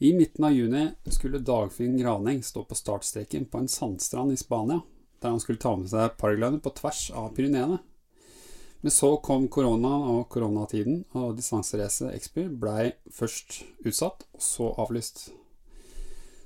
I 0.00 0.12
midten 0.14 0.44
av 0.44 0.52
juni 0.52 0.88
skulle 1.04 1.38
Dagfinn 1.38 1.96
Graning 1.98 2.42
stå 2.42 2.64
på 2.64 2.74
startstreken 2.74 3.44
på 3.44 3.58
en 3.58 3.68
sandstrand 3.68 4.32
i 4.32 4.36
Spania, 4.36 4.80
der 5.20 5.28
han 5.34 5.40
skulle 5.40 5.58
ta 5.58 5.72
med 5.76 5.90
seg 5.90 6.14
paraglider 6.20 6.60
på 6.62 6.70
tvers 6.78 7.08
av 7.10 7.32
Pyreneene. 7.34 7.80
Men 8.80 8.94
så 8.94 9.16
kom 9.16 9.48
korona 9.50 9.90
og 10.12 10.28
koronatiden, 10.30 11.00
og 11.18 11.34
distanseracet 11.40 12.12
Expir 12.14 12.46
blei 12.46 12.92
først 13.10 13.64
utsatt, 13.82 14.22
og 14.38 14.46
så 14.46 14.70
avlyst. 14.78 15.32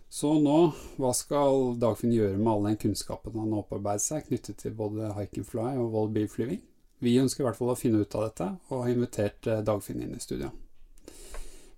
Så 0.08 0.32
nå, 0.40 0.58
hva 0.96 1.12
skal 1.16 1.74
Dagfinn 1.80 2.16
gjøre 2.16 2.40
med 2.40 2.54
all 2.54 2.66
den 2.70 2.80
kunnskapen 2.80 3.36
han 3.36 3.52
har 3.52 3.66
opparbeidet 3.66 4.06
seg 4.06 4.26
knyttet 4.30 4.64
til 4.64 4.76
både 4.80 5.12
hike 5.20 5.44
fly 5.44 5.74
og 5.76 5.92
Wallbee-flyving? 5.92 6.64
Vi 7.04 7.18
ønsker 7.20 7.44
i 7.44 7.50
hvert 7.50 7.60
fall 7.60 7.76
å 7.76 7.76
finne 7.76 8.00
ut 8.00 8.16
av 8.16 8.30
dette, 8.30 8.50
og 8.70 8.86
har 8.86 8.96
invitert 8.96 9.48
eh, 9.48 9.64
Dagfinn 9.66 10.00
inn 10.00 10.16
i 10.16 10.24
studio. 10.24 10.48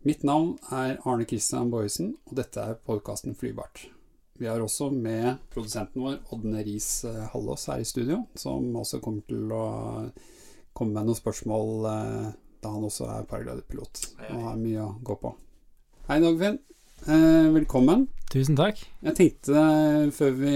Mitt 0.04 0.20
navn 0.20 0.58
er 0.68 0.98
Arne 1.08 1.24
Christian 1.24 1.70
Boyesen, 1.72 2.10
og 2.28 2.36
dette 2.36 2.60
er 2.60 2.74
podkasten 2.84 3.32
Flybart. 3.40 3.86
Vi 4.36 4.44
har 4.44 4.60
også 4.60 4.90
med 4.92 5.38
produsenten 5.54 6.02
vår, 6.04 6.18
Ådne 6.34 6.60
Riis 6.66 7.06
eh, 7.08 7.22
Hallås, 7.32 7.64
her 7.70 7.80
i 7.80 7.86
studio, 7.88 8.18
som 8.36 8.66
også 8.76 9.00
kommer 9.00 9.24
til 9.24 9.48
å 9.48 9.62
komme 10.76 10.92
med 10.92 11.08
noen 11.08 11.16
spørsmål 11.16 11.88
eh, 11.88 12.28
da 12.60 12.74
han 12.74 12.84
også 12.84 13.08
er 13.14 13.30
paragliderpilot 13.30 14.02
og 14.26 14.44
har 14.50 14.60
mye 14.60 14.84
å 14.84 14.90
gå 15.08 15.16
på. 15.24 15.32
Hei, 16.10 16.20
Dagfinn. 16.20 16.60
Eh, 17.04 17.46
velkommen. 17.52 18.06
Tusen 18.32 18.56
takk. 18.56 18.78
Jeg 19.04 19.14
tenkte, 19.18 19.62
før 20.16 20.30
vi 20.38 20.52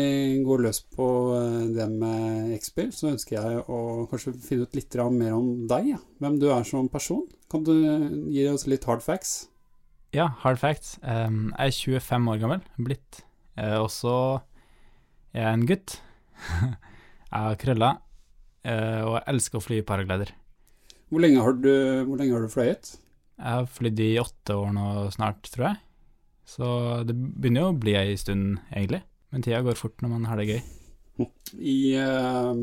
går 0.46 0.62
løs 0.64 0.78
på 0.96 1.06
det 1.76 1.84
med 1.92 2.54
X-Bill, 2.56 2.88
så 2.96 3.10
ønsker 3.10 3.36
jeg 3.36 3.64
å 3.68 4.06
kanskje 4.08 4.32
finne 4.40 4.64
ut 4.64 4.76
litt 4.78 4.94
mer 5.12 5.34
om 5.36 5.66
deg. 5.68 5.90
Ja. 5.92 5.98
Hvem 6.24 6.38
du 6.40 6.46
er 6.48 6.64
som 6.64 6.88
person. 6.88 7.26
Kan 7.52 7.66
du 7.66 7.74
gi 8.32 8.46
oss 8.48 8.64
litt 8.66 8.86
hard 8.88 9.04
facts? 9.04 9.50
Ja, 10.16 10.30
hard 10.40 10.56
facts. 10.58 10.96
Um, 11.02 11.52
jeg 11.52 11.68
er 11.68 12.00
25 12.00 12.30
år 12.32 12.40
gammel, 12.40 12.62
blitt. 12.80 13.20
Uh, 13.58 13.82
og 13.82 13.90
så 13.92 14.14
er 15.34 15.42
jeg 15.44 15.52
en 15.52 15.66
gutt. 15.68 15.98
jeg 17.28 17.42
har 17.44 17.58
krøller, 17.60 18.00
uh, 18.64 19.02
og 19.04 19.18
jeg 19.18 19.26
elsker 19.34 19.60
å 19.60 19.66
fly 19.66 19.82
paraglider. 19.84 20.32
Hvor 21.12 21.20
lenge 21.24 21.44
har 21.44 21.60
du, 21.60 21.74
hvor 22.08 22.16
lenge 22.16 22.32
har 22.32 22.48
du 22.48 22.52
fløyet? 22.52 22.94
Jeg 23.36 23.60
har 23.60 23.68
flydd 23.68 24.00
i 24.00 24.08
åtte 24.22 24.56
år 24.56 24.72
nå 24.74 24.88
snart, 25.12 25.44
tror 25.52 25.68
jeg. 25.68 25.82
Så 26.48 26.66
det 27.04 27.14
begynner 27.14 27.66
jo 27.66 27.72
å 27.74 27.78
bli 27.78 27.94
ei 27.98 28.16
stund, 28.20 28.56
egentlig. 28.72 29.02
Men 29.32 29.44
tida 29.44 29.60
går 29.64 29.76
fort 29.76 30.00
når 30.00 30.12
man 30.14 30.28
har 30.30 30.40
det 30.40 30.48
gøy. 30.48 30.60
I 31.58 31.80
uh, 31.98 32.54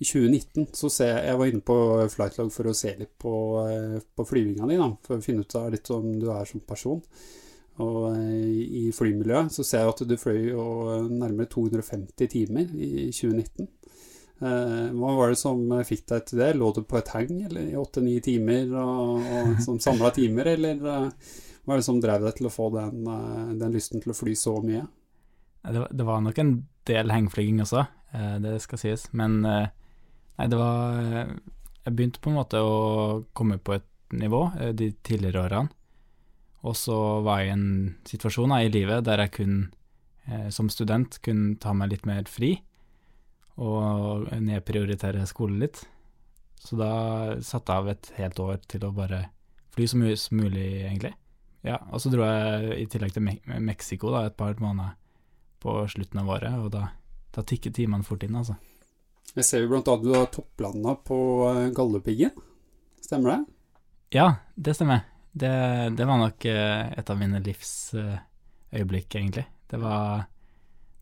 i 0.00 0.06
2019 0.06 0.70
så 0.74 0.88
ser 0.90 1.10
jeg 1.12 1.26
Jeg 1.28 1.38
var 1.38 1.50
inne 1.50 1.66
på 1.66 1.76
Flightlog 2.14 2.48
for 2.54 2.70
å 2.70 2.74
se 2.74 2.94
litt 2.98 3.12
på, 3.20 3.34
uh, 3.62 4.00
på 4.00 4.26
flyvinga 4.26 4.66
di, 4.70 4.80
da, 4.80 4.88
for 5.06 5.20
å 5.20 5.24
finne 5.24 5.44
ut 5.44 5.56
av 5.60 5.70
litt 5.74 5.92
om 5.94 6.08
du 6.18 6.26
er 6.34 6.48
som 6.48 6.64
person. 6.66 7.02
Og 7.82 8.00
uh, 8.16 8.48
i 8.82 8.88
flymiljøet 8.96 9.54
så 9.54 9.66
ser 9.66 9.84
jeg 9.84 9.94
at 9.94 10.02
du 10.08 10.16
fløy 10.18 10.40
jo 10.50 10.66
nærmere 11.12 11.50
250 11.52 12.32
timer 12.32 12.74
i 12.74 13.06
2019. 13.14 13.70
Eh, 14.42 14.86
hva 14.98 15.12
var 15.14 15.30
det 15.30 15.38
som 15.38 15.60
fikk 15.86 16.00
deg 16.10 16.24
til 16.26 16.40
det? 16.40 16.48
Lå 16.58 16.72
du 16.74 16.80
på 16.82 16.98
et 16.98 17.10
hang 17.14 17.44
eller 17.46 17.62
i 17.62 17.76
åtte-ni 17.78 18.16
timer 18.24 18.72
og, 18.74 19.20
og 19.22 19.52
som 19.62 19.78
samla 19.78 20.10
timer, 20.16 20.48
eller 20.56 20.80
hva 21.62 21.74
er 21.74 21.80
det 21.80 21.86
som 21.86 22.00
drev 22.02 22.24
deg 22.26 22.38
til 22.38 22.48
å 22.48 22.52
få 22.52 22.68
den, 22.74 23.04
den 23.58 23.74
lysten 23.74 24.02
til 24.02 24.14
å 24.14 24.16
fly 24.18 24.34
så 24.38 24.56
mye? 24.64 24.82
Det, 25.62 25.84
det 25.94 26.06
var 26.06 26.24
nok 26.24 26.40
en 26.42 26.56
del 26.90 27.12
hengflyging 27.14 27.60
også, 27.62 27.84
det 28.42 28.56
skal 28.64 28.80
sies. 28.82 29.06
Men 29.14 29.44
Nei, 30.38 30.48
det 30.48 30.58
var 30.58 30.98
Jeg 31.82 31.94
begynte 31.94 32.22
på 32.22 32.30
en 32.30 32.38
måte 32.38 32.60
å 32.62 33.22
komme 33.36 33.58
på 33.58 33.76
et 33.76 33.88
nivå 34.14 34.44
eh, 34.60 34.72
de 34.76 34.92
tidligere 35.02 35.42
årene. 35.46 35.72
Og 36.62 36.76
så 36.78 36.96
var 37.26 37.40
jeg 37.40 37.48
i 37.48 37.54
en 37.56 37.70
situasjon 38.06 38.54
i 38.54 38.70
livet 38.70 39.02
der 39.08 39.24
jeg 39.24 39.32
kun, 39.34 39.56
eh, 40.28 40.46
som 40.54 40.70
student, 40.70 41.18
kunne 41.26 41.56
ta 41.58 41.72
meg 41.74 41.90
litt 41.90 42.06
mer 42.06 42.28
fri. 42.30 42.52
Og 43.58 44.30
nedprioritere 44.30 45.26
skolen 45.26 45.58
litt. 45.64 45.82
Så 46.62 46.78
da 46.78 46.92
satte 47.42 47.74
jeg 47.74 47.82
av 47.82 47.90
et 47.90 48.12
helt 48.20 48.38
år 48.40 48.62
til 48.70 48.86
å 48.86 48.94
bare 48.94 49.24
fly 49.74 49.88
så 49.90 49.98
mye 49.98 50.14
som 50.20 50.38
mulig, 50.38 50.68
egentlig. 50.86 51.16
Ja, 51.62 51.78
og 51.94 52.02
så 52.02 52.10
dro 52.10 52.26
jeg 52.26 52.82
i 52.82 52.88
tillegg 52.90 53.14
til 53.14 53.22
Me 53.22 53.36
Mexico 53.62 54.10
da, 54.10 54.26
et 54.26 54.36
par 54.38 54.58
måneder 54.58 54.96
på 55.62 55.76
slutten 55.90 56.18
av 56.22 56.30
året, 56.34 56.58
og 56.58 56.72
da, 56.74 56.88
da 57.34 57.44
tikket 57.46 57.76
timene 57.78 58.06
fort 58.06 58.24
inn, 58.26 58.34
altså. 58.38 58.56
Jeg 59.36 59.46
ser 59.46 59.62
jo 59.62 59.70
blant 59.70 59.88
annet 59.88 60.08
du 60.08 60.16
har 60.16 60.26
topplanda 60.34 60.96
på 61.06 61.18
eh, 61.48 61.68
Galdhøpiggen. 61.72 62.34
Stemmer 63.00 63.32
det? 63.32 63.38
Ja, 64.18 64.26
det 64.54 64.74
stemmer. 64.76 65.06
Det, 65.32 65.52
det, 65.96 66.04
var 66.08 66.18
nok 66.20 66.44
eh, 66.50 66.90
et 66.98 67.12
av 67.14 67.20
mine 67.20 67.40
livs 67.46 67.94
øyeblikk, 67.94 69.14
egentlig. 69.14 69.46
Det 69.70 69.80
var, 69.80 70.26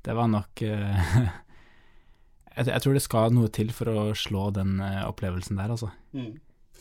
det 0.07 0.15
var 0.15 0.31
nok 0.31 0.63
eh, 0.63 1.11
jeg, 2.55 2.69
jeg, 2.69 2.85
tror 2.85 2.95
det 2.95 3.03
skal 3.09 3.35
noe 3.35 3.51
til 3.51 3.73
for 3.75 3.91
å 3.91 4.07
slå 4.15 4.51
den 4.61 4.77
opplevelsen 5.09 5.59
der, 5.59 5.75
altså. 5.75 5.91
Mm. 6.13 6.37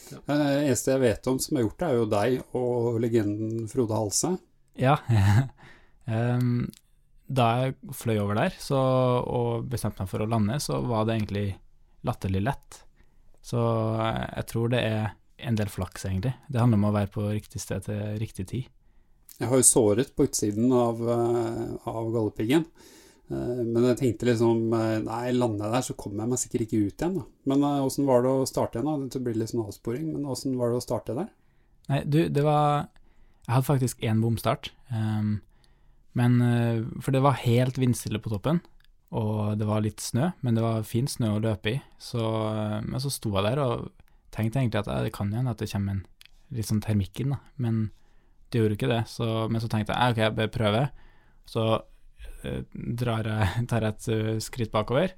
Det 0.09 0.35
eneste 0.35 0.93
jeg 0.95 1.03
vet 1.03 1.27
om 1.29 1.39
som 1.41 1.57
har 1.57 1.65
gjort 1.65 1.79
det, 1.79 1.87
er 1.87 1.97
jo 1.97 2.09
deg 2.09 2.55
og 2.57 2.99
legenden 3.03 3.67
Frode 3.71 3.97
Halse. 3.97 4.33
Ja. 4.79 4.97
um, 6.09 6.67
da 7.29 7.47
jeg 7.61 7.75
fløy 7.93 8.17
over 8.17 8.39
der 8.39 8.55
så, 8.57 8.79
og 9.21 9.67
bestemte 9.69 10.01
meg 10.01 10.09
for 10.11 10.25
å 10.25 10.29
lande, 10.29 10.57
så 10.63 10.79
var 10.81 11.05
det 11.05 11.19
egentlig 11.19 11.47
latterlig 12.07 12.41
lett. 12.47 12.81
Så 13.45 13.59
jeg 13.99 14.47
tror 14.49 14.73
det 14.73 14.81
er 14.81 15.11
en 15.39 15.57
del 15.59 15.69
flaks, 15.71 16.05
egentlig. 16.09 16.33
Det 16.49 16.59
handler 16.59 16.81
om 16.81 16.89
å 16.89 16.95
være 16.95 17.11
på 17.13 17.27
riktig 17.29 17.61
sted 17.63 17.85
til 17.85 18.01
riktig 18.19 18.47
tid. 18.49 18.71
Jeg 19.39 19.47
har 19.47 19.61
jo 19.61 19.67
såret 19.67 20.11
på 20.15 20.25
utsiden 20.27 20.71
av, 20.75 20.99
eh, 20.99 21.75
av 21.87 22.09
Galdhøpiggen. 22.11 22.65
Eh, 23.29 23.59
men 23.63 23.89
jeg 23.91 23.99
tenkte 23.99 24.29
liksom 24.31 24.71
eh, 24.73 24.95
Nei, 25.05 25.25
lander 25.35 25.67
jeg 25.67 25.75
der, 25.75 25.87
så 25.89 25.97
kommer 25.99 26.23
jeg 26.23 26.33
meg 26.33 26.41
sikkert 26.41 26.65
ikke 26.65 26.83
ut 26.85 27.03
igjen, 27.03 27.19
da. 27.19 27.25
Men 27.51 27.67
åssen 27.85 28.09
var 28.09 28.25
det 28.25 28.31
å 28.33 28.47
starte 28.49 28.79
igjen, 28.79 28.89
da? 28.89 29.11
Det 29.15 29.21
blir 29.25 29.37
litt 29.37 29.53
sånn 29.53 29.65
avsporing, 29.65 30.09
men 30.15 30.29
åssen 30.29 30.57
var 30.59 30.73
det 30.73 30.79
å 30.79 30.85
starte 30.85 31.17
der? 31.17 31.29
Nei, 31.89 32.03
du, 32.05 32.21
det 32.29 32.45
var 32.45 32.89
Jeg 33.47 33.53
hadde 33.55 33.69
faktisk 33.71 34.03
én 34.05 34.19
bomstart. 34.21 34.71
Um, 34.93 35.39
men 36.17 36.41
eh, 36.41 36.83
For 37.03 37.15
det 37.15 37.23
var 37.25 37.41
helt 37.43 37.79
vindstille 37.79 38.21
på 38.21 38.31
toppen, 38.33 38.61
og 39.15 39.57
det 39.59 39.67
var 39.69 39.83
litt 39.85 40.01
snø, 40.03 40.31
men 40.45 40.57
det 40.57 40.65
var 40.65 40.87
fin 40.87 41.09
snø 41.09 41.35
å 41.35 41.43
løpe 41.43 41.75
i. 41.75 41.77
Så, 42.01 42.21
eh, 42.21 42.79
men 42.85 43.01
så 43.01 43.11
sto 43.13 43.33
jeg 43.35 43.45
der 43.47 43.61
og 43.63 43.89
tenkte 44.33 44.61
egentlig 44.61 44.83
at 44.83 44.91
det 45.05 45.13
kan 45.15 45.31
hende 45.33 45.53
at 45.55 45.61
det 45.61 45.69
kommer 45.71 45.97
en 45.97 46.03
litt 46.53 46.69
sånn 46.69 46.83
termikk 46.85 47.21
inn, 47.21 47.33
da. 47.35 47.39
Men 47.61 47.87
det 48.49 48.61
gjorde 48.61 48.77
ikke 48.77 48.91
det. 48.91 49.03
Så, 49.09 49.25
men 49.49 49.61
så 49.61 49.69
tenkte 49.69 49.95
jeg 49.95 50.15
ok, 50.15 50.21
jeg 50.23 50.37
bør 50.37 50.51
prøve. 50.53 50.83
Så 51.49 51.65
eh, 52.43 52.61
jeg, 52.63 53.65
tar 53.69 53.85
jeg 53.85 53.95
et 53.95 54.09
uh, 54.11 54.37
skritt 54.43 54.71
bakover. 54.73 55.15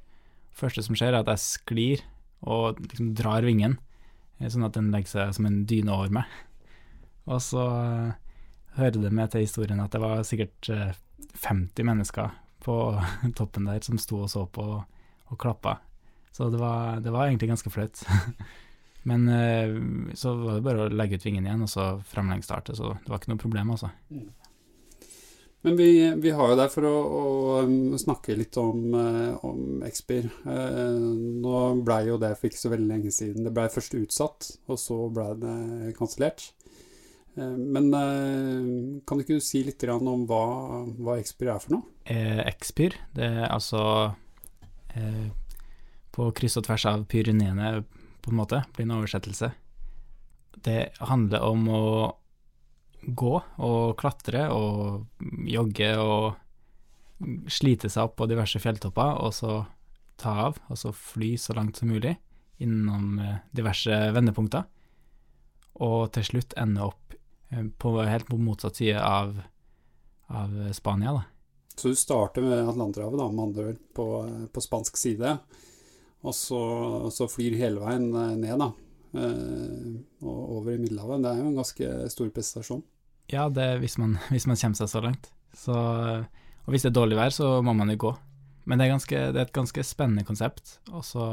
første 0.52 0.84
som 0.84 0.98
skjer, 0.98 1.14
er 1.14 1.22
at 1.22 1.32
jeg 1.32 1.46
sklir 1.46 2.06
og 2.42 2.80
liksom 2.82 3.14
drar 3.18 3.46
vingen, 3.46 3.78
sånn 4.42 4.66
at 4.66 4.74
den 4.74 4.90
legger 4.94 5.12
seg 5.12 5.36
som 5.38 5.46
en 5.46 5.62
dyne 5.70 5.94
over 5.94 6.14
meg. 6.22 6.40
Og 7.30 7.42
så 7.46 7.66
hører 8.78 8.98
det 9.04 9.14
med 9.14 9.32
til 9.32 9.46
historien 9.46 9.82
at 9.84 9.94
det 9.94 10.02
var 10.02 10.24
sikkert 10.28 10.70
50 10.72 11.82
eh, 11.82 11.86
mennesker 11.86 12.34
på 12.66 12.78
toppen 13.38 13.70
der 13.70 13.84
som 13.86 14.00
sto 14.02 14.24
og 14.26 14.32
så 14.32 14.48
på 14.48 14.66
og 15.32 15.40
klappa. 15.40 15.78
Så 16.36 16.50
det 16.52 16.60
var, 16.60 17.00
det 17.00 17.12
var 17.12 17.28
egentlig 17.28 17.48
ganske 17.52 17.72
flaut. 17.72 18.04
Men 19.08 19.28
eh, 19.32 20.14
så 20.14 20.34
var 20.36 20.58
det 20.58 20.66
bare 20.66 20.86
å 20.86 20.92
legge 20.92 21.18
ut 21.18 21.26
vingen 21.26 21.48
igjen, 21.48 21.64
og 21.64 21.72
så 21.72 21.86
fremlengsstarte, 22.12 22.76
så 22.78 22.94
det 23.00 23.10
var 23.10 23.22
ikke 23.22 23.32
noe 23.32 23.42
problem, 23.42 23.72
altså. 23.74 23.90
Mm. 24.12 24.28
Men 25.62 25.76
vi, 25.78 25.90
vi, 26.24 26.32
har 26.34 26.52
jo 26.52 26.58
deg 26.58 26.72
for 26.74 26.88
å, 26.90 26.94
å, 26.96 27.26
um, 27.68 27.94
snakke 28.02 28.34
litt 28.38 28.58
om, 28.58 28.96
uh, 28.98 29.44
om 29.46 29.84
Expir. 29.86 30.26
Uh, 30.42 30.98
nå 31.44 31.60
blei 31.86 32.08
jo 32.08 32.18
det 32.22 32.34
for 32.40 32.50
ikke 32.50 32.64
så 32.64 32.72
veldig 32.74 32.90
lenge 32.90 33.14
siden. 33.14 33.46
Det 33.46 33.54
blei 33.54 33.68
først 33.70 33.94
utsatt, 34.00 34.50
og 34.66 34.82
så 34.82 35.04
blei 35.14 35.30
det 35.44 35.94
kansellert. 36.00 36.50
Eh, 37.38 37.58
men 37.58 37.94
eh, 37.94 39.02
kan 39.08 39.18
du 39.18 39.24
ikke 39.24 39.40
si 39.44 39.64
litt 39.64 39.84
om 39.88 40.26
hva, 40.30 40.44
hva 41.00 41.18
Expir 41.20 41.52
er 41.54 41.62
for 41.64 41.78
noe? 41.78 41.88
Eh, 42.04 42.42
Expir, 42.50 42.98
det 43.16 43.30
er 43.30 43.48
altså 43.48 43.84
eh, 44.96 45.30
på 46.12 46.32
kryss 46.36 46.60
og 46.60 46.68
tvers 46.68 46.88
av 46.92 47.06
Pyreneene, 47.12 47.84
på 48.22 48.34
en 48.34 48.40
måte, 48.40 48.64
blir 48.76 48.88
en 48.88 48.98
oversettelse. 49.00 49.54
Det 50.62 50.92
handler 51.00 51.46
om 51.48 51.70
å 51.72 51.86
gå 53.06 53.34
og 53.40 53.96
klatre 54.00 54.48
og 54.54 55.06
jogge 55.50 55.92
og 56.00 56.26
slite 57.52 57.90
seg 57.90 58.10
opp 58.10 58.18
på 58.18 58.28
diverse 58.30 58.62
fjelltopper, 58.62 59.20
og 59.22 59.34
så 59.36 59.62
ta 60.22 60.36
av, 60.48 60.60
og 60.70 60.78
så 60.78 60.92
fly 60.94 61.36
så 61.38 61.56
langt 61.58 61.78
som 61.78 61.90
mulig 61.90 62.16
innom 62.62 63.18
eh, 63.22 63.40
diverse 63.58 63.96
vendepunkter, 64.14 64.68
og 65.82 66.12
til 66.14 66.28
slutt 66.28 66.54
ende 66.62 66.84
opp 66.86 67.02
Eh, 67.52 67.66
på, 67.78 68.02
helt 68.02 68.28
på 68.28 68.38
motsatt 68.38 68.76
side 68.76 69.02
av, 69.04 69.42
av 70.28 70.74
Spania, 70.74 71.12
da. 71.12 71.24
Så 71.76 71.88
du 71.88 71.96
starter 71.96 72.42
med 72.42 72.70
Atlanterhavet, 72.70 73.20
da, 73.20 73.28
med 73.32 73.44
andre 73.44 73.66
ord, 73.72 73.82
på, 73.94 74.06
på, 74.54 74.62
spansk 74.62 74.98
side, 74.98 75.38
og 76.22 76.36
så, 76.36 76.62
så, 77.12 77.28
flyr 77.32 77.58
hele 77.60 77.84
veien 77.84 78.08
eh, 78.14 78.38
ned, 78.40 78.56
da, 78.62 78.72
og 79.16 80.42
over 80.58 80.74
i 80.74 80.80
Middelhavet. 80.80 81.24
Det 81.24 81.32
er 81.32 81.40
jo 81.42 81.50
en 81.50 81.60
ganske 81.60 81.94
stor 82.14 82.34
prestasjon. 82.36 82.84
Ja, 83.32 83.48
det 83.50 83.68
hvis 83.84 83.98
man, 84.02 84.18
hvis 84.34 84.48
man 84.50 84.60
kommer 84.60 84.80
seg 84.80 84.92
så 84.92 85.04
langt. 85.04 85.32
Så, 85.58 85.76
og 85.76 86.70
hvis 86.72 86.86
det 86.86 86.94
er 86.94 87.00
dårlig 87.00 87.20
vær, 87.20 87.34
så 87.36 87.58
må 87.66 87.76
man 87.76 87.92
jo 87.92 88.00
gå. 88.08 88.14
Men 88.70 88.78
det 88.80 88.86
er, 88.86 88.94
ganske, 88.94 89.24
det 89.34 89.40
er 89.40 89.48
et 89.48 89.56
ganske 89.56 89.84
spennende 89.84 90.26
konsept. 90.28 90.78
Og 90.94 91.04
så 91.06 91.28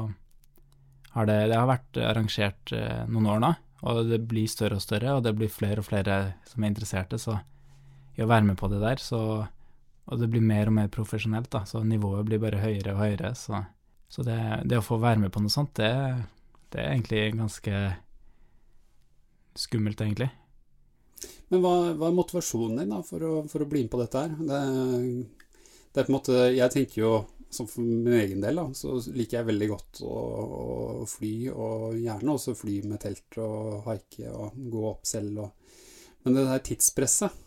har 1.15 1.29
det, 1.29 1.39
det 1.53 1.59
har 1.59 1.69
vært 1.69 2.01
arrangert 2.03 2.73
eh, 2.77 3.05
noen 3.11 3.29
år 3.35 3.43
nå, 3.45 3.53
og 3.89 4.01
det 4.11 4.21
blir 4.31 4.49
større 4.51 4.79
og 4.79 4.85
større, 4.85 5.15
og 5.17 5.23
det 5.27 5.35
blir 5.39 5.53
flere 5.53 5.83
og 5.83 5.89
flere 5.89 6.19
som 6.49 6.65
er 6.65 6.73
interesserte. 6.73 7.21
Så 7.21 7.37
i 8.19 8.25
å 8.25 8.31
være 8.31 8.49
med 8.51 8.59
på 8.59 8.71
det 8.73 8.83
der, 8.83 9.01
så 9.03 9.47
Og 10.09 10.17
det 10.17 10.31
blir 10.33 10.41
mer 10.41 10.71
og 10.71 10.73
mer 10.73 10.87
profesjonelt, 10.89 11.51
da, 11.53 11.67
så 11.69 11.83
nivået 11.85 12.25
blir 12.25 12.39
bare 12.41 12.63
høyere 12.63 12.95
og 12.95 13.01
høyere. 13.03 13.35
Så, 13.37 13.59
så 14.09 14.23
det, 14.25 14.39
det, 14.65 14.79
å 14.79 14.87
få 14.87 14.97
være 14.97 15.21
med 15.21 15.31
på 15.35 15.43
noe 15.45 15.53
sånt, 15.53 15.75
det, 15.77 15.91
det 16.73 16.83
er 16.83 16.93
egentlig 16.93 17.23
ganske 17.39 17.81
skummelt, 19.59 20.01
egentlig. 20.01 20.29
Men 21.49 21.65
hva, 21.65 21.75
hva, 21.97 22.11
er 22.11 22.17
motivasjonen 22.17 22.83
din 22.83 22.93
da, 22.93 23.01
for 23.07 23.25
å, 23.25 23.33
for 23.49 23.65
å 23.65 23.69
bli 23.71 23.85
med 23.87 23.93
på 23.93 24.01
dette 24.03 24.23
her? 24.23 24.37
Det, 24.39 24.61
det, 25.89 25.97
er 25.97 26.05
på 26.05 26.13
en 26.13 26.17
måte 26.19 26.39
Jeg 26.53 26.75
tenker 26.75 27.01
jo, 27.01 27.13
som 27.51 27.69
for 27.71 27.83
min 27.83 28.19
egen 28.21 28.45
del, 28.45 28.61
da, 28.61 28.67
så 28.77 28.99
liker 29.17 29.41
jeg 29.41 29.49
veldig 29.49 29.69
godt 29.73 30.03
å, 30.05 30.15
å 31.03 31.09
fly, 31.09 31.33
og 31.55 31.99
gjerne 31.99 32.35
også 32.37 32.57
fly 32.59 32.79
med 32.91 33.03
telt 33.03 33.41
og 33.43 33.83
haike 33.89 34.31
og 34.31 34.59
gå 34.71 34.85
opp 34.93 35.09
selv. 35.09 35.45
Og, 35.47 35.77
men 36.25 36.37
det 36.37 36.49
der 36.51 36.67
tidspresset 36.69 37.45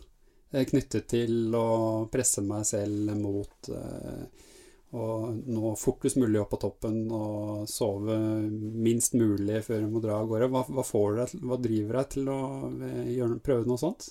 knyttet 0.52 1.06
til 1.08 1.54
å 1.56 1.68
presse 2.12 2.42
meg 2.44 2.66
selv 2.68 3.14
mot 3.16 3.70
eh, 3.72 4.48
å 4.92 5.04
nå 5.32 5.72
fortest 5.80 6.18
mulig 6.20 6.40
opp 6.42 6.50
på 6.52 6.60
toppen 6.66 7.06
og 7.16 7.68
sove 7.70 8.16
minst 8.52 9.16
mulig 9.16 9.62
før 9.64 9.86
du 9.86 9.92
må 9.94 10.02
dra 10.04 10.18
av 10.20 10.28
gårde. 10.28 10.50
Hva, 10.52 10.64
hva, 10.68 10.84
deg, 11.16 11.36
hva 11.40 11.58
driver 11.64 11.98
deg 11.98 12.10
til 12.12 12.28
å 12.32 12.40
eh, 12.76 13.12
gjøre, 13.16 13.38
prøve 13.44 13.68
noe 13.70 13.80
sånt? 13.80 14.10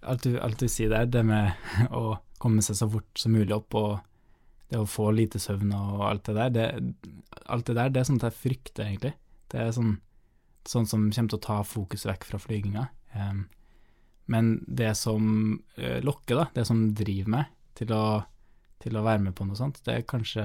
Alt 0.00 0.26
du, 0.26 0.34
alt 0.42 0.60
du 0.60 0.66
sier 0.68 0.90
der, 0.92 1.06
det 1.08 1.22
med 1.26 1.54
å 2.00 2.18
komme 2.42 2.64
seg 2.66 2.80
så 2.80 2.88
fort 2.90 3.20
som 3.20 3.36
mulig 3.36 3.54
opp 3.56 3.78
og 3.78 3.92
det 4.70 4.78
å 4.78 4.86
få 4.86 5.08
lite 5.14 5.40
søvn 5.42 5.72
og 5.74 6.04
alt 6.06 6.28
det 6.28 6.34
der, 6.36 6.50
det, 6.54 6.66
alt 7.50 7.66
det 7.66 7.74
der, 7.78 7.90
det 7.90 8.02
er 8.02 8.06
sånt 8.06 8.26
jeg 8.26 8.38
frykter, 8.38 8.86
egentlig. 8.86 9.16
Det 9.50 9.58
er 9.58 9.72
sånn, 9.74 9.96
sånn 10.68 10.86
som 10.86 11.08
kommer 11.10 11.32
til 11.32 11.40
å 11.40 11.46
ta 11.46 11.56
fokus 11.66 12.06
vekk 12.06 12.26
fra 12.28 12.38
flyginga. 12.38 12.84
Men 14.30 14.52
det 14.70 14.92
som 14.94 15.24
uh, 15.74 15.98
lokker, 16.06 16.38
da, 16.38 16.46
det 16.54 16.66
som 16.68 16.84
driver 16.94 17.34
meg 17.34 17.50
til 17.80 17.90
å, 17.96 18.04
til 18.80 18.96
å, 18.96 19.04
være 19.04 19.24
med 19.26 19.36
på 19.36 19.46
noe 19.46 19.58
sånt, 19.58 19.82
det 19.86 19.94
er 19.94 20.08
kanskje 20.08 20.44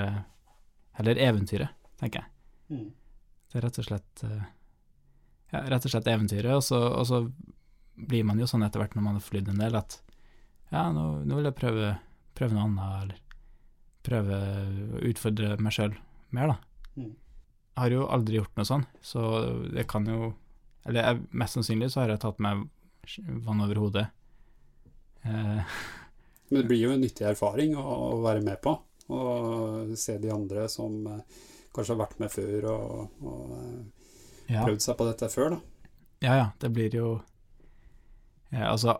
heller 1.00 1.20
eventyret, 1.24 1.76
tenker 2.00 2.24
jeg. 2.24 2.32
Mm. 2.76 2.88
Det 3.52 3.60
er 3.60 3.66
rett 3.68 3.80
og 3.80 3.88
slett 3.88 4.24
uh, 4.28 4.46
ja, 5.54 5.62
rett 5.72 5.86
og 5.88 5.94
slett 5.94 6.10
eventyret, 6.12 6.52
og 6.58 6.64
så, 6.66 6.82
og 6.92 7.06
så, 7.10 7.26
blir 7.96 8.26
man 8.28 8.36
jo 8.42 8.48
sånn 8.50 8.66
etter 8.66 8.82
hvert 8.82 8.96
når 8.98 9.04
man 9.06 9.14
har 9.16 9.24
flydd 9.24 9.54
en 9.54 9.62
del, 9.62 9.76
at 9.80 9.94
ja, 10.68 10.82
nå, 10.92 11.04
nå 11.24 11.38
vil 11.38 11.48
jeg 11.48 11.56
prøve, 11.56 11.92
prøve, 12.36 12.58
noe 12.58 12.66
annet, 12.68 13.06
eller 13.06 13.22
prøve 14.04 14.40
å 14.98 15.04
utfordre 15.08 15.54
meg 15.64 15.76
sjøl 15.78 15.96
mer, 16.36 16.52
da. 16.52 16.58
Mm. 17.00 17.14
Jeg 17.16 17.80
har 17.80 17.96
jo 17.96 18.10
aldri 18.18 18.42
gjort 18.42 18.60
noe 18.60 18.68
sånn, 18.68 18.84
så 19.00 19.22
det 19.72 19.88
kan 19.92 20.08
jo 20.08 20.34
Eller 20.86 21.08
jeg, 21.08 21.24
mest 21.32 21.58
sannsynlig 21.58 21.88
så 21.90 22.04
har 22.04 22.12
jeg 22.14 22.22
tatt 22.22 22.38
meg 22.44 22.68
vann 23.48 23.64
over 23.64 23.80
hodet. 23.82 24.04
Eh. 25.26 25.78
Men 26.50 26.62
det 26.62 26.68
blir 26.70 26.84
jo 26.84 26.94
en 26.94 27.02
nyttig 27.02 27.26
erfaring 27.28 27.76
å, 27.80 27.84
å, 27.84 28.10
være 28.24 28.44
med 28.46 28.60
på, 28.62 28.76
og 29.16 29.94
se 29.98 30.18
de 30.22 30.32
andre 30.34 30.68
som 30.72 30.98
eh, 31.10 31.40
kanskje 31.74 31.96
har 31.96 32.02
vært 32.04 32.20
med 32.22 32.34
før 32.34 32.68
og, 32.72 33.24
og 33.26 33.56
eh, 33.60 34.12
ja. 34.54 34.62
prøvd 34.62 34.84
seg 34.86 35.00
på 35.00 35.08
dette 35.10 35.32
før, 35.34 35.56
da. 35.56 35.62
Ja, 36.26 36.36
ja, 36.38 36.46
det 36.62 36.72
blir 36.74 36.94
jo 36.96 37.08
ja, 38.54 38.70
Altså, 38.72 38.96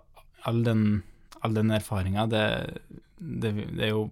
all 0.46 0.64
den, 0.66 1.04
all 1.46 1.56
den 1.56 1.72
erfaringa, 1.74 2.26
det, 2.30 2.44
det, 3.18 3.54
det, 3.56 3.86
er 3.88 3.94
jo 3.94 4.10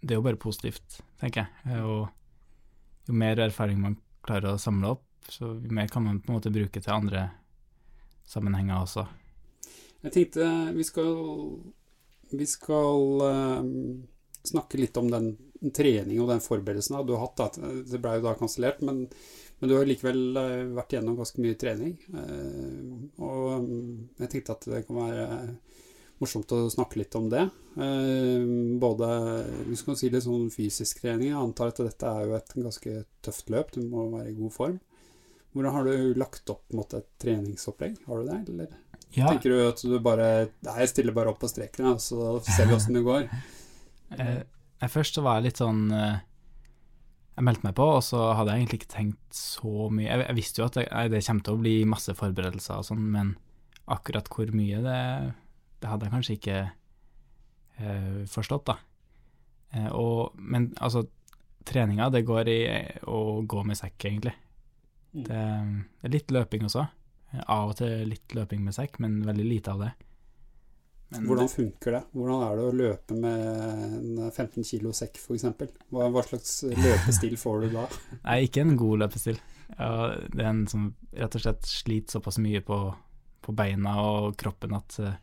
Det 0.00 0.14
er 0.14 0.20
jo 0.20 0.24
bare 0.24 0.40
positivt, 0.40 1.00
tenker 1.20 1.44
jeg. 1.44 1.82
Og 1.82 2.08
jo 3.08 3.16
mer 3.16 3.40
erfaring 3.40 3.80
man 3.82 3.98
klarer 4.24 4.54
å 4.54 4.60
samle 4.60 4.94
opp, 4.94 5.04
så 5.28 5.54
mer 5.68 5.88
kan 5.92 6.04
man 6.04 6.20
på 6.20 6.30
en 6.30 6.38
måte 6.38 6.52
bruke 6.52 6.80
til 6.80 6.94
andre 6.94 7.28
sammenhenger 8.28 8.82
også. 8.82 9.06
Jeg 10.04 10.14
tenkte 10.14 10.48
vi 10.76 10.84
skal, 10.86 11.14
vi 12.30 12.46
skal 12.48 13.22
uh, 13.22 13.62
snakke 14.46 14.80
litt 14.80 14.96
om 15.00 15.10
den 15.12 15.32
trening 15.74 16.20
og 16.22 16.30
den 16.30 16.42
forberedelsen 16.42 17.00
du 17.06 17.14
har 17.16 17.26
hatt. 17.26 17.40
Da. 17.40 17.70
Det 17.86 18.00
ble 18.02 18.18
jo 18.18 18.26
da 18.28 18.34
kansellert, 18.38 18.82
men, 18.86 19.06
men, 19.58 19.70
du 19.70 19.76
har 19.76 19.88
likevel 19.88 20.20
uh, 20.38 20.74
vært 20.78 20.96
gjennom 20.96 21.18
ganske 21.18 21.42
mye 21.44 21.58
trening. 21.60 21.96
Uh, 22.14 23.08
og 23.24 23.72
jeg 24.22 24.32
tenkte 24.34 24.56
at 24.56 24.68
det 24.70 24.84
kan 24.88 25.00
være 25.00 25.26
morsomt 26.18 26.50
å 26.50 26.64
snakke 26.66 26.98
litt 26.98 27.14
om 27.14 27.28
det. 27.30 27.44
både 28.82 29.08
vi 29.68 29.76
skal 29.78 29.94
si 29.94 30.08
litt 30.10 30.24
sånn 30.24 30.48
fysisk 30.50 31.04
trening. 31.04 31.28
Jeg 31.28 31.38
antar 31.38 31.70
at 31.70 31.78
dette 31.78 32.10
er 32.10 32.24
jo 32.26 32.34
et 32.34 32.54
ganske 32.56 32.94
tøft 33.22 33.52
løp. 33.54 33.70
Du 33.76 33.84
må 33.86 34.08
være 34.16 34.32
i 34.32 34.34
god 34.40 34.54
form. 34.56 34.80
Hvordan 35.54 35.76
har 35.76 35.86
du 35.86 36.18
lagt 36.18 36.50
opp 36.50 36.74
måte, 36.74 36.98
et 36.98 37.22
treningsopplegg? 37.22 38.00
Har 38.08 38.18
du 38.18 38.32
det, 38.32 38.40
eller 38.50 38.74
ja. 39.16 39.28
tenker 39.30 39.54
du 39.54 39.60
at 39.64 39.82
du 39.82 39.96
bare 40.04 40.28
Nei, 40.66 40.78
jeg 40.82 40.92
stiller 40.92 41.16
bare 41.16 41.32
opp 41.32 41.40
på 41.42 41.50
streken, 41.50 41.94
og 41.94 42.02
så 42.02 42.38
ser 42.46 42.68
vi 42.68 42.76
åssen 42.76 42.98
det 42.98 43.04
går? 43.06 43.28
jeg, 44.18 44.90
først 44.96 45.18
så 45.18 45.24
var 45.24 45.38
jeg 45.38 45.48
litt 45.48 45.60
sånn 45.60 45.86
eh, 45.94 46.20
Jeg 47.38 47.46
meldte 47.48 47.68
meg 47.68 47.76
på, 47.78 47.88
og 47.98 48.02
så 48.04 48.30
hadde 48.38 48.54
jeg 48.54 48.64
egentlig 48.64 48.80
ikke 48.82 48.94
tenkt 48.94 49.38
så 49.40 49.90
mye 49.92 50.08
Jeg, 50.08 50.24
jeg 50.26 50.38
visste 50.38 50.62
jo 50.62 50.68
at 50.68 50.80
det, 50.80 50.88
det 51.14 51.24
kommer 51.26 51.46
til 51.46 51.58
å 51.58 51.62
bli 51.62 51.76
masse 51.88 52.16
forberedelser 52.18 52.80
og 52.80 52.88
sånn, 52.90 53.04
men 53.14 53.36
akkurat 53.88 54.28
hvor 54.32 54.50
mye, 54.52 54.82
det, 54.84 55.00
det 55.80 55.88
hadde 55.88 56.06
jeg 56.08 56.14
kanskje 56.14 56.36
ikke 56.36 56.58
eh, 57.80 58.18
forstått, 58.28 58.68
da. 58.68 58.76
Eh, 59.72 59.88
og, 59.96 60.36
men 60.36 60.70
altså, 60.84 61.06
treninga, 61.68 62.10
det 62.12 62.26
går 62.28 62.50
i 62.52 62.60
å 63.08 63.40
gå 63.48 63.64
med 63.68 63.78
sekk, 63.78 63.96
egentlig. 64.10 64.34
Det, 65.12 65.24
Det, 65.32 66.04
er 66.04 66.14
litt 66.14 66.34
løping 66.34 66.66
også. 66.68 66.84
Av 67.44 67.72
og 67.72 67.78
til 67.80 68.06
litt 68.08 68.34
løping 68.36 68.62
med 68.64 68.76
sekk, 68.76 68.98
men 69.04 69.20
veldig 69.26 69.44
lite 69.44 69.74
av 69.74 69.82
det. 69.84 69.90
Men, 71.08 71.24
Hvordan 71.24 71.48
funker 71.48 71.94
det? 71.94 72.00
Hvordan 72.12 72.42
er 72.44 72.56
det 72.58 72.64
å 72.64 72.72
løpe 72.76 73.16
med 73.16 73.44
en 73.96 74.30
15 74.30 74.64
kilo 74.68 74.92
sekk, 74.96 75.16
f.eks.? 75.16 75.46
Hva, 75.88 76.08
hva 76.12 76.24
slags 76.24 76.58
løpestil 76.68 77.38
får 77.40 77.64
du 77.64 77.68
da? 77.78 77.86
Nei, 78.26 78.42
ikke 78.44 78.64
en 78.64 78.74
god 78.80 79.04
løpestil. 79.04 79.40
Ja, 79.78 79.92
det 80.32 80.42
er 80.42 80.50
en 80.50 80.66
som 80.68 80.90
rett 81.16 81.38
og 81.38 81.44
slett 81.44 81.68
sliter 81.68 82.18
såpass 82.18 82.40
mye 82.44 82.60
på, 82.64 82.78
på 83.44 83.56
beina 83.56 83.96
og 84.04 84.36
kroppen 84.40 84.76
at 84.76 84.98
uh, 85.00 85.16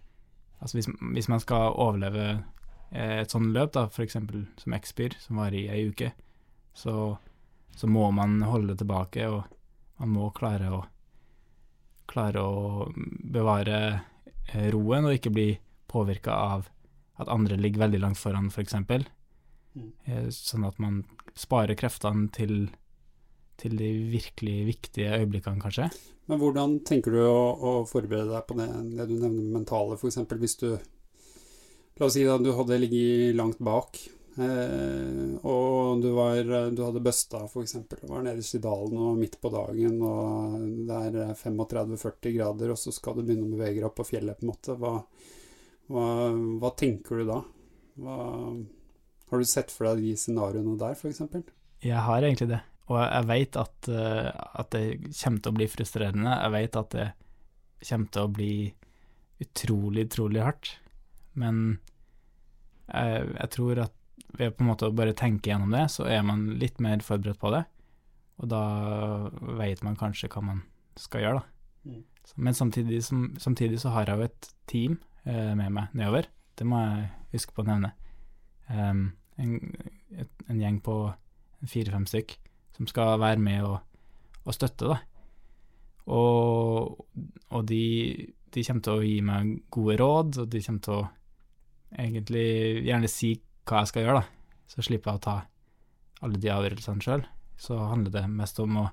altså 0.57 0.79
hvis, 0.79 0.89
hvis, 1.13 1.29
man 1.29 1.41
skal 1.43 1.73
overleve 1.73 2.25
eh, 2.31 3.21
et 3.21 3.33
sånt 3.33 3.53
løp, 3.53 3.75
da, 3.77 3.85
f.eks. 3.85 4.17
som 4.61 4.77
X-Byr, 4.79 5.17
som 5.21 5.41
varer 5.41 5.59
i 5.59 5.67
ei 5.69 5.85
uke, 5.89 6.11
så, 6.73 7.13
så 7.77 7.89
må 7.89 8.09
man 8.13 8.39
holde 8.45 8.77
tilbake. 8.77 9.29
og 9.29 9.43
man 10.01 10.11
må 10.11 10.29
klare 10.35 10.71
å, 10.73 10.81
klare 12.09 12.41
å 12.41 12.87
bevare 12.93 13.79
eh, 14.51 14.69
roen 14.73 15.09
og 15.09 15.17
ikke 15.17 15.33
bli 15.33 15.49
påvirka 15.91 16.35
av 16.55 16.69
at 17.21 17.31
andre 17.31 17.57
ligger 17.59 17.85
veldig 17.85 18.01
langt 18.03 18.19
foran, 18.19 18.49
f.eks. 18.51 18.75
For 18.87 19.05
mm. 19.77 19.91
Eh, 20.05 20.25
sånn 20.33 20.67
at 20.67 20.81
man 20.83 21.03
sparer 21.35 21.77
kreftene 21.79 22.27
til, 22.35 22.67
til, 23.61 23.77
de 23.79 23.91
virkelig 24.11 24.57
viktige 24.71 25.15
øyeblikkene, 25.21 25.63
kanskje. 25.63 25.89
Men 26.31 26.41
hvordan 26.41 26.79
tenker 26.87 27.15
du 27.15 27.21
å, 27.23 27.39
å 27.55 27.71
forberede 27.87 28.33
deg 28.33 28.47
på 28.49 28.57
det, 28.59 28.67
det 28.97 29.07
du 29.11 29.15
nevner 29.19 29.55
mentale, 29.59 29.99
f.eks. 29.99 30.21
hvis 30.41 30.61
du 30.63 30.69
La 31.95 32.09
oss 32.09 32.17
si 32.17 32.25
at 32.27 32.41
du 32.43 32.49
hadde 32.51 32.75
ligget 32.81 33.37
langt 33.39 33.61
bak 33.63 33.95
Eh, 34.35 35.35
og 35.47 36.01
du, 36.03 36.09
var, 36.11 36.41
du 36.43 36.81
hadde 36.83 37.03
busta, 37.03 37.45
f.eks. 37.47 37.77
Var 38.01 38.25
nederst 38.25 38.57
i 38.57 38.63
dalen 38.63 38.99
og 38.99 39.19
midt 39.19 39.37
på 39.41 39.51
dagen, 39.53 40.01
og 40.03 40.59
det 40.87 41.01
er 41.07 41.35
35-40 41.39 42.35
grader, 42.35 42.73
og 42.73 42.79
så 42.79 42.93
skal 42.95 43.15
du 43.17 43.23
begynne 43.23 43.47
å 43.47 43.55
bevege 43.55 43.79
deg 43.79 43.87
opp 43.87 43.99
på 44.01 44.09
fjellet, 44.11 44.39
på 44.39 44.47
en 44.47 44.51
måte. 44.51 44.77
Hva, 44.81 44.95
hva, 45.91 46.07
hva 46.61 46.73
tenker 46.75 47.21
du 47.21 47.29
da? 47.31 47.41
Hva, 48.03 48.19
har 49.31 49.41
du 49.41 49.47
sett 49.49 49.71
for 49.73 49.89
deg 49.89 50.03
de 50.03 50.15
scenarioene 50.19 50.77
der, 50.81 50.97
f.eks.? 50.99 51.23
Jeg 51.85 52.01
har 52.07 52.23
egentlig 52.23 52.51
det. 52.51 52.61
Og 52.85 52.99
jeg 53.01 53.25
vet 53.31 53.57
at, 53.57 53.87
uh, 53.89 54.29
at, 54.61 54.75
det 54.75 55.13
kommer 55.17 55.41
til 55.41 55.51
å 55.51 55.57
bli 55.57 55.67
frustrerende. 55.71 56.33
Jeg 56.43 56.53
vet 56.53 56.81
at 56.81 56.91
det 56.93 57.07
kommer 57.87 58.11
til 58.13 58.27
å 58.27 58.33
bli 58.35 58.55
utrolig, 59.41 60.05
utrolig 60.05 60.43
hardt. 60.45 60.75
Men 61.39 61.63
jeg, 62.85 63.31
jeg 63.39 63.53
tror 63.55 63.81
at 63.87 63.95
ved 64.37 64.55
på 64.55 64.63
en 64.63 64.69
måte 64.69 64.89
å 64.89 64.95
bare 64.95 65.15
tenke 65.17 65.51
gjennom 65.51 65.73
det, 65.73 65.85
så 65.93 66.07
er 66.09 66.23
man 66.27 66.47
litt 66.59 66.79
mer 66.83 67.03
forberedt 67.05 67.41
på 67.41 67.51
det. 67.55 67.63
Og 68.41 68.49
da 68.51 68.63
veit 69.59 69.83
man 69.85 69.97
kanskje 69.99 70.29
hva 70.33 70.43
man 70.43 70.63
skal 70.99 71.23
gjøre, 71.23 71.41
da. 71.41 71.91
Mm. 71.91 72.03
Men 72.41 72.57
samtidig, 72.57 73.03
som, 73.05 73.27
samtidig, 73.39 73.79
så 73.81 73.91
har 73.93 74.09
jeg 74.09 74.17
jo 74.17 74.27
et 74.29 74.49
team 74.67 74.97
eh, 75.23 75.53
med 75.55 75.69
meg 75.75 75.93
nedover. 75.93 76.27
Det 76.57 76.67
må 76.67 76.81
jeg 76.81 77.09
huske 77.35 77.55
på 77.55 77.63
å 77.63 77.67
nevne. 77.69 77.91
Um, 78.65 79.11
en, 79.37 79.59
et, 80.15 80.31
en, 80.47 80.61
gjeng 80.61 80.79
på 80.81 80.95
fire-fem 81.69 82.07
stykk 82.09 82.33
som 82.77 82.87
skal 82.89 83.19
være 83.21 83.41
med 83.43 83.67
og, 83.67 83.77
og 84.43 84.55
støtte, 84.55 84.89
da. 84.89 84.97
Og, 86.05 87.05
og 87.49 87.61
de, 87.69 87.83
de 88.53 88.63
kommer 88.65 88.85
til 88.85 88.97
å 88.97 89.05
gi 89.05 89.19
meg 89.25 89.53
gode 89.73 89.97
råd, 90.01 90.41
og 90.43 90.49
de 90.53 90.61
kommer 90.65 90.83
til 90.85 90.97
å 90.99 91.05
egentlig 91.95 92.47
gjerne 92.85 93.09
si 93.09 93.31
hva 93.65 93.81
jeg 93.81 93.91
skal 93.91 94.05
gjøre, 94.05 94.21
da. 94.21 94.59
Så 94.71 94.85
slipper 94.85 95.11
jeg 95.11 95.21
å 95.21 95.25
ta 95.25 95.35
alle 96.25 96.41
de 96.41 96.51
avgjørelsene 96.53 97.05
sjøl. 97.05 97.25
Så 97.57 97.77
handler 97.79 98.13
det 98.13 98.25
mest 98.31 98.59
om 98.63 98.81
å 98.81 98.89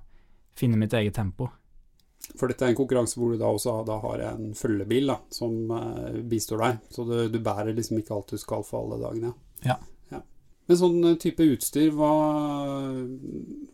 finne 0.59 0.79
mitt 0.81 0.95
eget 0.97 1.17
tempo. 1.17 1.49
For 2.38 2.49
dette 2.49 2.64
er 2.64 2.73
en 2.73 2.79
konkurranse 2.79 3.19
hvor 3.19 3.33
du 3.33 3.41
da 3.41 3.49
også 3.50 3.81
da 3.87 3.97
har 4.05 4.21
en 4.29 4.52
følgebil 4.55 5.11
da, 5.11 5.17
som 5.35 5.73
eh, 5.75 6.21
bistår 6.29 6.62
deg. 6.62 6.85
Så 6.95 7.07
du, 7.09 7.17
du 7.33 7.41
bærer 7.43 7.75
liksom 7.75 7.99
ikke 7.99 8.14
alt 8.14 8.35
du 8.35 8.41
skal 8.41 8.62
for 8.67 8.85
alle 8.85 9.00
dagene. 9.02 9.33
Ja. 9.67 9.81
Men 10.71 10.79
sånn 10.79 11.00
eh, 11.09 11.17
type 11.21 11.45
utstyr, 11.55 11.91
hva, 11.97 12.11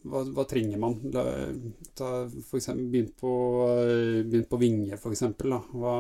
hva, 0.09 0.23
hva 0.35 0.45
trenger 0.49 0.81
man? 0.81 0.97
Ta 1.13 2.09
for 2.31 2.61
eksempel, 2.61 2.89
begynn 2.95 3.13
på, 3.19 3.33
eh, 3.75 4.23
begynn 4.25 4.49
på 4.49 4.61
vinge. 4.63 4.97
Da. 4.97 5.61
Hva, 5.75 5.95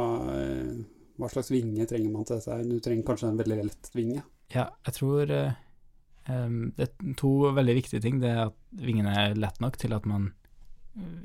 hva 1.18 1.30
slags 1.34 1.52
vinge 1.52 1.86
trenger 1.90 2.14
man 2.14 2.26
til 2.26 2.40
dette? 2.40 2.58
Du 2.64 2.80
trenger 2.80 3.06
kanskje 3.10 3.32
en 3.32 3.40
veldig 3.42 3.60
lett 3.68 3.92
vinge. 3.94 4.24
Ja, 4.54 4.70
jeg 4.86 4.94
tror 4.96 5.30
eh, 5.34 5.56
det 6.28 6.86
er 6.86 7.14
to 7.20 7.32
veldig 7.56 7.78
viktige 7.82 8.02
ting. 8.04 8.20
Det 8.22 8.30
er 8.32 8.46
at 8.48 8.56
vingene 8.72 9.12
er 9.12 9.38
lett 9.38 9.60
nok 9.60 9.78
til 9.80 9.94
at 9.96 10.08
man 10.08 10.32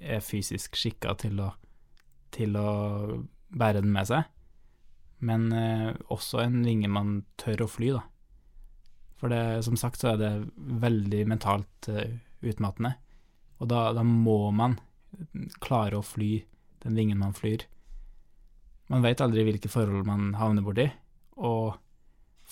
er 0.04 0.22
fysisk 0.24 0.78
skikka 0.78 1.16
til 1.22 1.42
til 2.34 2.58
å 2.58 2.70
bære 3.54 3.84
den 3.84 3.94
med 3.94 4.10
seg, 4.10 4.26
men 5.22 5.52
eh, 5.54 5.92
også 6.14 6.42
en 6.44 6.64
vinge 6.66 6.90
man 6.90 7.22
tør 7.38 7.66
å 7.66 7.70
fly, 7.70 7.92
da. 7.94 8.02
For 9.22 9.32
det, 9.32 9.64
som 9.68 9.78
sagt 9.80 10.02
så 10.02 10.14
er 10.14 10.18
det 10.20 10.32
veldig 10.58 11.22
mentalt 11.30 11.90
eh, 11.94 12.18
utmattende, 12.42 12.96
og 13.62 13.70
da, 13.72 13.92
da 13.96 14.04
må 14.04 14.50
man 14.52 14.80
klare 15.64 16.00
å 16.00 16.06
fly 16.06 16.42
den 16.84 16.98
vingen 16.98 17.22
man 17.22 17.38
flyr. 17.38 17.68
Man 18.92 19.06
vet 19.06 19.22
aldri 19.24 19.46
hvilke 19.46 19.72
forhold 19.72 20.10
man 20.10 20.34
havner 20.40 20.66
borti, 20.66 20.90
og 21.38 21.78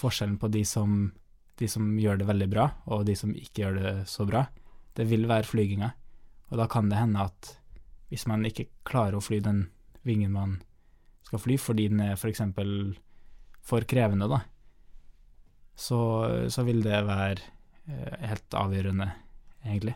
forskjellen 0.02 0.38
på 0.42 0.50
de 0.54 0.64
som, 0.68 1.12
de 1.62 1.70
som 1.70 1.94
gjør 2.02 2.22
det 2.22 2.28
veldig 2.30 2.50
bra, 2.52 2.68
og 2.92 3.06
de 3.08 3.16
som 3.18 3.34
ikke 3.38 3.64
gjør 3.64 3.80
det 3.80 3.94
så 4.10 4.26
bra, 4.30 4.46
det 4.98 5.08
vil 5.10 5.28
være 5.30 5.48
flyginga. 5.48 5.92
Og 6.52 6.60
da 6.60 6.68
kan 6.72 6.90
det 6.92 7.00
hende 7.00 7.28
at 7.30 7.56
hvis 8.12 8.28
man 8.28 8.44
ikke 8.48 8.68
klarer 8.88 9.16
å 9.16 9.24
fly 9.24 9.40
den 9.44 9.66
vingen 10.08 10.34
man 10.36 10.58
skal 11.28 11.40
fly, 11.40 11.56
fordi 11.62 11.88
den 11.94 12.02
er 12.04 12.18
f.eks. 12.18 12.44
For, 12.58 12.72
for 13.64 13.88
krevende, 13.88 14.28
da, 14.28 14.42
så, 15.80 16.00
så 16.52 16.66
vil 16.68 16.84
det 16.84 17.04
være 17.08 17.40
eh, 17.88 18.18
helt 18.34 18.58
avgjørende, 18.58 19.08
egentlig. 19.64 19.96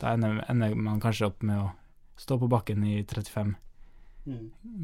Da 0.00 0.14
ender, 0.14 0.44
ender 0.48 0.76
man 0.78 1.02
kanskje 1.02 1.28
opp 1.28 1.42
med 1.44 1.58
å 1.60 1.72
stå 2.20 2.38
på 2.40 2.48
bakken 2.52 2.84
i 2.86 3.00
35 3.02 3.56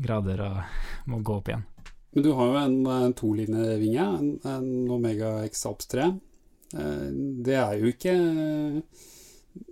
grader 0.02 0.42
og 0.42 0.58
må 1.12 1.22
gå 1.22 1.38
opp 1.38 1.52
igjen. 1.52 1.64
Men 2.16 2.24
du 2.24 2.30
har 2.32 2.46
jo 2.48 2.56
en, 2.56 2.76
en 2.88 3.12
tolinjevinge, 3.12 4.04
en, 4.08 4.28
en 4.48 4.68
Omega 4.94 5.34
X 5.44 5.66
Alps 5.68 5.90
3. 5.92 6.06
Eh, 6.72 7.08
Det 7.44 7.56
er 7.60 7.74
jo 7.76 7.90
ikke 7.92 8.14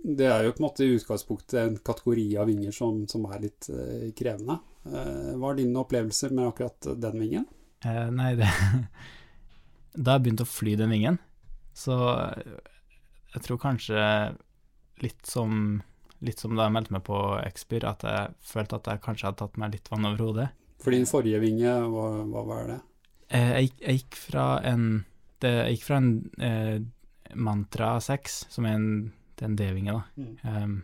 Det 0.05 0.27
er 0.29 0.45
jo 0.45 0.51
på 0.53 0.61
en 0.61 0.65
måte 0.67 0.85
i 0.85 0.93
utgangspunktet 0.93 1.57
en 1.63 1.77
kategori 1.81 2.27
av 2.37 2.45
vinger 2.51 2.75
som, 2.75 2.99
som 3.09 3.25
er 3.33 3.47
litt 3.47 3.69
eh, 3.73 4.11
krevende. 4.17 4.59
Eh, 4.85 5.31
Hva 5.41 5.51
er 5.51 5.57
dine 5.57 5.81
opplevelser 5.81 6.35
med 6.37 6.51
akkurat 6.51 6.89
den 7.01 7.17
vingen? 7.23 7.47
Eh, 7.81 8.05
nei, 8.13 8.35
det 8.37 8.51
Da 10.05 10.17
jeg 10.19 10.25
begynte 10.27 10.45
å 10.45 10.51
fly 10.51 10.75
den 10.77 10.91
vingen, 10.93 11.17
så 11.73 11.95
jeg 13.31 13.41
tror 13.45 13.59
kanskje 13.63 14.01
litt 15.01 15.25
som, 15.25 15.79
litt 16.21 16.43
som 16.43 16.53
da 16.53 16.67
jeg 16.67 16.75
meldte 16.75 16.93
meg 16.93 17.05
på 17.07 17.19
Expir, 17.41 17.87
at 17.87 18.03
jeg 18.03 18.33
følte 18.43 18.77
at 18.77 18.89
jeg 18.91 19.01
kanskje 19.05 19.29
hadde 19.29 19.39
tatt 19.41 19.57
meg 19.61 19.73
litt 19.73 19.89
vann 19.89 20.05
over 20.11 20.23
hodet. 20.27 20.47
For 20.81 20.93
din 20.93 21.07
forrige 21.09 21.39
vinge, 21.41 21.71
hva, 21.91 22.09
hva 22.29 22.43
var 22.47 22.67
det? 22.69 22.79
Eh, 23.33 23.51
jeg, 23.59 23.71
jeg 23.81 24.01
gikk 24.01 24.17
fra 24.19 24.45
en 24.67 25.05
det, 25.41 25.51
Jeg 25.51 25.77
gikk 25.77 25.87
fra 25.87 26.01
en 26.01 26.11
eh, 26.39 26.75
Mantra 27.35 27.95
6, 28.01 28.35
som 28.53 28.67
er 28.67 28.77
en, 28.77 28.91
det 29.35 29.43
er 29.43 29.49
en 29.49 29.57
D-vinge, 29.59 29.95
da. 29.95 30.27
Ehm, 30.47 30.75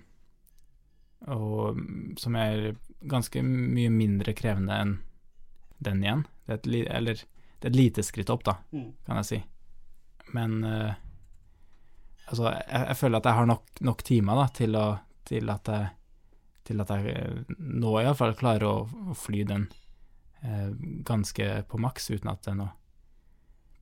og 1.31 1.77
mm, 1.77 2.17
som 2.19 2.35
er 2.35 2.73
ganske 3.07 3.43
mye 3.45 3.91
mindre 3.93 4.33
krevende 4.35 4.79
enn 4.83 4.97
den 5.85 6.03
igjen. 6.03 6.25
Det 6.45 6.57
er 6.57 6.59
et, 6.59 6.67
eller, 6.97 7.21
det 7.61 7.69
er 7.69 7.71
et 7.71 7.79
lite 7.79 8.03
skritt 8.03 8.33
opp, 8.33 8.43
da, 8.49 8.57
kan 9.05 9.21
jeg 9.21 9.29
si. 9.29 9.39
Men 10.35 10.59
uh, 10.65 10.91
altså, 12.27 12.51
jeg, 12.51 12.83
jeg 12.89 12.99
føler 12.99 13.21
at 13.21 13.29
jeg 13.29 13.39
har 13.39 13.49
nok, 13.53 13.71
nok 13.87 14.03
timer 14.11 14.41
da, 14.41 14.45
til, 14.59 14.77
å, 14.77 14.85
til 15.31 15.55
at 15.55 15.71
jeg 15.71 15.89
til 16.67 16.81
at 16.83 16.91
jeg 16.93 17.13
eh, 17.15 17.53
nå 17.57 17.93
iallfall 18.01 18.35
klarer 18.37 18.67
å, 18.67 18.75
å 19.11 19.17
fly 19.17 19.43
den 19.49 19.67
ganske 21.05 21.47
på 21.69 21.77
maks, 21.77 22.09
uten 22.09 22.31
at 22.31 22.47
jeg 22.49 22.57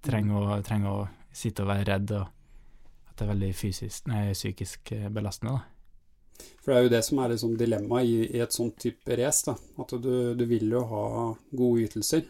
trenger 0.06 0.40
å, 0.40 0.62
trenger 0.66 0.92
å 0.92 1.08
sitte 1.32 1.64
og 1.64 1.72
være 1.72 1.88
redd, 1.92 2.14
og 2.18 3.10
at 3.10 3.18
det 3.18 3.26
er 3.26 3.32
veldig 3.34 3.52
fysisk, 3.58 4.08
nei, 4.10 4.24
psykisk 4.34 4.94
eh, 4.96 5.08
belastende. 5.14 5.60
da. 5.60 6.48
For 6.64 6.72
det 6.72 6.78
er 6.78 6.86
jo 6.86 6.92
det 6.94 7.04
som 7.04 7.20
er 7.20 7.34
liksom 7.34 7.56
dilemmaet 7.60 8.08
i, 8.08 8.18
i 8.38 8.44
et 8.44 8.56
sånt 8.56 8.78
type 8.80 9.16
race. 9.20 9.52
At 9.52 9.96
du, 10.00 10.36
du 10.40 10.46
vil 10.48 10.70
jo 10.72 10.84
ha 10.88 11.06
gode 11.52 11.88
ytelser, 11.88 12.28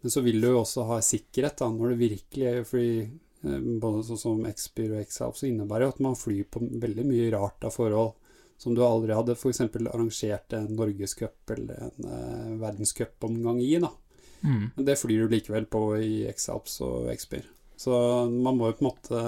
men 0.00 0.14
så 0.14 0.22
vil 0.24 0.40
du 0.40 0.48
jo 0.48 0.62
også 0.62 0.86
ha 0.88 1.00
sikkerhet 1.04 1.58
da, 1.60 1.68
når 1.74 1.92
det 1.92 2.02
virkelig 2.04 2.68
fordi 2.70 2.92
eh, 3.02 3.68
både 3.82 4.06
sånn 4.06 4.22
som 4.22 4.46
X-Pyr 4.48 4.94
og 4.94 5.02
X-Alp 5.04 5.38
så 5.38 5.48
innebærer 5.50 5.88
jo 5.88 5.94
at 5.96 6.02
man 6.08 6.18
flyr 6.18 6.48
på 6.48 6.64
veldig 6.84 7.06
mye 7.08 7.30
rart 7.34 7.68
av 7.68 7.74
forhold 7.74 8.16
som 8.58 8.74
du 8.74 8.82
aldri 8.84 9.14
hadde 9.14 9.36
f.eks. 9.38 9.60
arrangert 9.60 10.52
en 10.52 10.66
norgescup 10.74 11.50
eller 11.54 11.88
en 11.88 12.10
eh, 12.10 12.54
verdenscupomgang 12.58 13.60
i. 13.62 13.76
da. 13.78 13.92
Mm. 14.40 14.70
Men 14.74 14.84
det 14.84 14.98
flyr 14.98 15.22
du 15.22 15.34
likevel 15.36 15.68
på 15.70 15.82
i 16.02 16.26
X-Alps 16.32 16.80
og 16.82 17.06
X-Pyr. 17.12 17.46
Så 17.78 17.94
man 18.26 18.58
må 18.58 18.72
jo 18.72 18.78
på 18.80 18.84
en 18.84 18.88
måte 18.88 19.20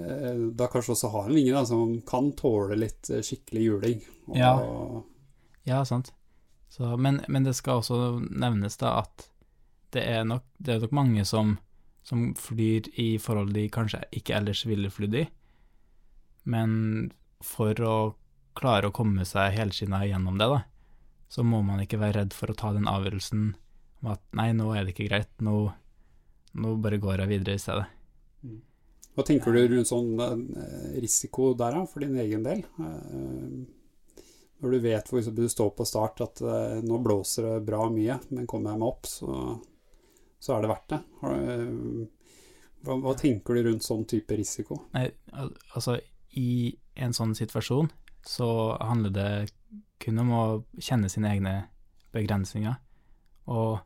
eh, 0.00 0.40
da 0.56 0.70
kanskje 0.72 0.94
også 0.96 1.12
ha 1.12 1.26
en 1.26 1.36
vinge 1.36 1.52
da, 1.52 1.66
som 1.68 1.98
kan 2.08 2.32
tåle 2.38 2.80
litt 2.80 3.12
eh, 3.12 3.20
skikkelig 3.20 3.66
juling. 3.66 4.00
Og, 4.30 4.36
Ja. 4.40 4.54
Ja, 5.68 5.84
sant. 5.86 6.14
Så, 6.72 6.96
men, 6.96 7.20
men 7.28 7.44
det 7.44 7.52
skal 7.54 7.82
også 7.82 8.16
nevnes 8.32 8.80
da 8.80 8.96
at 9.04 9.28
det 9.92 10.06
er 10.08 10.24
nok, 10.24 10.46
det 10.56 10.72
er 10.72 10.80
nok 10.86 10.94
mange 10.96 11.24
som, 11.28 11.58
som 12.02 12.30
flyr 12.34 12.88
i 12.96 13.18
forhold 13.20 13.52
de 13.52 13.68
kanskje 13.70 14.00
ikke 14.16 14.38
ellers 14.40 14.64
ville 14.66 14.90
flydd 14.90 15.18
i, 15.20 15.26
men 16.48 16.72
for 17.44 17.76
å 17.84 17.96
klare 18.58 18.90
å 18.90 18.94
komme 18.94 19.26
seg 19.28 19.56
helskinna 19.56 20.02
gjennom 20.06 20.38
det, 20.40 20.48
da, 20.50 20.62
så 21.32 21.44
må 21.46 21.62
man 21.64 21.80
ikke 21.82 22.00
være 22.00 22.22
redd 22.22 22.36
for 22.36 22.52
å 22.52 22.56
ta 22.58 22.72
den 22.76 22.88
avgjørelsen 22.90 23.52
om 24.02 24.12
at 24.12 24.22
nei, 24.36 24.50
nå 24.56 24.72
er 24.74 24.84
det 24.84 24.94
ikke 24.94 25.08
greit, 25.08 25.32
nå, 25.44 25.56
nå 26.58 26.76
bare 26.82 27.00
går 27.02 27.22
jeg 27.22 27.32
videre 27.36 27.56
i 27.56 27.62
stedet. 27.62 27.86
Hva 29.12 29.24
tenker 29.28 29.54
du 29.54 29.60
rundt 29.68 29.90
sånn 29.90 30.16
eh, 30.24 30.98
risiko 31.02 31.52
der, 31.58 31.76
da, 31.76 31.84
for 31.88 32.04
din 32.04 32.16
egen 32.20 32.44
del? 32.46 32.64
Eh, 32.80 34.22
når 34.62 34.74
du 34.74 34.78
vet 34.84 35.12
eksempel 35.12 35.48
du 35.48 35.52
står 35.52 35.72
på 35.76 35.86
start 35.88 36.22
at 36.24 36.40
eh, 36.40 36.78
nå 36.84 37.00
blåser 37.04 37.48
det 37.48 37.66
bra 37.66 37.86
mye, 37.92 38.18
men 38.32 38.48
kommer 38.48 38.72
jeg 38.72 38.82
meg 38.82 38.88
opp, 38.88 39.08
så, 39.10 39.36
så 40.40 40.56
er 40.56 40.64
det 40.64 40.72
verdt 40.72 40.94
det. 40.94 41.00
Hva, 42.82 42.96
hva 43.04 43.14
tenker 43.18 43.56
du 43.56 43.68
rundt 43.68 43.86
sånn 43.86 44.06
type 44.10 44.36
risiko? 44.38 44.80
Nei, 44.96 45.10
altså 45.76 45.98
i 46.40 46.72
en 46.98 47.12
sånn 47.16 47.36
situasjon 47.36 47.90
så 48.28 48.76
handler 48.80 49.14
det 49.14 49.30
kun 50.02 50.18
om 50.22 50.32
å 50.34 50.44
kjenne 50.82 51.10
sine 51.12 51.30
egne 51.32 51.54
begrensninger, 52.14 52.76
og 53.50 53.80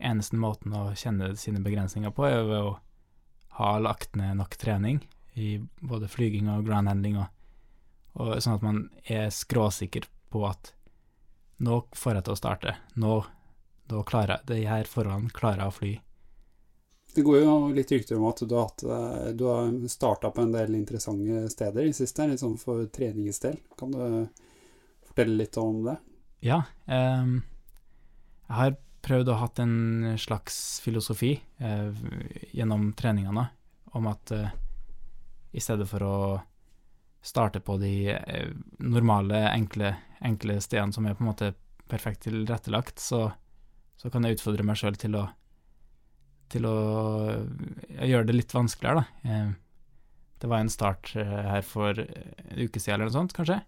eneste 0.00 0.38
måten 0.40 0.74
å 0.76 0.90
kjenne 0.96 1.34
sine 1.38 1.62
begrensninger 1.64 2.12
på 2.14 2.26
er 2.28 2.44
ved 2.48 2.68
å 2.70 2.78
ha 3.60 3.72
lagt 3.82 4.16
ned 4.16 4.38
nok 4.40 4.56
trening 4.60 5.02
i 5.38 5.58
både 5.80 6.08
flyging 6.10 6.48
og 6.52 6.66
groundhandling, 6.68 7.18
og, 7.20 7.28
og 8.18 8.36
sånn 8.42 8.58
at 8.58 8.66
man 8.66 8.84
er 9.04 9.28
skråsikker 9.34 10.08
på 10.30 10.44
at 10.48 10.72
nå 11.60 11.82
får 11.96 12.18
jeg 12.18 12.26
til 12.26 12.34
å 12.34 12.40
starte, 12.40 12.76
nå, 12.96 13.16
nå 13.92 14.04
klarer 14.08 14.38
jeg, 14.38 14.48
de 14.50 14.60
her 14.70 14.88
forholdene 14.88 15.34
klarer 15.36 15.64
jeg 15.64 15.72
å 15.72 15.76
fly. 15.76 15.92
Det 17.14 17.24
går 17.26 17.40
jo 17.40 17.54
litt 17.74 17.90
rykter 17.90 18.18
om 18.18 18.28
at 18.28 18.42
du 18.44 18.54
har, 18.54 18.68
hatt, 18.68 18.84
eh, 18.84 19.46
har 19.46 19.88
starta 19.90 20.30
på 20.30 20.44
en 20.44 20.52
del 20.54 20.76
interessante 20.78 21.48
steder 21.50 21.88
i 21.88 21.94
siste, 21.96 22.28
litt 22.30 22.42
sånn 22.42 22.58
for 22.60 22.84
treningens 22.92 23.42
del. 23.42 23.58
Kan 23.78 23.96
du 23.96 24.04
fortelle 25.08 25.40
litt 25.42 25.58
om 25.58 25.82
det? 25.88 25.96
Ja, 26.46 26.62
ehm, 26.86 27.40
jeg 28.46 28.56
har 28.56 28.76
prøvd 29.04 29.32
å 29.32 29.38
ha 29.40 29.48
en 29.62 30.14
slags 30.20 30.80
filosofi 30.84 31.32
eh, 31.58 31.90
gjennom 32.52 32.92
treningene 32.96 33.48
om 33.96 34.06
at 34.10 34.32
eh, 34.36 34.52
i 35.52 35.60
stedet 35.60 35.88
for 35.90 36.04
å 36.04 36.16
starte 37.22 37.60
på 37.60 37.76
de 37.80 38.12
eh, 38.14 38.52
normale, 38.78 39.48
enkle, 39.50 39.94
enkle 40.20 40.60
stedene 40.60 40.92
som 40.92 41.06
er 41.06 41.16
på 41.16 41.24
en 41.24 41.30
måte 41.32 41.52
perfekt 41.90 42.24
tilrettelagt, 42.28 43.02
så, 43.02 43.26
så 43.98 44.10
kan 44.12 44.24
jeg 44.24 44.38
utfordre 44.38 44.64
meg 44.66 44.78
sjøl 44.78 44.96
til 45.00 45.18
å 45.18 45.26
til 46.50 46.66
å 46.68 46.76
gjøre 48.00 48.26
det 48.28 48.36
litt 48.36 48.54
vanskeligere, 48.54 49.02
da. 49.02 49.30
Eh, 49.30 49.50
det 50.40 50.48
var 50.48 50.62
en 50.64 50.72
start 50.72 51.12
eh, 51.20 51.36
her 51.52 51.62
for 51.66 51.98
en 52.00 52.56
uke 52.58 52.80
siden 52.80 52.96
eller 52.96 53.10
noe 53.10 53.16
sånt, 53.18 53.34
kanskje. 53.36 53.60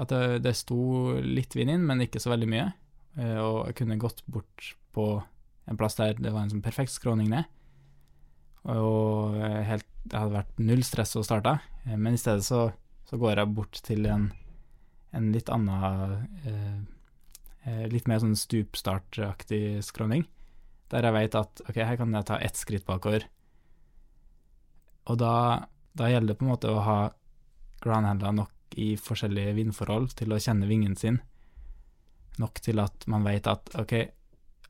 At 0.00 0.12
det, 0.12 0.42
det 0.44 0.54
sto 0.58 1.16
litt 1.24 1.56
vind 1.56 1.72
inn, 1.72 1.86
men 1.88 2.04
ikke 2.04 2.20
så 2.22 2.32
veldig 2.32 2.48
mye. 2.52 2.68
eh, 3.18 3.38
og 3.40 3.70
jeg 3.70 3.80
kunne 3.80 4.00
gått 4.00 4.22
bort 4.30 4.74
på 4.94 5.06
en 5.70 5.78
plass 5.78 5.98
der 5.98 6.16
det 6.18 6.32
var 6.34 6.44
en 6.44 6.52
sånn 6.52 6.64
perfekt 6.64 6.92
skråning 6.94 7.28
ned, 7.30 7.46
og 8.68 9.36
helt, 9.38 9.86
det 10.04 10.18
hadde 10.18 10.34
vært 10.34 10.58
null 10.60 10.82
stress 10.84 11.14
å 11.16 11.22
starte, 11.24 11.52
men 11.86 12.16
i 12.16 12.18
stedet 12.20 12.42
så, 12.44 12.64
så 13.08 13.16
går 13.20 13.38
jeg 13.38 13.54
bort 13.54 13.78
til 13.86 14.08
en, 14.10 14.26
en 15.16 15.30
litt 15.32 15.48
annen 15.52 16.26
eh, 16.44 17.86
Litt 17.92 18.06
mer 18.08 18.18
sånn 18.22 18.34
stupstartaktig 18.40 19.82
skråning, 19.84 20.24
der 20.90 21.06
jeg 21.06 21.16
vet 21.16 21.36
at 21.38 21.62
ok, 21.68 21.76
her 21.76 21.98
kan 21.98 22.14
jeg 22.16 22.28
ta 22.28 22.38
ett 22.42 22.58
skritt 22.58 22.86
bakover. 22.88 23.26
Og 25.10 25.18
da, 25.20 25.34
da 25.96 26.10
gjelder 26.10 26.32
det 26.32 26.38
på 26.38 26.46
en 26.46 26.52
måte 26.52 26.70
å 26.70 26.82
ha 26.84 27.00
groundhandla 27.82 28.32
nok 28.36 28.78
i 28.80 28.92
forskjellige 29.00 29.56
vindforhold 29.56 30.12
til 30.18 30.34
å 30.34 30.40
kjenne 30.42 30.68
vingen 30.70 30.96
sin, 30.98 31.18
nok 32.38 32.60
til 32.62 32.82
at 32.82 33.06
man 33.10 33.24
vet 33.26 33.48
at 33.50 33.72
ok, 33.78 33.94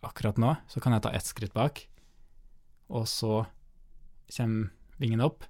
akkurat 0.07 0.39
nå 0.41 0.55
så 0.71 0.81
kan 0.81 0.97
jeg 0.97 1.05
ta 1.05 1.13
ett 1.17 1.29
skritt 1.29 1.57
bak, 1.57 1.83
og 2.91 3.09
så 3.09 3.43
kommer 4.31 4.71
vingen 5.01 5.23
opp, 5.25 5.45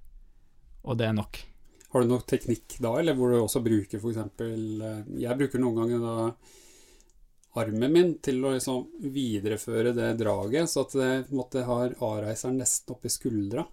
og 0.87 0.99
det 0.99 1.11
er 1.11 1.15
nok. 1.17 1.39
Har 1.91 2.03
du 2.03 2.13
noe 2.13 2.23
teknikk 2.23 2.79
da, 2.79 2.95
eller 3.01 3.17
hvor 3.19 3.33
du 3.33 3.41
også 3.41 3.63
bruker 3.65 3.99
f.eks. 3.99 4.21
Jeg 5.19 5.39
bruker 5.41 5.63
noen 5.63 5.81
ganger 5.81 6.05
da 6.05 6.15
armen 7.59 7.93
min 7.93 8.13
til 8.23 8.45
å 8.45 8.53
liksom 8.55 8.85
videreføre 9.11 9.95
det 9.97 10.13
draget, 10.21 10.71
så 10.71 10.85
at 10.87 10.95
jeg 10.95 11.25
på 11.27 11.35
en 11.35 11.41
måte 11.41 11.65
har 11.67 11.97
A-reiseren 11.99 12.61
nesten 12.61 12.95
oppi 12.95 13.11
skuldra. 13.11 13.65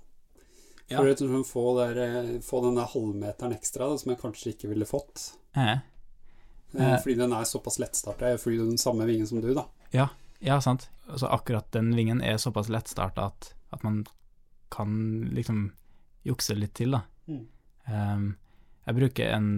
Ja. 0.87 0.97
For 0.97 1.03
å 1.03 1.11
liksom 1.11 1.43
få, 1.45 1.65
der, 1.81 1.99
eh, 2.05 2.31
få 2.41 2.63
den 2.63 2.79
der 2.79 2.89
halvmeteren 2.89 3.53
ekstra 3.53 3.91
da, 3.91 3.99
som 3.99 4.13
jeg 4.13 4.21
kanskje 4.21 4.53
ikke 4.55 4.71
ville 4.71 4.87
fått. 4.87 5.33
Eh, 5.53 5.77
Eh. 6.73 6.97
Fordi 7.01 7.15
den 7.15 7.33
er 7.33 7.43
såpass 7.43 7.79
lettstarta. 7.79 8.33
Jeg 8.33 8.41
flyr 8.41 8.63
den 8.65 8.77
samme 8.77 9.05
vingen 9.07 9.27
som 9.27 9.41
du, 9.41 9.53
da. 9.55 9.65
ja, 9.91 10.09
ja, 10.39 10.59
sant. 10.61 10.89
Altså 11.07 11.29
akkurat 11.31 11.71
den 11.71 11.93
vingen 11.95 12.21
er 12.21 12.37
såpass 12.37 12.69
lettstarta 12.69 13.29
at, 13.31 13.53
at 13.71 13.83
man 13.83 14.03
kan 14.73 14.91
liksom 15.33 15.71
jukse 16.27 16.57
litt 16.57 16.75
til, 16.75 16.97
da. 16.97 17.05
Mm. 17.27 17.45
Um, 17.87 18.25
jeg 18.87 18.97
bruker 18.97 19.35
en 19.35 19.51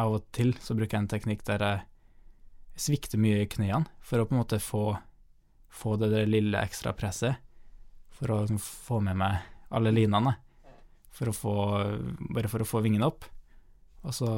Av 0.00 0.10
og 0.10 0.24
til 0.34 0.50
så 0.58 0.74
bruker 0.74 0.96
jeg 0.96 1.04
en 1.04 1.10
teknikk 1.12 1.44
der 1.46 1.62
jeg 1.62 1.82
svikter 2.76 3.20
mye 3.20 3.44
i 3.44 3.50
knærne, 3.50 3.88
for 4.02 4.20
å 4.20 4.28
på 4.28 4.34
en 4.34 4.42
måte 4.42 4.60
få, 4.62 4.96
få 5.72 5.96
det 6.00 6.10
der 6.12 6.30
lille 6.30 6.62
ekstra 6.62 6.94
presset. 6.96 7.40
For 8.14 8.30
å 8.30 8.40
liksom 8.44 8.60
få 8.62 9.00
med 9.02 9.18
meg 9.18 9.42
alle 9.74 9.92
linene. 9.94 10.36
For 11.14 11.30
å 11.30 11.34
få, 11.34 11.54
bare 12.34 12.50
for 12.50 12.62
å 12.62 12.68
få 12.68 12.82
vingene 12.84 13.06
opp. 13.10 13.26
Og 14.04 14.14
så, 14.14 14.30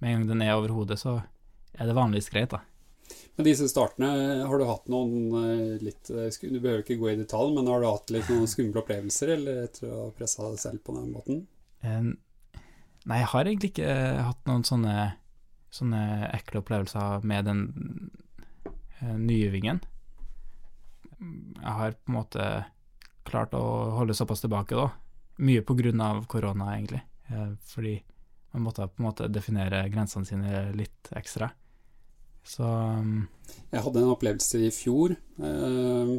med 0.00 0.10
en 0.10 0.20
gang 0.20 0.28
den 0.32 0.44
er 0.44 0.56
over 0.56 0.74
hodet, 0.76 1.00
så 1.00 1.18
er 1.72 1.88
det 1.88 1.96
vanligvis 1.96 2.30
greit, 2.32 2.52
da. 2.52 2.62
Men 3.36 3.46
disse 3.48 3.66
startene, 3.68 4.08
har 4.48 4.60
du 4.60 4.66
hatt 4.68 4.90
noen 4.92 5.32
eh, 5.36 5.80
litt 5.82 6.10
eh, 6.12 6.28
Du 6.40 6.58
behøver 6.60 6.82
ikke 6.84 6.98
gå 7.00 7.10
i 7.10 7.16
detalj, 7.18 7.54
men 7.56 7.68
har 7.68 7.80
du 7.80 7.88
hatt 7.88 8.12
litt 8.12 8.28
noen 8.32 8.48
skumle 8.48 8.80
opplevelser 8.80 9.34
eller 9.36 9.64
etter 9.66 9.88
å 9.88 10.04
ha 10.04 10.10
pressa 10.16 10.46
deg 10.46 10.60
selv 10.60 10.84
på 10.84 10.94
den 10.96 11.10
måten? 11.12 11.42
Eh, 11.84 12.12
Nei, 13.02 13.18
jeg 13.18 13.30
har 13.32 13.48
egentlig 13.48 13.72
ikke 13.72 13.94
hatt 14.28 14.44
noen 14.46 14.62
sånne, 14.66 14.94
sånne 15.72 16.28
ekle 16.32 16.60
opplevelser 16.62 17.24
med 17.28 17.48
den 17.48 17.62
eh, 19.00 19.16
nye 19.16 19.50
vingen. 19.52 19.80
Jeg 21.18 21.74
har 21.78 21.96
på 21.96 22.12
en 22.12 22.18
måte 22.18 22.46
klart 23.28 23.54
å 23.54 23.64
holde 23.96 24.16
såpass 24.18 24.42
tilbake, 24.42 24.76
da. 24.76 24.90
Mye 25.42 25.62
på 25.64 25.76
grunn 25.78 26.02
av 26.04 26.24
korona, 26.30 26.74
egentlig. 26.76 27.02
Eh, 27.30 27.52
Fordi 27.72 27.96
man 28.52 28.66
måtte 28.66 28.88
på 28.88 29.00
en 29.00 29.08
måte 29.08 29.28
definere 29.32 29.86
grensene 29.88 30.28
sine 30.28 30.64
litt 30.76 31.08
ekstra. 31.16 31.50
Så 32.44 32.66
um, 32.66 33.28
Jeg 33.70 33.84
hadde 33.84 34.02
en 34.02 34.12
opplevelse 34.12 34.64
i 34.66 34.72
fjor 34.74 35.14
eh, 35.14 36.16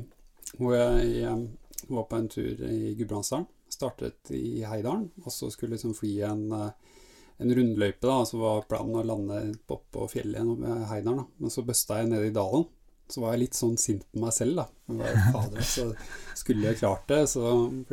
hvor 0.55 0.75
jeg 0.77 1.09
jeg 1.19 1.89
var 1.91 2.05
på 2.07 2.15
en 2.15 2.29
tur 2.31 2.63
i 2.69 2.93
Gudbrandsdalen. 2.95 3.47
Startet 3.73 4.31
i 4.31 4.63
Heidalen, 4.63 5.09
og 5.25 5.33
så 5.33 5.49
skulle 5.51 5.75
liksom 5.75 5.95
fly 5.97 6.13
en, 6.29 6.43
eh, 6.55 6.99
en 7.39 7.55
rundløype. 7.55 8.01
da, 8.05 8.23
Så 8.25 8.37
var 8.41 8.65
planen 8.69 8.95
å 9.01 9.03
lande 9.05 9.41
oppå 9.67 10.07
fjellet 10.11 10.39
gjennom 10.41 10.59
med 10.59 10.85
Heidalen. 10.89 11.23
da. 11.23 11.25
Men 11.37 11.49
så 11.53 11.63
busta 11.65 11.99
jeg 12.01 12.09
nede 12.11 12.27
i 12.29 12.35
dalen. 12.35 12.65
Så 13.09 13.21
var 13.21 13.33
jeg 13.33 13.41
litt 13.43 13.57
sånn 13.57 13.77
sint 13.77 14.05
på 14.11 14.21
meg 14.23 14.31
selv, 14.33 14.55
da. 14.61 14.67
Jeg 14.87 14.97
var, 15.01 15.17
Fader, 15.33 15.65
så 15.67 15.87
skulle 16.39 16.69
jeg 16.69 16.79
klart 16.79 17.07
det. 17.11 17.23
Så, 17.29 17.43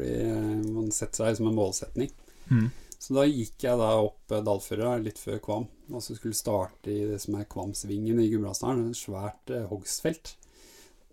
eh, 0.00 0.61
man 0.70 0.90
setter 0.94 1.24
seg 1.26 1.37
som 1.40 1.48
en 1.50 1.57
målsetning. 1.59 2.11
mm, 2.50 2.68
Så 3.00 3.14
da 3.16 3.24
gikk 3.24 3.64
jeg 3.64 3.79
da 3.81 3.88
opp 4.05 4.31
eh, 4.33 4.42
Dalføra 4.44 4.94
litt 5.03 5.18
før 5.18 5.40
Kvam, 5.42 5.66
og 5.90 6.03
så 6.05 6.14
skulle 6.16 6.37
starte 6.37 6.92
i 6.92 7.07
det 7.11 7.18
som 7.20 7.35
er 7.35 7.44
Kvamsvingen 7.50 8.20
i 8.20 8.29
Gudbrandsdalen, 8.31 8.90
et 8.90 8.96
svært 9.00 9.50
eh, 9.50 9.66
hogstfelt. 9.70 10.37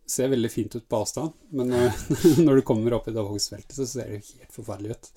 Ser 0.08 0.30
veldig 0.32 0.52
fint 0.52 0.76
ut 0.76 0.88
på 0.88 1.00
avstand, 1.02 1.34
men 1.52 1.72
eh, 1.74 2.04
når 2.46 2.60
du 2.60 2.62
kommer 2.68 2.94
opp 2.94 3.08
i 3.10 3.16
det 3.16 3.24
hogstfeltet, 3.24 3.76
så 3.76 3.88
ser 3.88 4.12
det 4.14 4.22
helt 4.22 4.54
forferdelig 4.56 4.92
ut. 5.00 5.10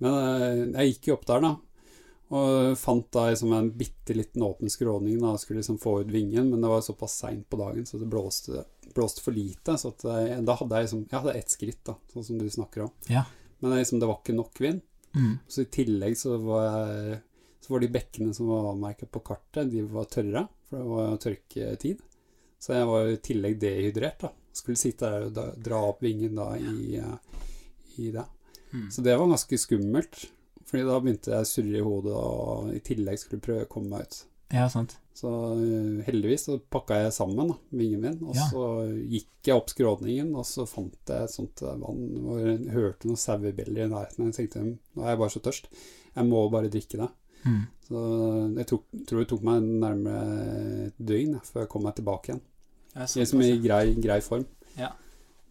Men 0.00 0.72
jeg 0.78 0.94
gikk 0.94 1.08
jo 1.10 1.16
opp 1.18 1.26
der, 1.28 1.42
da, 1.44 1.50
og 2.30 2.76
fant 2.78 3.08
da 3.10 3.24
liksom 3.30 3.52
en 3.56 3.70
bitte 3.74 4.14
liten 4.14 4.42
åpen 4.46 4.70
skråning 4.70 5.16
da, 5.18 5.32
og 5.34 5.40
skulle 5.42 5.58
liksom 5.64 5.80
få 5.82 5.96
ut 6.04 6.12
vingen, 6.12 6.50
men 6.52 6.60
det 6.62 6.68
var 6.70 6.84
såpass 6.86 7.16
seint 7.24 7.48
på 7.50 7.58
dagen, 7.58 7.82
så 7.86 7.98
det 7.98 8.06
blåste, 8.06 8.64
blåste 8.94 9.24
for 9.24 9.34
lite. 9.34 9.74
Så 9.80 9.90
at 9.90 10.04
jeg, 10.06 10.36
da 10.46 10.54
hadde 10.60 10.78
jeg 10.78 10.86
liksom 10.86 11.02
Jeg 11.10 11.16
hadde 11.24 11.34
ett 11.40 11.50
skritt, 11.56 11.80
da, 11.88 11.96
sånn 12.12 12.26
som 12.28 12.38
du 12.38 12.46
snakker 12.50 12.86
om. 12.86 12.92
Ja. 13.10 13.24
Men 13.58 13.74
det, 13.74 13.80
liksom, 13.82 13.98
det 14.00 14.06
var 14.12 14.20
ikke 14.22 14.36
nok 14.38 14.62
vind. 14.62 14.80
mm, 15.16 15.34
Så 15.50 15.64
i 15.66 15.70
tillegg 15.74 16.14
så 16.18 16.38
var, 16.38 16.68
jeg, 16.70 17.18
så 17.66 17.74
var 17.74 17.82
de 17.82 17.92
bekkene 17.98 18.34
som 18.38 18.46
var 18.52 18.70
avmerket 18.70 19.10
på 19.10 19.20
kartet, 19.26 19.70
de 19.74 19.82
var 19.90 20.06
tørre, 20.14 20.46
for 20.70 20.78
det 20.78 20.86
var 20.94 21.20
tørketid. 21.26 22.06
Så 22.60 22.76
jeg 22.76 22.86
var 22.86 23.08
i 23.10 23.18
tillegg 23.26 23.58
dehydrert, 23.60 24.22
da. 24.22 24.30
Skulle 24.54 24.78
sitte 24.78 25.08
der 25.10 25.26
og 25.28 25.34
da, 25.34 25.48
dra 25.56 25.82
opp 25.90 26.02
vingen 26.06 26.34
da 26.38 26.52
i, 26.58 26.96
eh, 26.98 27.40
i 28.02 28.10
det. 28.14 28.24
mm. 28.72 28.86
Så 28.94 29.02
det 29.02 29.18
var 29.18 29.26
ganske 29.30 29.58
skummelt, 29.58 30.28
fordi 30.70 30.86
da 30.86 30.96
begynte 31.02 31.32
jeg 31.34 31.42
å 31.44 31.50
surre 31.50 31.78
i 31.80 31.84
hodet 31.84 32.14
og 32.16 32.72
i 32.76 32.80
tillegg 32.86 33.18
skulle 33.18 33.42
prøve 33.42 33.66
å 33.66 33.70
komme 33.70 33.90
meg 33.96 34.06
ut. 34.06 34.20
Ja, 34.50 34.64
sant. 34.70 34.96
Så 35.14 35.28
eh, 35.52 36.00
heldigvis 36.08 36.46
så 36.48 36.56
pakka 36.72 36.96
jeg 37.04 37.12
sammen 37.14 37.50
da, 37.52 37.56
vingen 37.76 38.00
min, 38.02 38.16
og 38.24 38.34
Ja. 38.38 38.46
så 38.50 38.62
gikk 38.88 39.46
jeg 39.46 39.54
opp 39.60 39.68
skråningen, 39.70 40.32
og 40.38 40.46
så 40.48 40.64
fant 40.66 40.96
jeg 41.10 41.26
et 41.26 41.34
sånt 41.34 41.62
eh, 41.62 41.76
vann, 41.78 42.00
og 42.24 42.40
jeg 42.40 42.56
hørte 42.74 43.06
noen 43.10 43.20
sauebjeller 43.20 43.84
i 43.84 43.90
nærheten, 43.92 44.30
jeg 44.30 44.36
tenkte, 44.38 44.62
nå 44.96 45.04
er 45.04 45.12
jeg 45.12 45.20
bare 45.22 45.34
så 45.36 45.42
tørst, 45.44 45.68
jeg 46.16 46.26
må 46.30 46.40
bare 46.50 46.72
drikke 46.72 47.02
det. 47.02 47.10
Mm. 47.44 47.60
Så 47.86 48.00
jeg 48.58 48.66
tok, 48.72 48.88
tror 49.10 49.22
det 49.22 49.28
tok 49.30 49.44
meg 49.50 49.68
nærmere 49.84 50.88
et 50.88 50.98
døgn 50.98 51.38
før 51.46 51.62
jeg 51.64 51.70
kom 51.72 51.86
meg 51.86 51.94
tilbake 52.00 52.32
igjen. 52.32 52.42
Liksom 52.98 53.44
i 53.46 53.52
grei, 53.62 53.84
grei 54.02 54.18
form. 54.24 54.44
Ja. 54.78 54.90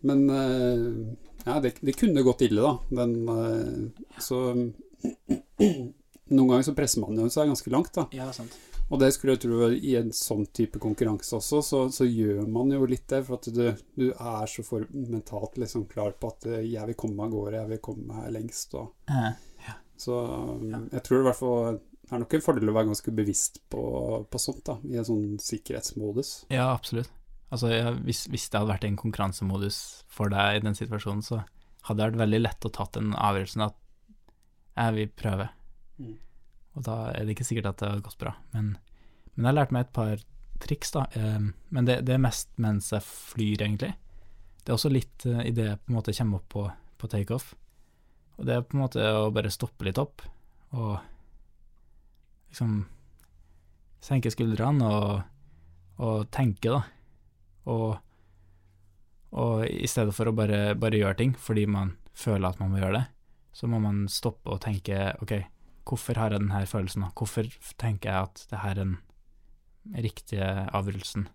Men 0.03 0.25
eh, 0.33 1.15
ja, 1.47 1.55
det, 1.63 1.77
det 1.81 1.95
kunne 1.99 2.23
gått 2.27 2.43
ille, 2.45 2.61
da. 2.67 2.75
Men 2.99 3.15
så 4.21 4.41
Noen 6.29 6.49
ganger 6.51 6.65
så 6.67 6.75
presser 6.77 7.01
man 7.01 7.17
jo 7.17 7.29
seg 7.33 7.49
ganske 7.49 7.71
langt, 7.73 7.93
da. 7.95 8.05
Ja, 8.13 8.29
sant. 8.35 8.53
Og 8.89 8.97
det 9.01 9.11
skulle 9.13 9.35
jeg 9.35 9.43
tro 9.43 9.67
i 9.69 9.91
en 9.99 10.09
sånn 10.15 10.47
type 10.55 10.79
konkurranse 10.81 11.35
også, 11.37 11.59
så, 11.65 11.81
så 11.93 12.07
gjør 12.09 12.47
man 12.49 12.71
jo 12.73 12.87
litt 12.89 13.05
det. 13.11 13.21
For 13.27 13.37
at 13.37 13.49
du, 13.53 13.67
du 13.97 14.07
er 14.09 14.49
så 14.49 14.65
for 14.65 14.87
mentalt 14.93 15.59
liksom 15.61 15.85
klar 15.91 16.15
på 16.17 16.31
at 16.33 16.47
eh, 16.49 16.65
'jeg 16.65 16.89
vil 16.89 16.97
komme 16.97 17.19
meg 17.19 17.29
av 17.29 17.35
gårde, 17.35 17.59
jeg 17.59 17.71
vil 17.73 17.83
komme 17.85 18.07
meg 18.09 18.31
lengst'. 18.33 18.73
Og, 18.81 18.89
ja. 19.13 19.75
så 19.97 20.17
um, 20.57 20.65
Ja. 20.71 20.81
jeg 20.97 21.03
tror 21.05 21.17
det 21.17 21.21
i 21.21 21.29
hvert 21.29 21.41
fall 21.41 21.79
er 22.09 22.23
nok 22.23 22.33
en 22.33 22.41
fordel 22.41 22.71
å 22.71 22.75
være 22.79 22.89
ganske 22.89 23.13
bevisst 23.13 23.61
på, 23.69 23.83
på 24.25 24.41
sånt, 24.41 24.63
da. 24.65 24.79
I 24.89 24.97
en 24.97 25.05
sånn 25.05 25.27
sikkerhetsmodus. 25.37 26.33
Ja, 26.49 26.71
absolutt. 26.73 27.11
Altså, 27.53 27.69
jeg, 27.73 27.93
hvis, 28.05 28.25
hvis 28.29 28.49
det 28.49 28.57
hadde 28.57 28.73
vært 28.73 28.89
en 28.89 28.97
konkurransemodus 28.97 29.77
for 30.09 30.33
deg 30.33 30.57
i 30.57 30.65
den 30.65 30.77
situasjonen, 30.77 31.21
så 31.25 31.43
hadde 31.85 32.01
det 32.01 32.09
vært 32.09 32.23
veldig 32.25 32.41
lett 32.41 32.65
å 32.65 32.73
tatt 32.73 32.97
den 32.97 33.13
avgjørelsen 33.13 33.65
at 33.69 33.77
jeg 34.75 34.95
vil 34.95 35.13
prøve. 35.19 35.49
Mm. 35.99 36.17
Og 36.77 36.85
da 36.85 36.97
er 37.13 37.25
det 37.25 37.35
ikke 37.35 37.47
sikkert 37.47 37.71
at 37.73 37.81
det 37.81 37.89
har 37.91 38.03
gått 38.05 38.19
bra. 38.21 38.35
Men, 38.53 38.75
men 39.33 39.43
jeg 39.45 39.49
har 39.49 39.57
lært 39.57 39.73
meg 39.75 39.87
et 39.87 39.95
par 39.95 40.21
triks, 40.63 40.91
da. 40.95 41.05
Eh, 41.15 41.39
Men 41.69 41.87
det, 41.87 42.01
det 42.07 42.15
er 42.15 42.21
mest 42.23 42.51
mens 42.61 42.91
jeg 42.93 43.03
flyr, 43.05 43.63
egentlig. 43.65 43.93
Det 44.63 44.71
er 44.71 44.77
også 44.77 44.91
litt 44.91 45.25
i 45.25 45.51
det 45.55 45.65
jeg 45.65 45.79
på 45.81 45.91
en 45.91 45.97
måte 45.97 46.13
kommer 46.15 46.41
opp 46.41 46.49
på, 46.53 46.65
på 46.99 47.09
takeoff. 47.11 47.53
Og 48.39 48.45
det 48.47 48.55
er 48.55 48.63
på 48.63 48.77
en 48.77 48.83
måte 48.85 49.03
å 49.03 49.31
bare 49.35 49.51
stoppe 49.51 49.87
litt 49.87 49.99
opp, 49.99 50.21
og 50.71 50.99
liksom 52.51 52.85
senke 54.03 54.31
skuldrene 54.31 54.87
og, 54.87 55.15
og 55.99 56.29
tenke, 56.31 56.71
da. 56.71 56.83
Og, 57.69 57.97
og 59.35 59.65
i 59.67 59.89
stedet 59.91 60.15
for 60.15 60.29
å 60.29 60.35
bare, 60.35 60.75
bare 60.79 61.01
gjøre 61.01 61.19
ting 61.19 61.33
fordi 61.37 61.65
man 61.69 61.97
føler 62.17 62.49
at 62.49 62.61
man 62.61 62.71
må 62.71 62.79
gjøre 62.79 63.01
det, 63.01 63.03
så 63.55 63.67
må 63.67 63.79
man 63.83 64.07
stoppe 64.11 64.51
og 64.53 64.61
tenke 64.63 65.13
ok, 65.23 65.35
hvorfor 65.87 66.19
har 66.19 66.33
jeg 66.33 66.43
denne 66.43 66.63
følelsen? 66.69 67.07
Hvorfor 67.17 67.49
tenker 67.81 68.11
jeg 68.11 68.29
at 68.29 68.43
det 68.51 68.63
her 68.63 68.75
er 68.75 68.81
den 68.83 68.97
riktige 70.05 70.49
avgjørelsen? 70.75 71.27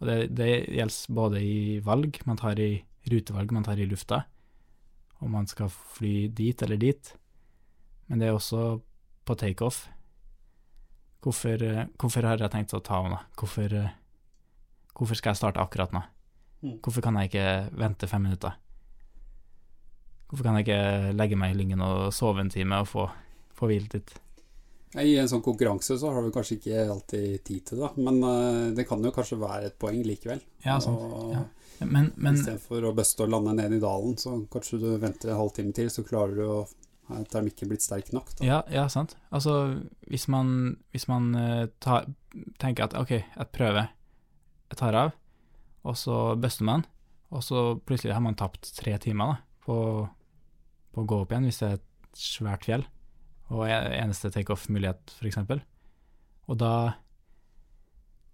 Og 0.00 0.08
det, 0.10 0.16
det 0.36 0.50
gjelder 0.74 1.14
både 1.16 1.42
i 1.42 1.58
valg 1.84 2.18
man 2.28 2.40
tar 2.40 2.58
i 2.60 2.70
rutevalg 3.10 3.52
man 3.54 3.64
tar 3.64 3.78
i 3.80 3.86
lufta, 3.88 4.24
om 5.22 5.32
man 5.32 5.46
skal 5.48 5.70
fly 5.70 6.26
dit 6.28 6.62
eller 6.62 6.80
dit, 6.80 7.12
men 8.06 8.20
det 8.20 8.28
er 8.28 8.36
også 8.36 8.80
på 9.26 9.36
takeoff. 9.38 9.86
Hvorfor, 11.24 11.62
eh, 11.62 11.86
hvorfor 11.98 12.26
har 12.28 12.42
jeg 12.42 12.52
tenkt 12.52 12.74
å 12.76 12.82
ta 12.84 13.00
henne? 13.02 13.22
Hvorfor, 13.38 13.72
eh, 13.72 13.94
Hvorfor 14.96 15.18
skal 15.18 15.34
jeg 15.34 15.40
starte 15.42 15.60
akkurat 15.60 15.92
nå? 15.92 16.00
Mm. 16.64 16.78
Hvorfor 16.80 17.04
kan 17.04 17.18
jeg 17.20 17.28
ikke 17.28 17.48
vente 17.76 18.08
fem 18.08 18.22
minutter? 18.24 18.54
Hvorfor 20.26 20.48
kan 20.48 20.58
jeg 20.58 20.66
ikke 20.66 21.16
legge 21.16 21.38
meg 21.38 21.54
i 21.54 21.58
lyngen 21.58 21.82
og 21.86 22.08
sove 22.14 22.42
en 22.42 22.50
time 22.50 22.80
og 22.82 22.88
få, 22.90 23.08
få 23.54 23.68
hvilt 23.70 23.94
litt? 23.94 24.16
I 24.96 25.16
en 25.20 25.28
sånn 25.28 25.44
konkurranse 25.44 25.98
så 26.00 26.10
har 26.14 26.24
du 26.24 26.32
kanskje 26.32 26.56
ikke 26.56 26.86
alltid 26.88 27.44
tid 27.44 27.64
til 27.68 27.82
det, 27.82 27.90
men 28.00 28.22
eh, 28.24 28.62
det 28.78 28.86
kan 28.88 29.02
jo 29.04 29.12
kanskje 29.12 29.38
være 29.40 29.68
et 29.68 29.76
poeng 29.78 30.00
likevel. 30.06 30.40
Ja, 30.64 30.80
sant. 30.82 30.98
Og 30.98 31.36
Ja. 31.36 31.44
Men, 31.84 32.06
men 32.16 32.38
Istedenfor 32.38 32.86
å 32.88 32.94
bøste 32.96 33.26
og 33.26 33.34
lande 33.34 33.52
ned 33.52 33.74
i 33.76 33.80
dalen, 33.82 34.14
så 34.16 34.30
kanskje 34.48 34.78
du 34.80 34.86
venter 34.96 35.28
en 35.28 35.42
halvtime 35.42 35.74
til, 35.76 35.90
så 35.92 36.06
klarer 36.06 36.32
du 36.32 36.44
å 36.48 36.60
er 37.12 37.26
termikken 37.30 37.70
blitt 37.70 37.84
sterk 37.84 38.08
nok. 38.14 38.32
Da. 38.38 38.46
Ja, 38.46 38.56
ja, 38.72 38.86
sant. 38.90 39.14
Altså, 39.34 39.82
hvis 40.10 40.26
man, 40.32 40.78
hvis 40.94 41.06
man 41.10 41.30
ta, 41.84 42.00
tenker 42.62 42.88
at 42.88 42.96
ok, 42.98 43.12
jeg 43.20 43.52
prøver, 43.54 43.92
jeg 44.72 44.80
tar 44.80 44.98
av, 44.98 45.12
og 45.86 45.98
så 46.00 46.16
buster 46.40 46.66
man, 46.66 46.86
og 47.30 47.44
så 47.46 47.66
plutselig 47.86 48.16
har 48.16 48.24
man 48.24 48.38
tapt 48.38 48.72
tre 48.78 48.96
timer 49.02 49.34
da, 49.34 49.36
på, 49.66 49.76
på 50.96 51.04
å 51.04 51.08
gå 51.08 51.20
opp 51.22 51.32
igjen, 51.32 51.44
hvis 51.50 51.60
det 51.60 51.68
er 51.68 51.76
et 51.76 52.20
svært 52.20 52.64
fjell, 52.64 52.86
og 53.52 53.66
er 53.68 53.92
eneste 53.98 54.30
takeoff-mulighet, 54.32 55.18
eksempel. 55.28 55.60
Og 56.48 56.56
da, 56.62 56.72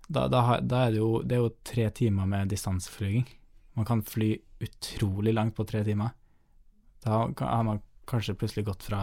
da, 0.07 0.29
da, 0.31 0.43
da 0.63 0.85
er 0.87 0.95
det 0.95 1.01
jo, 1.01 1.11
det 1.27 1.37
er 1.37 1.43
jo 1.43 1.55
tre 1.67 1.89
timer 1.99 2.29
med 2.31 2.53
distanseflyging. 2.53 3.27
Man 3.75 3.89
kan 3.89 4.05
fly 4.07 4.37
utrolig 4.63 5.35
langt 5.35 5.57
på 5.59 5.67
tre 5.67 5.83
timer. 5.85 6.15
Da 7.03 7.27
har 7.27 7.67
man 7.67 7.83
kanskje 8.07 8.37
plutselig 8.39 8.69
gått 8.69 8.87
fra 8.87 9.03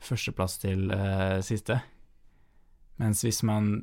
førsteplass 0.00 0.58
til 0.62 0.88
eh, 0.94 1.38
siste. 1.44 1.80
Mens 2.98 3.22
hvis 3.26 3.42
man, 3.46 3.82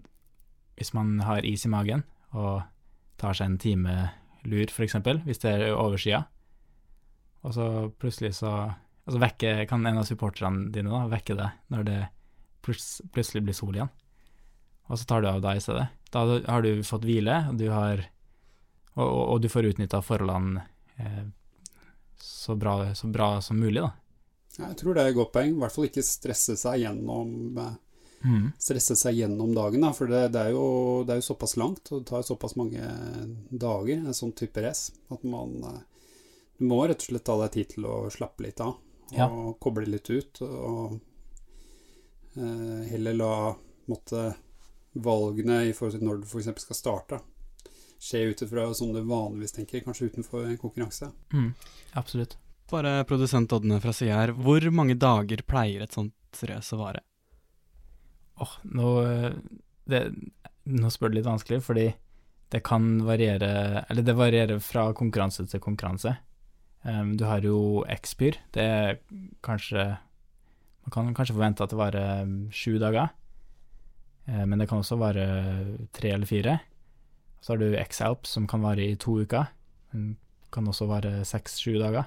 hvis 0.80 0.96
man 0.96 1.20
har 1.28 1.46
is 1.46 1.68
i 1.68 1.72
magen 1.72 2.04
og 2.36 2.64
tar 3.22 3.36
seg 3.38 3.52
en 3.52 3.60
time 3.62 3.96
lur, 4.48 4.72
eksempel, 4.84 5.22
hvis 5.28 5.44
det 5.44 5.52
er 5.52 5.76
over 5.76 6.00
skya, 6.00 6.26
og 7.46 7.54
så 7.56 7.68
plutselig 8.02 8.34
så 8.42 8.56
Altså 9.06 9.20
vekke, 9.22 9.50
kan 9.70 9.84
en 9.86 10.00
av 10.02 10.08
supporterne 10.10 10.72
dine 10.74 10.90
da 10.90 11.04
vekke 11.12 11.36
deg 11.38 11.58
når 11.70 11.84
det 11.86 11.98
plutselig 12.66 13.44
blir 13.46 13.54
sol 13.54 13.76
igjen, 13.78 13.92
og 14.90 14.98
så 14.98 15.06
tar 15.06 15.22
du 15.22 15.28
av 15.30 15.44
deg 15.44 15.60
i 15.60 15.62
stedet. 15.62 15.84
Da 16.10 16.24
har 16.48 16.66
du 16.66 16.82
fått 16.82 17.06
hvile, 17.06 17.36
og 17.52 17.60
du 17.62 17.68
har 17.70 18.02
Og, 18.96 19.04
og, 19.06 19.22
og 19.36 19.42
du 19.44 19.50
får 19.52 19.68
utnytta 19.70 20.00
forholdene 20.02 20.64
eh, 20.98 21.26
så, 22.18 22.56
bra, 22.58 22.96
så 22.96 23.08
bra 23.14 23.42
som 23.46 23.60
mulig, 23.62 23.84
da. 23.84 23.92
Jeg 24.58 24.78
tror 24.80 24.96
det 24.96 25.04
er 25.04 25.10
et 25.12 25.18
godt 25.18 25.34
poeng. 25.36 25.52
I 25.54 25.60
hvert 25.62 25.76
fall 25.76 25.86
ikke 25.90 26.04
stresse 26.08 26.56
seg 26.58 26.82
gjennom 26.88 27.58
eh, 27.62 27.74
Mm. 28.26 28.48
stresse 28.58 28.96
seg 28.98 29.20
gjennom 29.20 29.52
dagen, 29.54 29.84
da, 29.86 29.92
for 29.94 30.10
det, 30.10 30.32
det, 30.34 30.48
er 30.48 30.56
jo, 30.56 31.04
det 31.06 31.14
er 31.14 31.20
jo 31.20 31.26
såpass 31.28 31.52
langt, 31.62 31.92
og 31.92 32.00
det 32.02 32.08
tar 32.10 32.24
såpass 32.26 32.56
mange 32.58 32.82
dager, 33.52 34.00
en 34.00 34.16
sånn 34.18 34.32
type 34.34 34.64
race, 34.66 34.96
at 35.14 35.22
man 35.30 35.60
eh, 35.62 35.84
Du 36.58 36.66
må 36.70 36.82
rett 36.88 37.02
og 37.04 37.10
slett 37.10 37.26
ta 37.28 37.36
deg 37.42 37.52
tid 37.52 37.70
til 37.76 37.86
å 37.90 37.96
slappe 38.14 38.46
litt 38.46 38.62
av, 38.64 38.78
og 39.12 39.18
Ja. 39.18 39.28
koble 39.60 39.86
litt 39.90 40.10
ut, 40.10 40.42
og 40.42 41.00
eh, 42.38 42.88
heller 42.92 43.14
la 43.14 43.32
måtte, 43.92 44.36
valgene 44.96 45.66
i 45.68 45.74
forhold 45.76 45.98
til 46.00 46.08
når 46.08 46.22
du 46.22 46.26
f.eks. 46.30 46.62
skal 46.64 46.78
starte, 46.78 47.18
skje 48.00 48.22
ut 48.32 48.42
ifra 48.46 48.70
sånn 48.74 48.94
du 48.96 49.02
vanligvis 49.04 49.52
tenker, 49.58 49.82
kanskje 49.84 50.08
utenfor 50.12 50.46
en 50.48 50.58
konkurranse. 50.62 51.10
Mm. 51.34 51.50
Absolutt. 52.00 52.38
Bare 52.72 53.04
produsent 53.06 53.52
Odne 53.54 53.82
fra 53.84 53.92
sida 53.94 54.22
her, 54.22 54.32
hvor 54.34 54.64
mange 54.72 54.96
dager 54.98 55.44
pleier 55.46 55.84
et 55.84 55.94
sånt 55.94 56.14
race 56.48 56.74
å 56.76 56.80
vare? 56.80 57.04
Åh, 58.42 58.56
nå, 58.72 58.88
eh, 59.04 59.36
det, 59.86 60.02
nå 60.66 60.90
spør 60.92 61.12
du 61.12 61.20
litt 61.20 61.28
vanskelig, 61.28 61.62
fordi 61.64 61.86
det 62.52 62.62
kan 62.64 63.02
variere 63.04 63.84
Eller 63.90 64.04
det 64.06 64.14
varierer 64.16 64.60
fra 64.62 64.94
konkurranse 64.94 65.46
til 65.50 65.60
konkurranse. 65.60 66.16
Em, 66.86 67.16
du 67.18 67.26
har 67.26 67.42
jo 67.46 67.84
X-Pyr. 67.90 68.38
Det 68.54 68.62
er 68.64 69.00
kanskje 69.46 69.98
Man 70.86 70.94
kan 70.94 71.16
kanskje 71.18 71.34
forvente 71.34 71.66
at 71.66 71.72
det 71.74 71.80
varer 71.80 72.28
sju 72.54 72.76
dager, 72.78 73.08
um, 74.28 74.44
men 74.52 74.60
det 74.62 74.68
kan 74.70 74.84
også 74.84 75.00
vare 75.02 75.24
tre 75.98 76.12
eller 76.14 76.30
fire. 76.30 76.60
Så 77.42 77.54
har 77.54 77.58
du 77.58 77.74
X-Alp, 77.74 78.28
som 78.30 78.46
kan 78.46 78.62
vare 78.62 78.86
i 78.86 78.96
to 78.96 79.16
uker. 79.18 79.50
Den 79.92 80.20
kan 80.54 80.68
også 80.70 80.86
vare 80.86 81.24
seks-sju 81.26 81.80
dager. 81.82 82.06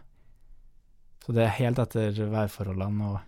Så 1.26 1.34
det 1.34 1.42
er 1.42 1.56
helt 1.58 1.82
etter 1.82 2.14
værforholdene 2.30 3.10
og 3.10 3.18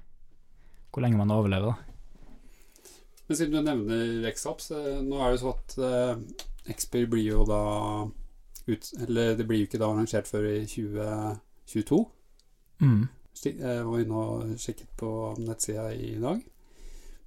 hvor 0.91 1.03
lenge 1.03 1.19
man 1.19 1.35
overlever, 1.35 1.75
da. 1.75 2.95
Men 3.27 3.37
siden 3.37 3.53
du 3.59 3.67
nevner 3.67 4.31
X-Ups, 4.31 4.71
eh, 4.75 5.03
nå 5.07 5.19
er 5.19 5.35
det 5.35 5.43
så 5.43 5.53
at 5.55 5.77
eh, 5.87 6.23
Expyr 6.73 7.11
blir 7.11 7.27
jo 7.29 7.45
da 7.47 7.61
ut, 8.69 8.93
Eller 9.07 9.37
det 9.37 9.47
blir 9.49 9.59
jo 9.63 9.67
ikke 9.69 9.79
da 9.81 9.89
arrangert 9.91 10.29
før 10.29 10.45
i 10.51 10.67
2022. 10.67 12.01
Mm. 12.83 13.09
Jeg 13.41 13.85
var 13.87 14.01
inne 14.03 14.23
og 14.25 14.57
sjekket 14.61 14.91
på 15.01 15.11
nettsida 15.41 15.93
i 15.95 16.17
dag. 16.21 16.41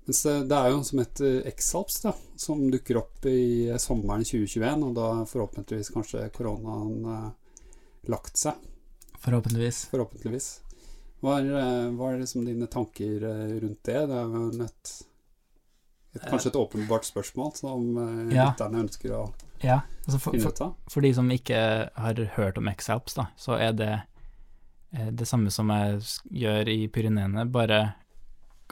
Mens 0.06 0.20
det, 0.28 0.34
det 0.52 0.58
er 0.60 0.70
jo 0.74 0.82
som 0.84 1.00
heter 1.00 1.48
X-Alps, 1.54 2.02
da, 2.04 2.12
som 2.36 2.66
dukker 2.70 3.00
opp 3.00 3.26
i 3.26 3.72
sommeren 3.80 4.26
2021, 4.28 4.84
og 4.84 4.98
da 4.98 5.08
forhåpentligvis 5.30 5.94
kanskje 5.96 6.26
koronaen 6.36 7.08
eh, 7.08 7.30
lagt 8.12 8.38
seg. 8.38 8.60
Forhåpentligvis. 9.24 9.86
Forhåpentligvis. 9.94 10.50
Hva 11.24 11.38
er, 11.40 11.48
eh, 11.56 11.88
hva 11.96 12.12
er 12.12 12.20
liksom 12.20 12.44
dine 12.46 12.68
tanker 12.68 13.24
eh, 13.30 13.56
rundt 13.64 13.80
det? 13.88 14.02
Det 14.12 14.20
er 14.20 14.36
jo 14.36 14.66
et, 14.68 14.94
et 16.20 16.28
kanskje 16.28 16.52
et 16.52 16.60
åpenbart 16.60 17.08
spørsmål 17.08 17.54
som 17.62 17.86
eh, 17.96 18.36
Ja. 18.36 18.50
lytterne 18.52 18.84
ønsker 18.84 19.16
å 19.16 19.24
Ja, 19.64 19.80
altså 20.06 20.20
for, 20.20 20.38
for, 20.44 20.74
for 20.92 21.06
de 21.06 21.14
som 21.16 21.30
ikke 21.32 21.60
har 21.96 22.24
hørt 22.36 22.58
om 22.60 22.68
X-Alps, 22.68 23.16
da, 23.16 23.28
så 23.40 23.56
er 23.56 23.76
det 23.80 23.92
eh, 23.96 25.12
det 25.16 25.28
samme 25.30 25.52
som 25.54 25.72
jeg 25.72 26.02
gjør 26.44 26.72
i 26.74 26.80
Pyreneene, 26.92 27.46
bare 27.52 27.82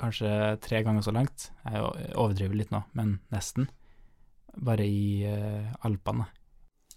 kanskje 0.01 0.57
tre 0.63 0.81
ganger 0.83 1.05
så 1.05 1.13
langt. 1.15 1.49
Jeg 1.63 2.13
overdriver 2.15 2.57
litt 2.57 2.71
nå, 2.73 2.83
men 2.97 3.19
nesten. 3.31 3.69
Bare 4.51 4.83
i 4.83 5.23
uh, 5.27 5.71
Alpene. 5.87 6.25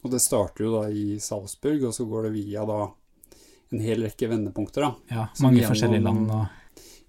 Og 0.02 0.10
det 0.10 0.20
starter 0.22 0.66
jo 0.66 0.72
da 0.74 0.88
i 0.90 1.18
Salzburg, 1.22 1.84
og 1.86 1.94
så 1.94 2.06
går 2.08 2.28
det 2.28 2.34
via 2.34 2.64
da 2.66 2.80
en 3.74 3.82
hel 3.82 4.04
rekke 4.06 4.28
vendepunkter, 4.30 4.86
da. 4.88 4.90
Ja, 5.10 5.26
mange 5.44 5.60
gjennom- 5.60 5.74
forskjellige 5.74 6.06
land 6.06 6.30
og 6.30 6.60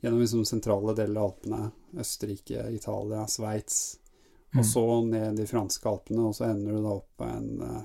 Gjennom 0.06 0.20
liksom 0.22 0.44
sentrale 0.46 0.94
deler 0.94 1.18
av 1.18 1.32
Alpene. 1.32 1.72
Østerrike, 1.98 2.68
Italia, 2.76 3.24
Sveits. 3.32 3.98
Mm. 4.56 4.60
Og 4.62 4.66
så 4.66 4.84
ned 5.06 5.36
de 5.38 5.46
franske 5.50 5.90
alpene, 5.92 6.26
og 6.30 6.36
så 6.38 6.48
ender 6.50 6.76
du 6.78 6.82
da 6.86 6.94
opp 6.96 7.10
på 7.20 7.28
en, 7.28 7.50
eh, 7.62 7.82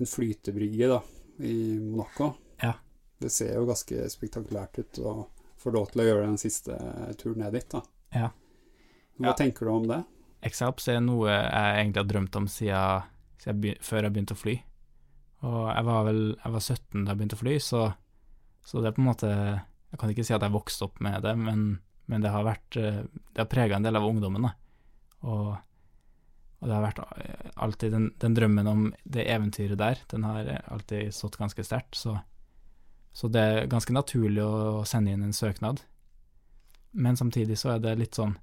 en 0.00 0.08
flytebrygge 0.08 0.88
da, 0.88 1.00
i 1.44 1.56
Monaco. 1.80 2.32
Ja. 2.62 2.74
Det 3.20 3.30
ser 3.32 3.54
jo 3.58 3.66
ganske 3.68 4.06
spektakulært 4.10 4.78
ut 4.80 4.98
å 5.04 5.14
få 5.60 5.72
lov 5.74 5.90
til 5.92 6.00
å 6.02 6.08
gjøre 6.08 6.26
den 6.26 6.40
siste 6.40 6.76
turen 7.20 7.42
ned 7.44 7.52
dit. 7.52 7.68
da. 7.70 7.82
Ja. 8.16 8.30
Hva 9.20 9.26
Ja. 9.28 9.32
tenker 9.36 9.66
du 9.68 9.72
om 9.74 9.86
det? 9.88 10.02
X-Alps 10.42 10.88
er 10.88 11.00
noe 11.04 11.28
jeg 11.28 11.84
egentlig 11.84 12.00
har 12.00 12.08
drømt 12.08 12.36
om 12.36 12.46
siden, 12.48 13.02
siden 13.38 13.62
jeg 13.62 13.78
før 13.84 14.02
jeg 14.06 14.12
begynte 14.14 14.32
å 14.32 14.40
fly. 14.40 14.54
Og 15.42 15.74
jeg 15.74 15.84
var 15.84 16.04
vel 16.04 16.22
jeg 16.36 16.52
var 16.52 16.60
17 16.60 17.04
da 17.04 17.12
jeg 17.12 17.18
begynte 17.20 17.36
å 17.36 17.42
fly, 17.42 17.58
så, 17.60 17.82
så 18.64 18.80
det 18.80 18.88
er 18.88 18.96
på 18.96 19.02
en 19.04 19.08
måte 19.12 19.28
Jeg 19.90 19.98
kan 19.98 20.10
ikke 20.12 20.24
si 20.24 20.32
at 20.36 20.42
jeg 20.42 20.52
vokste 20.54 20.84
opp 20.86 21.00
med 21.00 21.22
det, 21.22 21.32
men, 21.36 21.80
men 22.06 22.20
det 22.22 22.30
har 22.30 22.44
vært 22.44 22.76
eh, 22.76 23.00
Det 23.34 23.40
har 23.42 23.48
prega 23.50 23.76
en 23.76 23.82
del 23.82 23.96
av 23.96 24.04
ungdommen, 24.06 24.42
da. 24.48 24.52
Og, 25.28 25.56
og 26.60 26.68
det 26.68 26.76
har 26.76 26.84
vært 26.84 27.00
eh, 27.04 27.52
alltid 27.64 27.94
den, 27.96 28.10
den 28.20 28.36
drømmen 28.36 28.68
om 28.70 28.82
det 29.04 29.26
eventyret 29.32 29.80
der, 29.80 30.02
den 30.12 30.26
har 30.28 30.50
alltid 30.68 31.14
stått 31.16 31.40
ganske 31.40 31.64
sterkt, 31.64 31.96
så, 31.96 32.18
så 33.12 33.30
det 33.32 33.40
er 33.40 33.70
ganske 33.72 33.94
naturlig 33.96 34.44
å 34.44 34.84
sende 34.88 35.14
inn 35.14 35.24
en 35.24 35.36
søknad. 35.36 35.82
Men 36.92 37.16
samtidig 37.16 37.56
så 37.58 37.76
er 37.76 37.84
det 37.84 37.98
litt 38.00 38.18
sånn 38.18 38.36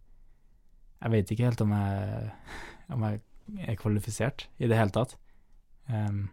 jeg 0.97 1.13
vet 1.13 1.31
ikke 1.31 1.45
helt 1.45 1.61
om 1.61 1.73
jeg, 1.75 2.29
om 2.95 3.03
jeg 3.05 3.19
er 3.69 3.77
kvalifisert 3.79 4.47
i 4.57 4.69
det 4.69 4.77
hele 4.79 4.93
tatt. 4.95 5.13
Um, 5.91 6.27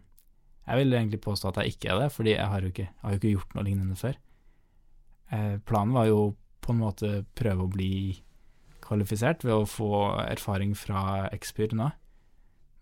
jeg 0.65 0.81
vil 0.81 0.97
egentlig 0.97 1.21
påstå 1.21 1.51
at 1.51 1.59
jeg 1.61 1.75
ikke 1.75 1.91
er 1.93 2.01
det, 2.01 2.11
fordi 2.15 2.33
jeg 2.33 2.49
har 2.49 2.65
jo 2.65 2.71
ikke, 2.73 2.87
har 3.03 3.13
jo 3.13 3.19
ikke 3.21 3.33
gjort 3.35 3.53
noe 3.53 3.65
lignende 3.67 3.97
før. 3.99 4.17
Eh, 5.29 5.57
planen 5.65 5.93
var 5.93 6.07
jo 6.09 6.19
på 6.65 6.73
en 6.73 6.81
måte 6.81 7.11
prøve 7.37 7.67
å 7.67 7.69
bli 7.69 7.91
kvalifisert 8.85 9.45
ved 9.45 9.55
å 9.55 9.69
få 9.69 9.91
erfaring 10.25 10.75
fra 10.77 11.27
X-Pyr 11.35 11.75
nå. 11.77 11.89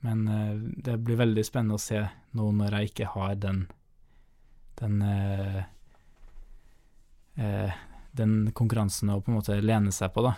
Men 0.04 0.28
eh, 0.28 0.56
det 0.84 0.98
blir 1.00 1.22
veldig 1.22 1.46
spennende 1.48 1.80
å 1.80 1.82
se 1.82 2.02
nå 2.36 2.50
når 2.60 2.78
jeg 2.78 2.92
ikke 2.92 3.12
har 3.16 3.38
den 3.40 3.66
den 4.80 5.02
eh, 5.06 5.60
eh, 7.40 7.84
den 8.14 8.52
konkurransen 8.54 9.14
å 9.14 9.22
på 9.22 9.32
en 9.32 9.38
måte 9.40 9.56
lene 9.62 9.94
seg 9.96 10.12
på, 10.14 10.26
da 10.26 10.36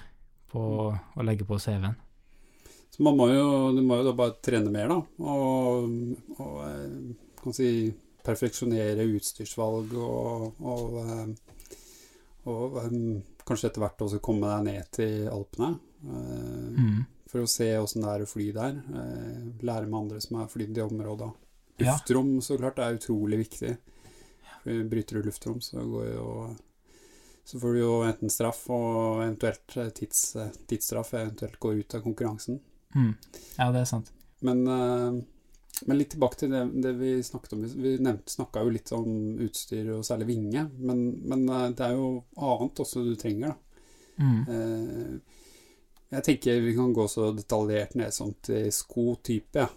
på 0.56 0.64
å 0.96 1.26
legge 1.28 1.48
på 1.48 1.60
CV-en. 1.60 1.98
Så 2.94 3.04
man 3.04 3.18
må 3.20 3.28
jo, 3.28 3.46
du 3.76 3.82
må 3.84 4.00
jo 4.00 4.08
da 4.08 4.14
bare 4.16 4.38
trene 4.46 4.72
mer, 4.72 4.88
da. 4.88 5.00
Og, 5.28 5.90
og 6.40 7.42
kan 7.42 7.56
si 7.58 7.70
perfeksjonere 8.26 9.04
utstyrsvalg 9.18 9.92
og, 10.00 10.62
og, 10.64 10.96
og, 12.48 12.54
og 12.54 12.80
kanskje 13.46 13.70
etter 13.70 13.82
hvert 13.86 14.02
også 14.06 14.20
komme 14.22 14.50
deg 14.50 14.64
ned 14.74 14.92
til 14.92 15.28
Alpene. 15.30 15.80
Eh, 16.06 16.76
Mm. 16.76 17.06
for 17.28 17.40
å 17.42 17.48
se 17.50 17.66
åssen 17.78 18.02
det 18.02 18.10
er 18.12 18.24
å 18.24 18.30
fly 18.30 18.52
der. 18.54 18.76
Eh, 18.94 19.42
lære 19.66 19.88
med 19.90 20.00
andre 20.04 20.22
som 20.22 20.38
har 20.38 20.48
flydd 20.48 20.78
i 20.78 20.82
området. 20.82 21.32
Luftrom 21.80 22.38
så 22.42 22.58
klart 22.58 22.80
er 22.80 22.96
utrolig 22.98 23.40
viktig. 23.50 23.78
For 24.64 24.84
Bryter 24.90 25.22
du 25.22 25.30
luftrom, 25.30 25.60
så 25.62 25.84
går 25.84 26.14
jo 26.14 26.56
så 27.46 27.60
får 27.62 27.74
du 27.74 27.80
jo 27.80 28.02
enten 28.02 28.30
straff 28.32 28.64
og 28.74 29.22
eventuelt 29.22 29.76
eh, 29.78 29.90
tids, 29.94 30.36
eh, 30.36 30.50
tidsstraff, 30.68 31.14
eventuelt 31.14 31.60
går 31.60 31.80
ut 31.84 31.94
av 31.96 32.02
konkurransen. 32.02 32.60
Mm. 32.96 33.12
Ja, 33.60 33.72
det 33.72 33.82
er 33.82 33.86
sant. 33.86 34.10
Men, 34.42 34.64
eh, 34.68 35.22
men 35.84 36.00
litt 36.00 36.14
tilbake 36.14 36.40
til 36.40 36.54
det, 36.54 36.64
det 36.84 36.94
vi 37.00 37.12
snakket 37.24 37.54
om. 37.54 37.64
Vi 37.84 37.96
snakka 38.32 38.64
jo 38.64 38.74
litt 38.74 38.92
om 38.96 39.40
utstyr, 39.44 39.90
og 39.98 40.06
særlig 40.08 40.30
vinge. 40.30 40.68
Men, 40.80 41.06
men 41.28 41.48
eh, 41.50 41.70
det 41.76 41.90
er 41.90 41.98
jo 41.98 42.10
annet 42.40 42.84
også 42.86 43.04
du 43.04 43.16
trenger, 43.20 43.54
da. 43.54 43.62
Mm. 44.16 44.42
Eh, 44.48 45.42
jeg 46.16 46.24
tenker 46.24 46.62
vi 46.64 46.76
kan 46.78 46.94
gå 46.96 47.08
så 47.12 47.34
detaljert 47.36 47.98
ned 48.00 48.14
som 48.16 48.32
til 48.46 48.70
skotype. 48.72 49.66
Ja. 49.66 49.68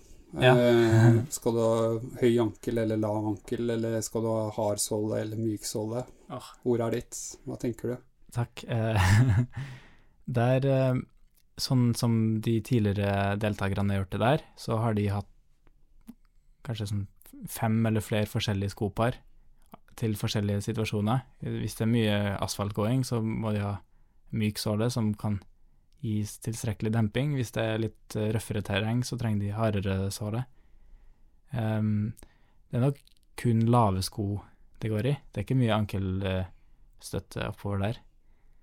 Ja. 0.44 0.54
Eh, 0.60 1.18
skal 1.34 1.56
du 1.56 1.62
ha 1.64 1.76
høy 2.20 2.38
ankel 2.44 2.84
eller 2.84 3.00
lav 3.00 3.32
ankel, 3.32 3.66
eller 3.74 3.98
skal 4.04 4.24
du 4.24 4.30
ha 4.30 4.48
hard 4.54 4.82
såle 4.82 5.22
eller 5.24 5.40
myk 5.40 5.66
såle? 5.66 6.04
Åh. 6.30 6.50
Ordet 6.68 6.86
er 6.86 6.98
ditt. 7.00 7.22
Hva 7.48 7.58
tenker 7.58 7.94
du? 7.94 8.10
Takk. 8.36 8.62
det 10.38 10.50
eh, 10.68 11.00
sånn 11.58 11.90
som 11.98 12.12
de 12.44 12.60
tidligere 12.62 13.34
deltakerne 13.40 13.96
har 13.96 14.04
gjort 14.04 14.14
det 14.14 14.22
der, 14.22 14.46
så 14.60 14.78
har 14.84 14.94
de 14.94 15.08
hatt 15.10 15.32
kanskje 16.68 16.90
sånn 16.92 17.06
fem 17.48 17.80
eller 17.88 18.04
flere 18.04 18.28
forskjellige 18.28 18.74
skopar 18.74 19.18
til 19.98 20.14
forskjellige 20.18 20.68
situasjoner. 20.68 21.24
Hvis 21.42 21.78
det 21.78 21.86
er 21.86 21.92
mye 21.92 22.18
asfaltgåing, 22.38 23.04
så 23.06 23.20
må 23.24 23.52
de 23.56 23.64
ha 23.64 23.78
myk 24.38 24.60
såle 24.60 24.90
som 24.94 25.10
kan 25.18 25.40
gi 26.04 26.20
tilstrekkelig 26.44 26.92
demping. 26.94 27.34
Hvis 27.34 27.50
det 27.56 27.64
er 27.64 27.82
litt 27.82 28.18
røffere 28.36 28.62
terreng, 28.66 29.02
så 29.06 29.18
trenger 29.18 29.42
de 29.42 29.56
hardere 29.56 29.96
såle. 30.14 30.44
Um, 31.50 32.12
det 32.68 32.78
er 32.78 32.84
nok 32.84 33.00
kun 33.38 33.64
lave 33.70 34.04
sko 34.04 34.36
det 34.78 34.92
går 34.92 35.10
i. 35.10 35.14
Det 35.32 35.40
er 35.40 35.46
ikke 35.46 35.58
mye 35.58 35.74
ankelstøtte 35.74 37.48
oppover 37.48 37.82
der. 37.82 38.00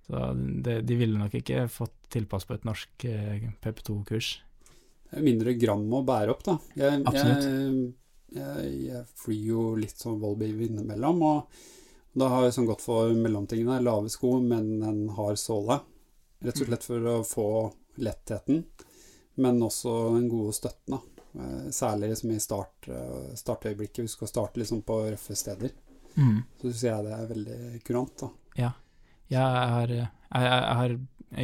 Så 0.05 0.21
det, 0.63 0.83
de 0.87 0.97
ville 0.99 1.19
nok 1.19 1.33
ikke 1.35 1.65
fått 1.71 1.95
tilpass 2.13 2.45
på 2.47 2.55
et 2.55 2.67
norsk 2.67 3.05
eh, 3.09 3.49
PP2-kurs. 3.63 4.29
Det 4.37 4.43
er 4.43 4.44
mindre 5.23 5.53
gram 5.59 5.85
å 5.93 6.03
bære 6.05 6.33
opp, 6.33 6.43
da. 6.45 6.57
Jeg, 6.75 7.01
Absolutt. 7.05 7.45
Jeg, 7.45 7.93
jeg, 8.35 8.69
jeg 8.89 9.03
flyr 9.21 9.47
jo 9.51 9.63
litt 9.79 10.01
sånn 10.01 10.19
Volbeat 10.21 10.61
innimellom, 10.67 11.21
og 11.23 11.59
da 12.15 12.29
har 12.31 12.45
jeg 12.45 12.55
sånn 12.57 12.69
gått 12.69 12.83
for 12.83 13.11
mellomtingene. 13.15 13.81
Lave 13.83 14.11
sko, 14.11 14.37
men 14.43 14.69
en 14.83 15.01
hard 15.17 15.39
såle. 15.39 15.79
Rett 16.45 16.61
og 16.61 16.69
slett 16.69 16.85
for 16.87 17.09
å 17.11 17.17
få 17.27 17.47
lettheten, 18.03 18.63
men 19.43 19.61
også 19.63 19.95
den 20.15 20.29
gode 20.31 20.53
støtten. 20.55 20.95
da. 20.95 21.01
Eh, 21.35 21.69
Særlig 21.75 22.09
liksom 22.13 22.31
i 22.31 22.39
start, 22.39 22.87
eh, 22.87 23.35
startøyeblikket, 23.35 24.05
du 24.07 24.07
skal 24.07 24.31
starte 24.31 24.59
liksom 24.59 24.81
på 24.87 24.99
røffe 25.09 25.35
steder. 25.35 25.71
Mm. 26.15 26.43
Så 26.61 26.69
syns 26.69 26.83
jeg 26.83 27.05
det 27.07 27.13
er 27.15 27.27
veldig 27.33 27.83
kurant. 27.83 28.17
da. 28.21 28.29
Ja, 28.55 28.71
jeg 29.27 29.41
har, 29.41 29.87
jeg, 29.87 30.07
jeg 30.31 30.75
har 30.79 30.97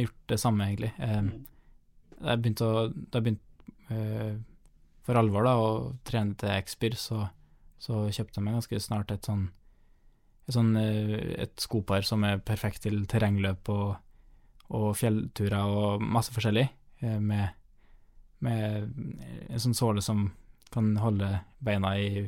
gjort 0.06 0.28
det 0.32 0.40
samme, 0.40 0.68
egentlig. 0.70 0.92
Jeg, 0.98 1.32
jeg 2.22 2.42
begynte 2.42 2.68
å 2.68 2.86
Da 2.88 3.18
jeg 3.18 3.24
begynte 3.26 3.51
eh, 3.92 4.34
for 5.06 5.18
alvor 5.18 5.46
da, 5.46 5.56
og 5.58 5.96
trene 6.06 6.36
til 6.38 6.52
X-Byr, 6.54 6.96
så, 6.98 7.26
så 7.82 8.06
kjøpte 8.08 8.38
jeg 8.38 8.46
meg 8.46 8.58
ganske 8.60 8.80
snart 8.82 9.12
et 9.14 9.28
sånn 9.28 9.48
et, 10.46 10.54
sånn, 10.56 10.74
eh, 10.78 11.16
et 11.44 11.54
skopar 11.62 12.06
som 12.06 12.24
er 12.26 12.42
perfekt 12.42 12.84
til 12.86 13.04
terrengløp 13.10 13.70
og, 13.72 13.94
og 14.74 14.88
fjellturer 14.98 15.58
og 15.62 16.02
masse 16.02 16.34
forskjellig, 16.34 16.66
eh, 17.02 17.18
med, 17.22 17.54
med 18.42 18.92
en 19.48 19.62
sånn 19.62 19.78
såle 19.78 20.02
som 20.04 20.30
kan 20.72 20.94
holde 20.98 21.28
beina 21.62 21.94
i 22.00 22.26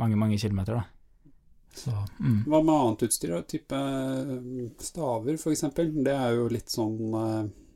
mange, 0.00 0.16
mange 0.18 0.38
kilometer, 0.40 0.80
da. 0.80 0.84
Så, 1.76 1.92
mm. 1.92 2.46
Hva 2.48 2.62
med 2.64 2.72
annet 2.72 3.02
utstyr? 3.04 3.34
Type 3.44 3.78
staver, 4.80 5.36
f.eks. 5.36 5.64
Det 5.76 6.14
er 6.14 6.38
jo 6.38 6.46
litt 6.48 6.72
sånn 6.72 6.96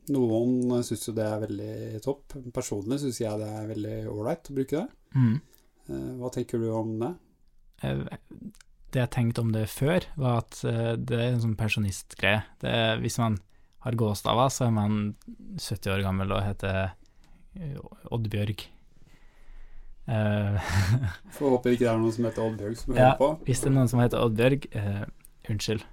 Noen 0.09 0.81
syns 0.83 1.05
jo 1.07 1.13
det 1.13 1.25
er 1.29 1.43
veldig 1.43 2.01
topp. 2.03 2.33
Personlig 2.55 2.97
syns 3.03 3.19
jeg 3.21 3.37
det 3.39 3.47
er 3.47 3.67
veldig 3.69 3.97
ålreit 4.11 4.49
å 4.49 4.55
bruke 4.57 4.79
det. 4.81 4.87
Mm. 5.15 5.35
Eh, 5.89 6.09
Hva 6.19 6.31
tenker 6.33 6.59
du 6.59 6.69
om 6.73 6.95
det? 6.99 7.11
Eh, 7.83 8.01
Det 8.91 8.99
jeg 9.05 9.11
tenkte 9.13 9.41
om 9.45 9.51
det 9.53 9.67
før, 9.71 10.03
var 10.17 10.41
at 10.41 10.63
eh, 10.67 10.95
det 10.99 11.15
er 11.19 11.29
en 11.31 11.41
sånn 11.45 11.55
pensjonistgreie. 11.55 12.41
Hvis 12.99 13.17
man 13.21 13.37
har 13.85 13.95
gåstaver, 13.95 14.49
så 14.51 14.65
er 14.67 14.71
man 14.75 14.97
70 15.57 15.93
år 15.93 16.03
gammel 16.03 16.31
og 16.35 16.43
heter 16.43 16.91
Oddbjørg. 18.11 18.65
Får 20.11 21.53
håpe 21.53 21.71
ikke 21.71 21.85
det 21.85 21.89
er 21.91 21.99
noen 22.01 22.11
som 22.15 22.25
heter 22.27 22.43
Oddbjørg 22.43 22.77
som 22.77 22.93
Ja. 22.95 22.99
hører 23.13 23.17
på. 23.21 23.29
Hvis 23.47 23.61
det 23.61 23.69
er 23.69 23.75
noen 23.77 23.87
som 23.91 23.99
heter 24.01 24.23
Oddbjørg, 24.25 24.67
uh, 24.75 25.05
unnskyld. 25.49 25.83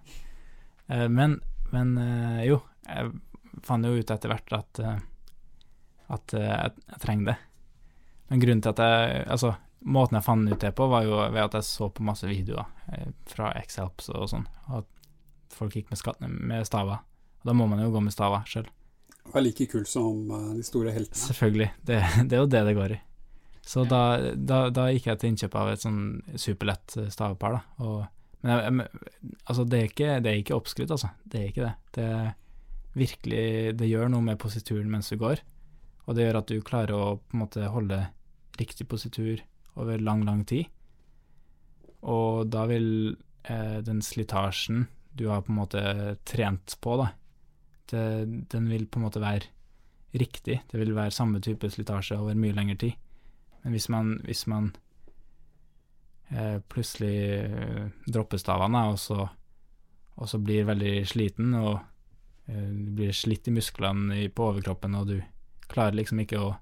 Uh, 0.91 1.07
men 1.09 1.39
men 1.71 1.95
uh, 2.01 2.41
jo, 2.49 2.63
jeg 2.89 3.13
fant 3.67 3.87
jo 3.87 3.97
ut 3.99 4.11
etter 4.11 4.33
hvert 4.33 4.55
at, 4.57 4.81
eh, 4.83 4.99
at 6.15 6.35
eh, 6.37 6.51
jeg, 6.51 6.85
jeg 6.93 7.03
trenger 7.05 7.33
det. 7.33 7.39
Men 8.29 8.43
grunnen 8.45 8.63
til 8.65 8.75
at 8.75 8.83
jeg 8.85 9.25
Altså, 9.33 9.55
måten 9.89 10.19
jeg 10.19 10.27
fant 10.27 10.53
ut 10.53 10.61
det 10.61 10.75
på, 10.77 10.89
var 10.91 11.07
jo 11.07 11.19
ved 11.21 11.43
at 11.45 11.59
jeg 11.61 11.69
så 11.69 11.91
på 11.93 12.07
masse 12.07 12.29
videoer 12.29 12.69
eh, 12.93 13.13
fra 13.31 13.53
X-Helps 13.63 14.11
og 14.15 14.29
sånn, 14.33 14.49
og 14.69 14.83
at 14.83 15.57
folk 15.59 15.75
gikk 15.75 15.91
med, 15.93 16.01
skatt, 16.01 16.21
med 16.21 16.67
staver. 16.69 17.01
Og 17.41 17.51
da 17.51 17.55
må 17.57 17.69
man 17.71 17.83
jo 17.83 17.93
gå 17.95 18.03
med 18.05 18.15
staver 18.15 18.45
sjøl. 18.51 18.69
Er 19.29 19.45
like 19.45 19.67
kul 19.69 19.85
som 19.89 20.29
de 20.57 20.65
store 20.65 20.93
heltene. 20.95 21.21
Selvfølgelig. 21.21 21.69
Det, 21.85 21.99
det 22.31 22.37
er 22.37 22.43
jo 22.43 22.51
det 22.51 22.65
det 22.65 22.77
går 22.79 22.95
i. 22.97 23.01
Så 23.69 23.83
da, 23.85 24.03
da, 24.33 24.63
da 24.73 24.87
gikk 24.89 25.11
jeg 25.11 25.21
til 25.21 25.35
innkjøp 25.35 25.57
av 25.61 25.71
et 25.75 25.83
sånn 25.83 25.99
superlett 26.41 26.95
stavepar, 27.13 27.59
da. 27.59 27.85
Og, 27.85 27.99
men 28.41 28.53
jeg, 28.55 28.63
jeg, 28.65 29.33
altså, 29.45 29.67
det 29.69 29.81
er, 29.81 29.91
ikke, 29.91 30.13
det 30.25 30.31
er 30.31 30.39
ikke 30.41 30.57
oppskrytt, 30.57 30.95
altså. 30.95 31.11
Det 31.29 31.43
er 31.43 31.51
ikke 31.51 31.67
det. 31.67 31.75
Det 31.99 32.07
er 32.09 32.31
virkelig 32.99 33.77
Det 33.79 33.89
gjør 33.89 34.11
noe 34.13 34.25
med 34.25 34.41
posituren 34.41 34.91
mens 34.91 35.11
du 35.13 35.19
går, 35.21 35.43
og 36.07 36.17
det 36.17 36.27
gjør 36.27 36.41
at 36.41 36.51
du 36.51 36.65
klarer 36.65 36.95
å 36.97 37.19
på 37.21 37.37
en 37.37 37.45
måte 37.45 37.71
holde 37.73 38.01
riktig 38.59 38.89
positur 38.91 39.43
over 39.79 40.01
lang, 40.03 40.25
lang 40.27 40.45
tid. 40.49 40.67
Og 42.03 42.49
da 42.51 42.65
vil 42.71 43.17
eh, 43.45 43.79
den 43.87 44.03
slitasjen 44.03 44.87
du 45.19 45.29
har 45.29 45.43
på 45.43 45.53
en 45.53 45.61
måte 45.61 45.83
trent 46.29 46.77
på, 46.83 46.97
da, 47.01 47.09
det, 47.91 48.03
den 48.53 48.69
vil 48.71 48.87
på 48.87 49.01
en 49.01 49.07
måte 49.09 49.23
være 49.23 49.51
riktig. 50.19 50.61
Det 50.71 50.81
vil 50.81 50.95
være 50.97 51.15
samme 51.15 51.41
type 51.45 51.71
slitasje 51.71 52.19
over 52.19 52.39
mye 52.39 52.57
lengre 52.57 52.79
tid. 52.81 52.95
Men 53.63 53.75
hvis 53.75 53.89
man, 53.93 54.15
hvis 54.25 54.47
man 54.51 54.71
eh, 56.31 56.59
plutselig 56.71 57.17
eh, 57.43 57.89
dropper 58.07 58.41
stavene, 58.41 58.85
og 58.93 58.99
så, 59.03 59.27
og 60.17 60.31
så 60.31 60.41
blir 60.43 60.69
veldig 60.69 61.03
sliten, 61.09 61.55
og 61.59 61.81
du 62.49 62.91
blir 62.97 63.13
slitt 63.13 63.49
i 63.49 63.53
musklene 63.53 64.23
på 64.33 64.47
overkroppen, 64.53 64.95
og 64.97 65.11
du 65.11 65.19
klarer 65.69 65.99
liksom 65.99 66.23
ikke 66.25 66.41
å 66.41 66.55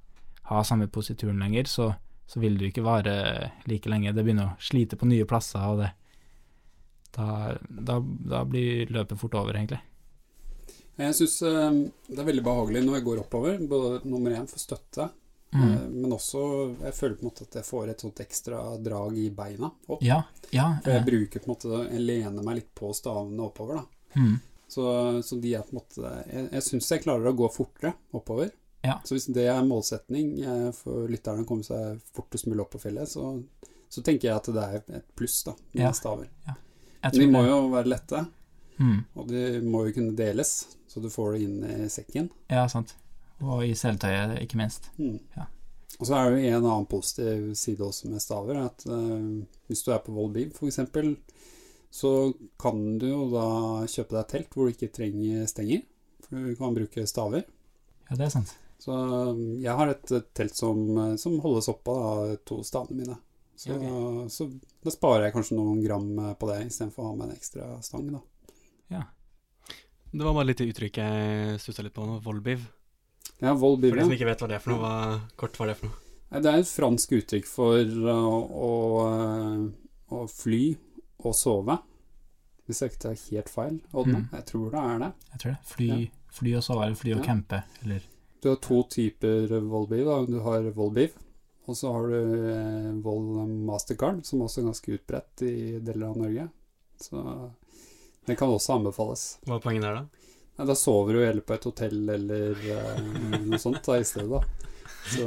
ha 0.50 0.62
samme 0.66 0.88
posituren 0.90 1.38
lenger, 1.42 1.64
så, 1.70 1.92
så 2.26 2.40
vil 2.42 2.58
du 2.58 2.66
ikke 2.68 2.82
vare 2.86 3.52
like 3.70 3.88
lenge. 3.90 4.12
Det 4.14 4.24
begynner 4.26 4.52
å 4.52 4.56
slite 4.62 4.98
på 4.98 5.06
nye 5.06 5.26
plasser, 5.28 5.62
og 5.62 5.84
det 5.84 5.92
Da, 7.16 7.56
da, 7.68 7.94
da 8.02 8.42
blir 8.44 8.90
løpet 8.92 9.16
fort 9.18 9.34
over, 9.40 9.56
egentlig. 9.56 9.78
Jeg 10.98 11.14
syns 11.16 11.38
det 11.40 12.18
er 12.18 12.26
veldig 12.28 12.42
behagelig 12.44 12.82
når 12.84 12.98
jeg 12.98 13.04
går 13.06 13.20
oppover, 13.22 13.56
både 13.68 14.02
nummer 14.04 14.34
én 14.36 14.48
for 14.50 14.60
støtte, 14.60 15.10
Mm. 15.54 15.62
eh, 15.62 15.82
men 15.88 16.12
også 16.12 16.40
jeg 16.82 16.92
føler 16.92 17.14
på 17.16 17.22
en 17.22 17.28
måte 17.30 17.44
at 17.46 17.54
jeg 17.54 17.64
får 17.64 17.88
et 17.92 18.00
sånt 18.02 18.18
ekstra 18.20 18.58
drag 18.82 19.16
i 19.16 19.28
beina 19.30 19.70
opp. 19.88 20.02
Ja, 20.02 20.18
ja. 20.50 20.66
For 20.82 20.90
jeg 20.90 21.00
eh, 21.00 21.06
bruker 21.06 21.40
på 21.40 21.46
en 21.46 21.52
måte 21.54 21.78
Jeg 21.92 22.00
lener 22.02 22.42
meg 22.44 22.58
litt 22.58 22.72
på 22.74 22.90
stavene 22.92 23.46
oppover, 23.46 23.78
da. 23.78 23.84
mm. 24.20 24.34
Så, 24.68 24.82
så 25.22 25.36
de 25.38 25.52
er 25.54 25.62
på 25.62 25.76
en 25.76 25.78
måte 25.78 26.12
Jeg, 26.26 26.48
jeg 26.50 26.64
syns 26.66 26.88
jeg 26.90 27.02
klarer 27.04 27.30
å 27.30 27.36
gå 27.38 27.48
fortere 27.54 27.92
oppover. 28.16 28.50
Ja. 28.86 29.00
Så 29.04 29.14
hvis 29.16 29.28
det 29.34 29.46
er 29.50 29.66
målsetning 29.66 30.40
eh, 30.42 30.68
for 30.76 31.10
lytterne 31.10 31.42
å 31.42 31.48
komme 31.48 31.66
seg 31.66 32.00
fortest 32.14 32.46
mulig 32.46 32.64
opp 32.64 32.74
på 32.76 32.82
fjellet, 32.82 33.10
så, 33.10 33.32
så 33.90 34.02
tenker 34.02 34.28
jeg 34.28 34.36
at 34.36 34.50
det 34.54 34.66
er 34.66 35.00
et 35.00 35.08
pluss, 35.18 35.40
da, 35.46 35.56
med 35.72 35.88
Ja. 35.88 35.92
staver. 35.96 36.28
Ja. 36.46 36.56
Men 37.06 37.18
de 37.20 37.26
må 37.30 37.42
jo 37.46 37.58
være 37.70 37.90
lette, 37.92 38.22
mm. 38.78 39.00
og 39.14 39.28
de 39.30 39.42
må 39.62 39.84
jo 39.86 39.96
kunne 39.98 40.14
deles, 40.18 40.54
så 40.90 41.02
du 41.02 41.10
får 41.10 41.34
det 41.34 41.42
inn 41.46 41.58
i 41.66 41.90
sekken. 41.92 42.30
Ja, 42.50 42.64
sant. 42.70 42.96
Og 43.42 43.66
i 43.66 43.74
seletøyet, 43.78 44.38
ikke 44.42 44.58
minst. 44.58 44.90
Mm. 44.98 45.20
Ja. 45.36 45.46
Og 45.98 46.08
så 46.08 46.16
er 46.16 46.30
det 46.30 46.40
jo 46.40 46.56
en 46.56 46.66
annen 46.66 46.88
positiv 46.90 47.52
side 47.56 47.84
også 47.84 48.10
med 48.10 48.22
staver, 48.22 48.58
at 48.66 48.86
uh, 48.90 49.42
hvis 49.68 49.84
du 49.86 49.92
er 49.94 50.02
på 50.04 50.14
Volbeat 50.16 50.56
f.eks., 50.56 50.82
så 51.96 52.12
kan 52.60 52.80
du 53.00 53.08
jo 53.08 53.26
da 53.32 53.48
kjøpe 53.88 54.18
deg 54.18 54.30
telt 54.32 54.54
hvor 54.54 54.68
du 54.68 54.74
ikke 54.74 54.92
trenger 54.92 55.46
stenger, 55.48 55.82
for 56.26 56.44
du 56.44 56.56
kan 56.58 56.76
bruke 56.76 57.06
staver. 57.08 57.46
Ja, 58.10 58.18
det 58.18 58.28
er 58.28 58.34
sant. 58.34 58.52
Så 58.82 58.92
um, 58.92 59.40
jeg 59.62 59.72
har 59.72 59.90
et 59.90 60.12
eh, 60.12 60.26
telt 60.36 60.54
som, 60.54 60.82
eh, 61.00 61.14
som 61.18 61.38
holdes 61.40 61.70
oppe 61.72 61.94
av 61.96 62.34
to 62.46 62.60
stavene 62.66 63.00
mine. 63.00 63.16
Så, 63.56 63.72
Ja, 63.72 64.26
så 64.28 64.50
da 64.84 64.92
sparer 64.92 65.24
jeg 65.26 65.34
kanskje 65.38 65.56
noen 65.56 65.80
gram 65.80 66.10
eh, 66.20 66.34
på 66.36 66.50
det, 66.50 66.58
istedenfor 66.68 67.02
å 67.02 67.08
ha 67.08 67.14
med 67.16 67.30
en 67.30 67.38
ekstra 67.38 67.70
stang, 67.82 68.10
da. 68.12 68.20
Det 70.16 70.24
var 70.24 70.32
bare 70.32 70.48
litt 70.48 70.60
det 70.62 70.70
uttrykket 70.70 71.02
jeg 71.02 71.60
stussa 71.60 71.82
litt 71.84 71.92
på 71.96 72.04
nå, 72.06 72.20
Volbiv. 72.24 72.62
Ja, 73.42 73.52
Volbiv, 73.58 73.90
For 73.90 74.00
de 74.00 74.04
som 74.06 74.14
ikke 74.14 74.28
vet 74.30 74.42
hva 74.42 74.48
det 74.48 74.56
er 74.56 74.62
for 74.64 74.72
noe, 74.72 74.80
hva 74.80 75.18
kort 75.36 75.58
var 75.60 75.68
det 75.68 75.74
for 75.80 75.90
noe. 75.90 76.02
Det 76.40 76.52
er 76.52 76.62
et 76.62 76.70
fransk 76.70 77.12
uttrykk 77.18 77.48
for 77.48 78.06
å, 78.12 78.20
å, 78.68 78.70
å 80.16 80.22
fly 80.30 80.62
og 81.30 81.36
sove. 81.38 81.78
Hvis 82.66 82.80
jeg 82.82 82.90
ikke 82.92 83.02
tar 83.04 83.18
helt 83.30 83.48
feil, 83.52 83.76
Ådne. 83.94 84.20
Mm. 84.24 84.28
Jeg 84.34 84.46
tror 84.48 84.70
det 84.72 84.80
er 84.82 84.98
det. 85.04 85.10
Jeg 85.32 85.40
tror 85.42 85.52
det. 85.52 85.58
Fly, 85.70 85.88
fly 86.40 86.54
og 86.58 86.64
sove, 86.66 86.82
eller 86.86 86.98
fly 86.98 87.12
og 87.14 87.20
Ja. 87.20 87.24
campe, 87.28 87.62
eller 87.84 88.00
Du 88.42 88.48
har 88.50 88.56
to 88.62 88.82
typer 88.90 89.54
volbiv. 89.70 90.04
Da. 90.04 90.16
Du 90.26 90.40
har 90.44 90.66
volbiv, 90.74 91.14
og 91.66 91.74
så 91.76 91.92
har 91.92 92.08
du 92.10 92.48
eh, 92.50 92.92
vol 93.02 93.46
mastercard, 93.66 94.24
som 94.26 94.42
også 94.44 94.60
er 94.60 94.66
ganske 94.70 94.92
utbredt 94.98 95.42
i 95.46 95.54
deler 95.78 96.08
av 96.10 96.16
Norge. 96.20 96.48
Så 97.00 97.22
det 98.26 98.36
kan 98.38 98.48
også 98.50 98.76
anbefales. 98.80 99.38
Hva 99.46 99.56
er 99.56 99.64
poenget 99.64 99.82
der, 99.86 99.94
da? 99.94 100.06
Nei, 100.58 100.66
da 100.66 100.74
sover 100.74 101.12
du 101.12 101.20
heller 101.24 101.42
på 101.44 101.54
et 101.54 101.64
hotell 101.68 102.08
eller 102.08 102.56
eh, 102.56 103.40
noe 103.46 103.58
sånt 103.60 103.82
da, 103.84 103.98
i 104.00 104.04
stedet, 104.08 104.30
da. 104.30 104.42
Så 105.12 105.26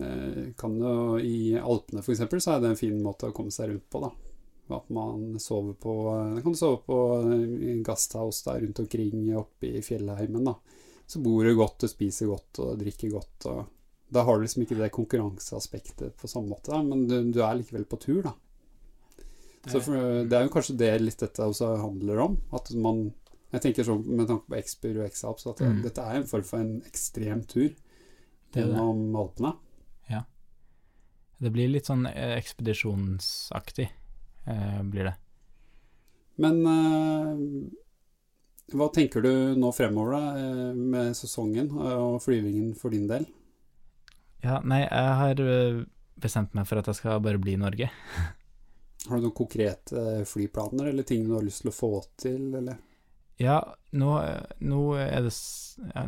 eh, 0.00 0.52
kan 0.56 0.78
du 0.78 1.18
I 1.20 1.58
Alpene 1.58 2.02
for 2.02 2.12
eksempel, 2.14 2.40
så 2.40 2.54
er 2.56 2.60
det 2.62 2.70
en 2.72 2.80
fin 2.80 2.96
måte 3.02 3.28
å 3.28 3.34
komme 3.36 3.50
seg 3.54 3.72
rundt 3.72 3.88
på, 3.90 4.00
da. 4.06 4.12
At 4.70 4.90
man 4.92 5.38
sover 5.40 5.74
på 5.80 5.92
kan 6.44 6.54
sove 6.58 6.82
på 6.86 6.98
eh, 7.22 7.82
gasthouse 7.86 8.44
der 8.44 8.60
rundt 8.64 8.80
omkring 8.82 9.28
oppe 9.38 9.70
i 9.78 9.82
fjellheimen, 9.82 10.44
da. 10.44 10.54
Så 11.08 11.22
bor 11.24 11.44
du 11.44 11.54
godt, 11.56 11.78
du 11.80 11.88
spiser 11.88 12.28
godt 12.28 12.58
og 12.60 12.78
drikker 12.82 13.10
godt. 13.14 13.46
og 13.48 13.64
Da 14.12 14.24
har 14.24 14.36
du 14.36 14.44
liksom 14.44 14.62
ikke 14.66 14.76
det 14.76 14.90
konkurranseaspektet 14.92 16.16
på 16.20 16.28
samme 16.28 16.52
måte, 16.52 16.72
da, 16.74 16.82
men 16.84 17.06
du, 17.08 17.16
du 17.32 17.40
er 17.40 17.56
likevel 17.60 17.86
på 17.88 17.96
tur, 18.02 18.22
da. 18.26 18.34
Så 19.68 19.80
for, 19.84 19.96
det 20.28 20.32
er 20.36 20.44
jo 20.46 20.52
kanskje 20.52 20.76
det 20.80 20.90
litt 21.02 21.20
dette 21.20 21.44
også 21.44 21.74
handler 21.82 22.20
om. 22.24 22.36
At 22.56 22.70
man 22.76 23.08
Jeg 23.52 23.62
tenker 23.64 23.84
sånn 23.88 24.02
med 24.04 24.28
tanke 24.28 24.44
på 24.52 24.58
Xpur 24.60 24.98
og 25.00 25.06
X-Alps 25.08 25.46
at 25.48 25.60
Mm. 25.64 25.78
dette 25.82 26.02
er 26.04 26.16
en 26.18 26.26
form 26.28 26.44
for 26.44 26.58
en 26.60 26.82
ekstrem 26.84 27.40
tur 27.48 27.70
gjennom 28.52 29.16
Alpene. 29.16 29.54
Det 31.40 31.52
blir 31.54 31.68
litt 31.70 31.86
sånn 31.86 32.04
eh, 32.06 32.34
ekspedisjonsaktig, 32.36 33.88
eh, 34.48 34.82
blir 34.88 35.10
det. 35.10 35.16
Men 36.38 36.62
eh, 36.66 37.36
hva 38.78 38.88
tenker 38.94 39.24
du 39.24 39.32
nå 39.58 39.72
fremover 39.74 40.14
da, 40.14 40.24
eh, 40.38 40.74
med 40.76 41.16
sesongen 41.18 41.72
og 41.74 42.20
flyvingen 42.22 42.74
for 42.78 42.94
din 42.94 43.08
del? 43.10 43.26
Ja, 44.44 44.60
nei, 44.62 44.84
jeg 44.84 45.14
har 45.22 45.40
eh, 45.42 45.80
bestemt 46.18 46.54
meg 46.54 46.68
for 46.68 46.78
at 46.78 46.90
jeg 46.90 47.00
skal 47.00 47.22
bare 47.24 47.42
bli 47.42 47.56
i 47.56 47.62
Norge. 47.62 47.90
Har 49.08 49.18
du 49.18 49.24
noen 49.24 49.34
konkrete 49.34 50.22
flyplaner 50.28 50.90
eller 50.90 51.06
ting 51.06 51.22
du 51.24 51.32
har 51.36 51.44
lyst 51.46 51.62
til 51.62 51.70
å 51.70 51.74
få 51.74 51.90
til, 52.18 52.50
eller? 52.58 52.76
Ja, 53.40 53.60
nå, 53.94 54.08
nå, 54.66 54.80
det, 54.98 55.30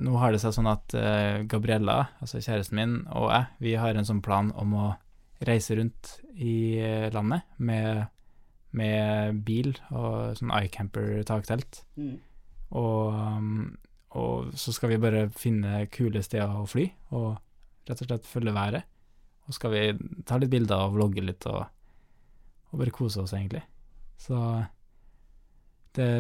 nå 0.03 0.17
har 0.19 0.35
det 0.35 0.41
seg 0.43 0.57
sånn 0.57 0.69
at 0.69 0.93
Gabriella, 1.49 1.95
altså 2.19 2.43
kjæresten 2.43 2.77
min, 2.77 2.97
og 3.15 3.31
jeg, 3.31 3.47
vi 3.63 3.77
har 3.79 3.95
en 3.95 4.09
sånn 4.09 4.21
plan 4.27 4.51
om 4.59 4.75
å 4.75 4.89
reise 5.47 5.79
rundt 5.79 6.17
i 6.35 6.83
landet 7.15 7.47
med, 7.63 8.11
med 8.77 9.41
bil 9.47 9.73
og 9.91 10.39
sånn 10.39 10.53
iCamper-taktelt. 10.55 11.83
Og, 12.71 13.15
um, 13.15 13.77
og 14.19 14.53
så 14.59 14.75
skal 14.75 14.93
vi 14.93 15.01
bare 15.03 15.27
finne 15.35 15.85
kule 15.95 16.23
steder 16.23 16.61
å 16.61 16.69
fly, 16.71 16.87
og 17.15 17.33
rett 17.91 18.03
og 18.05 18.11
slett 18.11 18.31
følge 18.31 18.55
været. 18.55 18.87
Og 19.49 19.57
skal 19.57 19.75
vi 19.75 19.83
ta 20.27 20.39
litt 20.39 20.53
bilder 20.53 20.87
og 20.87 20.95
vlogge 20.99 21.25
litt, 21.25 21.47
og, 21.51 21.67
og 22.71 22.83
bare 22.83 22.95
kose 22.95 23.25
oss, 23.25 23.35
egentlig. 23.35 23.65
Så 24.21 24.39
det, 25.97 26.11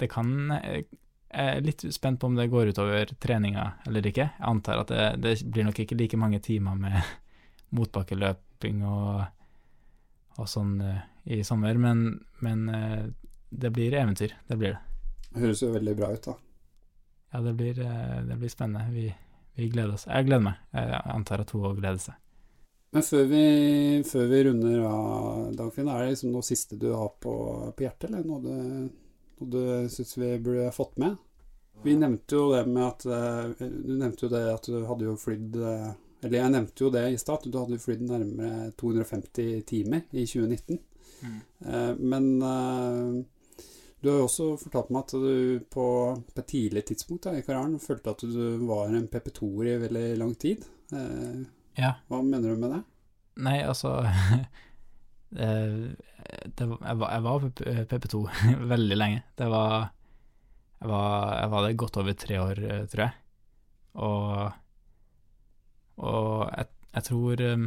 det 0.00 0.08
kan 0.10 0.50
Jeg 0.50 0.86
er 1.30 1.60
litt 1.62 1.84
spent 1.94 2.18
på 2.18 2.26
om 2.30 2.38
det 2.38 2.48
går 2.50 2.72
utover 2.72 3.10
treninga 3.22 3.68
eller 3.86 4.06
ikke. 4.06 4.28
Jeg 4.32 4.48
antar 4.50 4.82
at 4.82 4.90
det, 4.90 5.06
det 5.22 5.34
blir 5.46 5.66
nok 5.68 5.78
ikke 5.82 5.98
like 5.98 6.18
mange 6.18 6.40
timer 6.42 6.78
med 6.78 6.98
motbakkeløping 7.76 8.84
og, 8.86 9.24
og 10.38 10.50
sånn 10.50 10.78
eh, 10.82 11.02
i 11.24 11.44
sommer, 11.44 11.78
men, 11.80 12.24
men 12.44 12.68
eh, 12.68 13.04
det 13.50 13.70
blir 13.70 13.94
eventyr. 13.94 14.34
Det 14.46 14.56
blir 14.56 14.74
det. 14.74 14.80
Det 15.30 15.40
Høres 15.40 15.62
jo 15.62 15.70
veldig 15.74 15.94
bra 15.98 16.10
ut, 16.12 16.26
da. 16.26 16.34
Ja, 17.32 17.40
det 17.40 17.54
blir, 17.58 17.80
eh, 17.80 18.18
det 18.28 18.36
blir 18.36 18.52
spennende. 18.52 18.92
Vi, 18.92 19.08
vi 19.54 19.68
gleder 19.68 19.96
oss. 19.96 20.06
Jeg 20.06 20.28
gleder 20.28 20.44
meg. 20.50 20.60
Jeg 20.76 21.00
antar 21.14 21.42
at 21.42 21.54
hun 21.54 21.64
òg 21.70 21.80
gleder 21.80 22.02
seg. 22.02 22.20
Men 22.94 23.02
før 23.02 23.24
vi, 23.26 23.44
før 24.06 24.28
vi 24.30 24.42
runder 24.46 24.82
av, 24.86 25.54
Dagfinn, 25.58 25.88
er 25.90 26.04
det 26.04 26.12
liksom 26.12 26.30
noe 26.30 26.46
siste 26.46 26.78
du 26.78 26.92
har 26.94 27.10
på, 27.18 27.32
på 27.74 27.82
hjertet, 27.82 28.06
eller 28.10 28.28
noe 28.28 28.42
du, 28.44 28.92
noe 29.40 29.48
du 29.50 29.88
syns 29.90 30.14
vi 30.20 30.28
burde 30.38 30.68
fått 30.76 31.00
med? 31.02 31.16
Vi 31.82 31.96
nevnte 31.98 32.38
jo 32.38 32.52
det 32.52 32.62
med 32.70 32.84
at 32.86 33.02
eh, 33.10 33.66
Du 33.66 33.96
nevnte 33.98 34.28
jo 34.28 34.30
det 34.30 34.44
at 34.52 34.68
du 34.70 34.84
hadde 34.86 35.08
jo 35.08 35.16
flydd 35.18 35.58
Eller 36.24 36.40
jeg 36.40 36.54
nevnte 36.54 36.84
jo 36.86 36.90
det 36.94 37.04
i 37.12 37.20
stad, 37.20 37.44
du 37.44 37.58
hadde 37.60 37.78
flydd 37.82 38.06
nærmere 38.08 38.70
250 38.80 39.62
timer 39.68 40.06
i 40.10 40.24
2019. 40.24 40.78
Mm. 41.24 41.40
Men 42.00 42.28
eh, 42.42 43.24
du 44.04 44.10
har 44.10 44.18
jo 44.20 44.26
også 44.26 44.46
fortalt 44.60 44.90
meg 44.92 45.06
at 45.06 45.12
du 45.16 45.60
på, 45.72 45.84
på 46.36 46.42
et 46.42 46.48
tidlig 46.50 46.82
tidspunkt 46.90 47.24
da, 47.24 47.32
i 47.38 47.44
karrieren 47.44 47.78
følte 47.80 48.12
at 48.12 48.24
du 48.28 48.66
var 48.68 48.92
en 48.92 49.06
PP2-er 49.08 49.70
i 49.70 49.76
veldig 49.86 50.08
lang 50.20 50.34
tid. 50.36 50.66
Eh, 50.92 51.44
Ja. 51.80 51.94
Hva 52.06 52.20
mener 52.22 52.52
du 52.52 52.60
med 52.60 52.70
det? 52.70 52.82
Nei, 53.42 53.56
altså 53.66 53.94
eh, 55.42 55.78
det, 55.96 56.68
jeg, 56.68 56.98
var, 57.00 57.08
jeg 57.16 57.24
var 57.24 57.48
PP2 57.94 58.20
veldig 58.74 58.98
lenge. 59.00 59.24
Det 59.40 59.48
var 59.50 59.72
jeg, 59.88 60.90
var 60.92 61.40
jeg 61.40 61.54
var 61.56 61.66
det 61.66 61.80
godt 61.80 61.98
over 62.04 62.20
tre 62.26 62.38
år, 62.44 62.60
eh, 62.68 62.84
tror 62.92 63.06
jeg. 63.06 63.16
Og, 64.04 64.60
og 66.02 66.50
jeg, 66.50 66.66
jeg 66.94 67.06
tror 67.08 67.40
eh, 67.40 67.64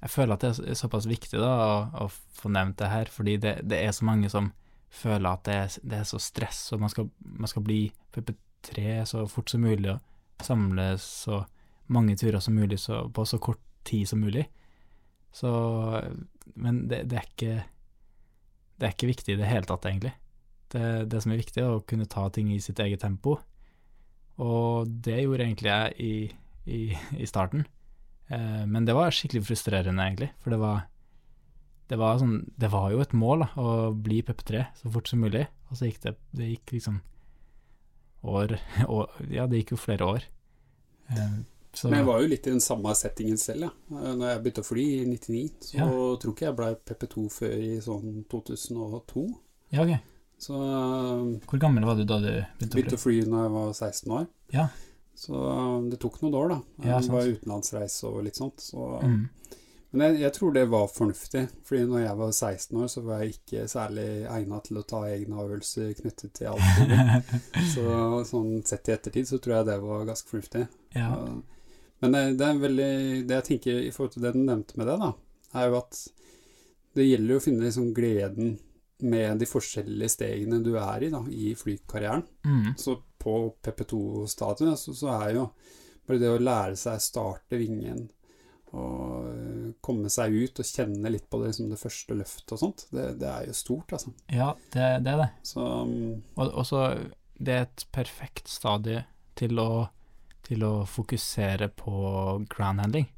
Jeg 0.00 0.10
føler 0.10 0.34
at 0.34 0.44
det 0.44 0.50
er 0.72 0.78
såpass 0.78 1.06
viktig 1.06 1.38
da 1.38 1.50
å, 1.60 1.72
å 2.04 2.08
få 2.10 2.48
nevnt 2.48 2.78
det 2.80 2.88
her, 2.88 3.10
fordi 3.12 3.36
det, 3.36 3.58
det 3.68 3.82
er 3.84 3.92
så 3.92 4.06
mange 4.08 4.30
som 4.32 4.48
føler 4.90 5.28
at 5.30 5.44
det 5.46 5.56
er, 5.56 5.74
det 5.86 5.98
er 6.00 6.06
så 6.08 6.18
stress, 6.18 6.62
og 6.74 6.80
man 6.82 6.90
skal, 6.90 7.10
man 7.20 7.50
skal 7.50 7.62
bli 7.66 7.82
PP3 8.14 9.04
så 9.06 9.26
fort 9.30 9.52
som 9.52 9.62
mulig 9.62 9.92
og 9.92 10.00
samle 10.44 10.94
så 10.98 11.44
mange 11.92 12.16
turer 12.16 12.40
som 12.40 12.56
mulig 12.56 12.78
så, 12.80 13.04
på 13.12 13.26
så 13.28 13.38
kort 13.42 13.60
tid 13.84 14.08
som 14.08 14.20
mulig. 14.20 14.46
Så 15.32 15.50
Men 16.54 16.88
det, 16.88 17.04
det 17.06 17.16
er 17.16 17.28
ikke 17.28 17.62
Det 18.80 18.86
er 18.86 18.94
ikke 18.94 19.06
viktig 19.06 19.34
i 19.34 19.38
det 19.38 19.46
hele 19.46 19.68
tatt, 19.68 19.84
egentlig. 19.84 20.14
Det, 20.72 21.04
det 21.10 21.22
som 21.22 21.32
er 21.32 21.42
viktig, 21.42 21.60
er 21.60 21.74
å 21.74 21.84
kunne 21.84 22.08
ta 22.08 22.28
ting 22.32 22.48
i 22.54 22.60
sitt 22.64 22.80
eget 22.80 23.02
tempo. 23.02 23.36
Og 24.40 24.88
det 24.88 25.18
gjorde 25.20 25.44
egentlig 25.44 25.68
jeg 25.68 25.92
i, 26.00 26.14
i, 26.70 26.82
i 27.18 27.26
starten. 27.28 27.66
Eh, 28.30 28.62
men 28.70 28.86
det 28.86 28.94
var 28.96 29.10
skikkelig 29.14 29.42
frustrerende, 29.48 30.06
egentlig. 30.06 30.30
For 30.44 30.54
det 30.54 30.60
var 30.62 30.86
det 31.90 31.96
var, 31.98 32.20
sånn, 32.22 32.36
det 32.54 32.68
var 32.70 32.92
jo 32.94 33.00
et 33.02 33.14
mål 33.18 33.40
da, 33.42 33.48
å 33.58 33.70
bli 33.98 34.20
PP3 34.22 34.60
så 34.78 34.90
fort 34.94 35.08
som 35.10 35.18
mulig, 35.24 35.48
og 35.66 35.74
så 35.74 35.88
gikk 35.88 35.96
det 36.04 36.12
Det 36.38 36.46
gikk 36.52 36.70
liksom 36.76 37.00
år, 38.30 38.54
år 38.86 39.08
Ja, 39.34 39.48
det 39.50 39.58
gikk 39.64 39.72
jo 39.74 39.80
flere 39.80 40.06
år. 40.06 40.26
Eh, 41.10 41.40
så, 41.74 41.88
Men 41.90 42.00
jeg 42.00 42.06
var 42.06 42.22
jo 42.22 42.28
litt 42.30 42.46
i 42.46 42.52
den 42.54 42.62
samme 42.62 42.94
settingen 42.98 43.38
selv, 43.42 43.66
ja. 43.66 43.72
Eh, 43.98 44.14
Når 44.20 44.30
jeg 44.32 44.42
begynte 44.44 44.62
å 44.64 44.68
fly 44.70 44.84
i 45.00 45.04
99, 45.10 45.42
så 45.66 45.76
Ja. 45.80 45.88
tror 46.22 46.34
ikke 46.36 46.46
jeg 46.48 46.58
ble 46.62 46.70
PP2 46.92 47.26
før 47.40 47.56
i 47.58 47.72
sånn 47.82 48.14
2002. 48.30 49.26
Ja, 49.74 49.82
ok. 49.82 49.96
Så 50.40 50.54
eh, 50.62 51.24
Hvor 51.50 51.62
gammel 51.66 51.84
var 51.90 51.98
du 51.98 52.04
da 52.06 52.20
du 52.22 52.30
begynte 52.30 52.46
å 52.46 52.70
fly? 52.70 52.76
begynte 52.78 52.98
å 53.00 53.02
fly 53.02 53.18
når 53.26 53.44
jeg 53.48 53.54
var 53.58 53.74
16 53.74 54.14
år. 54.20 54.30
Ja. 54.54 54.68
Så 55.20 55.36
eh, 55.50 55.76
det 55.92 56.00
tok 56.00 56.20
noen 56.22 56.38
år, 56.40 56.54
da. 56.54 56.60
Ja, 56.86 56.96
Jeg 56.96 57.12
var 57.12 57.28
utenlandsreise 57.34 58.08
og 58.08 58.24
litt 58.24 58.40
sånt. 58.40 58.62
Så. 58.64 58.86
Mm. 59.04 59.26
Men 59.90 60.04
jeg, 60.06 60.20
jeg 60.22 60.34
tror 60.36 60.54
det 60.54 60.64
var 60.70 60.86
fornuftig, 60.94 61.42
fordi 61.66 61.82
når 61.90 62.04
jeg 62.04 62.18
var 62.20 62.32
16 62.32 62.78
år, 62.80 62.90
så 62.92 63.02
var 63.04 63.20
jeg 63.20 63.34
ikke 63.34 63.64
særlig 63.68 64.06
egnet 64.30 64.68
til 64.68 64.78
å 64.80 64.84
ta 64.92 65.00
egne 65.10 65.40
avgjørelser 65.42 65.90
knyttet 65.98 66.36
til 66.38 66.52
alt. 66.52 67.18
så 67.74 67.84
sånn 68.28 68.60
sett 68.66 68.88
i 68.88 68.94
ettertid 68.94 69.28
så 69.28 69.40
tror 69.42 69.58
jeg 69.58 69.68
det 69.72 69.76
var 69.82 70.06
ganske 70.08 70.30
fornuftig. 70.30 70.64
Ja. 70.94 71.10
Men 72.00 72.16
det, 72.16 72.22
det 72.40 72.46
er 72.46 72.62
veldig 72.62 72.92
Det 73.28 73.34
jeg 73.36 73.46
tenker 73.50 73.82
i 73.82 73.90
forhold 73.92 74.14
til 74.14 74.24
det 74.24 74.32
du 74.32 74.40
nevnte 74.40 74.78
med 74.80 74.88
det, 74.88 74.96
da, 75.02 75.12
er 75.60 75.68
jo 75.68 75.78
at 75.82 76.00
det 76.96 77.06
gjelder 77.06 77.34
jo 77.34 77.42
å 77.42 77.44
finne 77.44 77.66
liksom 77.66 77.92
gleden 77.94 78.56
med 79.10 79.40
de 79.40 79.48
forskjellige 79.48 80.14
stegene 80.16 80.62
du 80.64 80.72
er 80.80 81.04
i 81.06 81.12
da, 81.12 81.20
i 81.28 81.52
flykarrieren. 81.58 82.24
Mm. 82.46 82.72
Så 82.80 82.96
på 83.20 83.36
PP2-stadiet 83.62 84.80
så, 84.80 84.94
så 84.96 85.12
er 85.18 85.36
jo 85.36 85.50
bare 86.06 86.22
det 86.22 86.32
å 86.32 86.40
lære 86.40 86.78
seg 86.80 87.02
starte 87.04 87.60
vingen 87.60 88.08
og 88.70 89.26
øh, 89.26 89.70
komme 89.82 90.10
seg 90.12 90.34
ut 90.34 90.60
og 90.62 90.66
kjenne 90.66 91.10
litt 91.10 91.26
på 91.30 91.40
det, 91.40 91.50
liksom 91.50 91.70
det 91.72 91.80
første 91.80 92.16
løftet 92.18 92.54
og 92.54 92.60
sånt, 92.60 92.84
det, 92.94 93.06
det 93.18 93.30
er 93.30 93.48
jo 93.48 93.56
stort, 93.58 93.94
altså. 93.96 94.12
ja, 94.30 94.52
det, 94.74 94.90
det 95.06 95.14
er 95.14 95.22
det. 95.24 95.30
Så 95.46 95.64
um, 95.82 96.20
Og 96.36 96.60
så 96.66 96.84
Det 97.34 97.54
er 97.54 97.64
et 97.66 97.86
perfekt 97.92 98.50
stadie 98.52 99.02
til 99.38 99.58
å, 99.58 99.88
til 100.46 100.62
å 100.66 100.74
fokusere 100.86 101.70
på 101.74 101.94
ground 102.52 102.84
handling, 102.84 103.08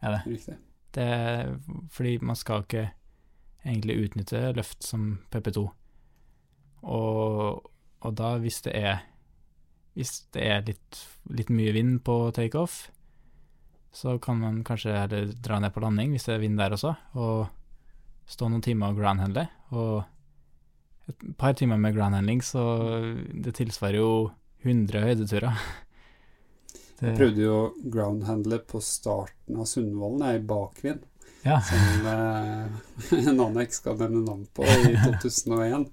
er 0.00 0.16
det. 0.16 0.22
riktig. 0.26 0.56
det. 0.96 1.04
er 1.04 1.54
Fordi 1.92 2.18
man 2.22 2.38
skal 2.38 2.64
ikke 2.64 2.88
egentlig 3.64 3.98
utnytte 4.06 4.52
løft 4.56 4.82
som 4.82 5.20
PP2. 5.30 5.66
Og, 6.82 7.70
og 8.00 8.14
da, 8.16 8.38
hvis 8.40 8.62
det 8.64 8.74
er 8.74 9.04
hvis 9.98 10.20
det 10.34 10.46
er 10.46 10.64
litt, 10.66 11.00
litt 11.34 11.50
mye 11.52 11.74
vind 11.74 12.00
på 12.06 12.16
takeoff, 12.36 12.88
så 13.92 14.18
kan 14.22 14.38
man 14.38 14.62
kanskje 14.66 14.94
heller 14.94 15.32
dra 15.42 15.58
ned 15.62 15.74
på 15.74 15.82
landing 15.82 16.14
hvis 16.14 16.28
det 16.28 16.36
er 16.36 16.44
vind 16.44 16.60
der 16.60 16.76
også, 16.76 16.94
og 17.18 17.48
stå 18.30 18.48
noen 18.48 18.62
timer 18.62 18.92
og 18.92 19.00
groundhandle. 19.00 19.48
Og 19.74 21.10
et 21.10 21.24
par 21.40 21.56
timer 21.58 21.80
med 21.80 21.96
groundhandling, 21.96 22.42
så 22.46 22.62
det 23.34 23.56
tilsvarer 23.58 23.98
jo 23.98 24.10
100 24.62 25.06
høydeturer. 25.08 25.56
Jeg 27.00 27.16
prøvde 27.16 27.40
jo 27.40 27.52
å 27.56 27.68
groundhandle 27.88 28.58
på 28.68 28.78
starten 28.84 29.56
av 29.56 29.64
Sundvolden, 29.64 30.20
jeg, 30.20 30.42
i 30.42 30.48
bakvind. 30.50 31.06
Ja. 31.46 31.56
Som 31.64 32.08
eh, 32.10 32.66
en 33.22 33.38
annen 33.38 33.56
jeg 33.56 33.70
ikke 33.70 33.78
skal 33.78 33.96
nevne 34.02 34.20
navn 34.26 34.42
på, 34.52 34.66
i 34.68 34.92
2001. 35.24 35.86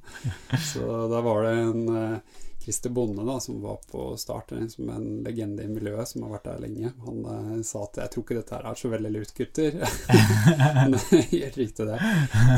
Så 0.68 0.84
da 1.08 1.22
var 1.24 1.48
det 1.48 1.54
en 1.62 1.86
eh, 1.95 2.41
Christer 2.68 2.91
Bonde 2.91 3.24
da, 3.24 3.39
som 3.39 3.61
var 3.63 3.78
på 3.88 4.18
start, 4.20 4.49
liksom 4.51 4.70
som 4.70 4.89
en 4.91 5.24
legende 5.24 5.63
i 5.63 5.70
miljøet, 5.72 6.09
som 6.09 6.26
har 6.26 6.34
vært 6.34 6.49
der 6.49 6.57
lenge. 6.65 6.89
Han 7.05 7.22
uh, 7.24 7.61
sa 7.63 7.86
at 7.86 8.01
'jeg 8.01 8.11
tror 8.11 8.26
ikke 8.26 8.36
dette 8.36 8.57
her 8.57 8.68
er 8.68 8.76
så 8.82 8.91
veldig 8.91 9.11
lurt, 9.13 9.32
gutter'. 9.38 9.78
Men 10.76 10.97
helt 11.32 11.57
riktig, 11.61 11.88
det. 11.88 11.99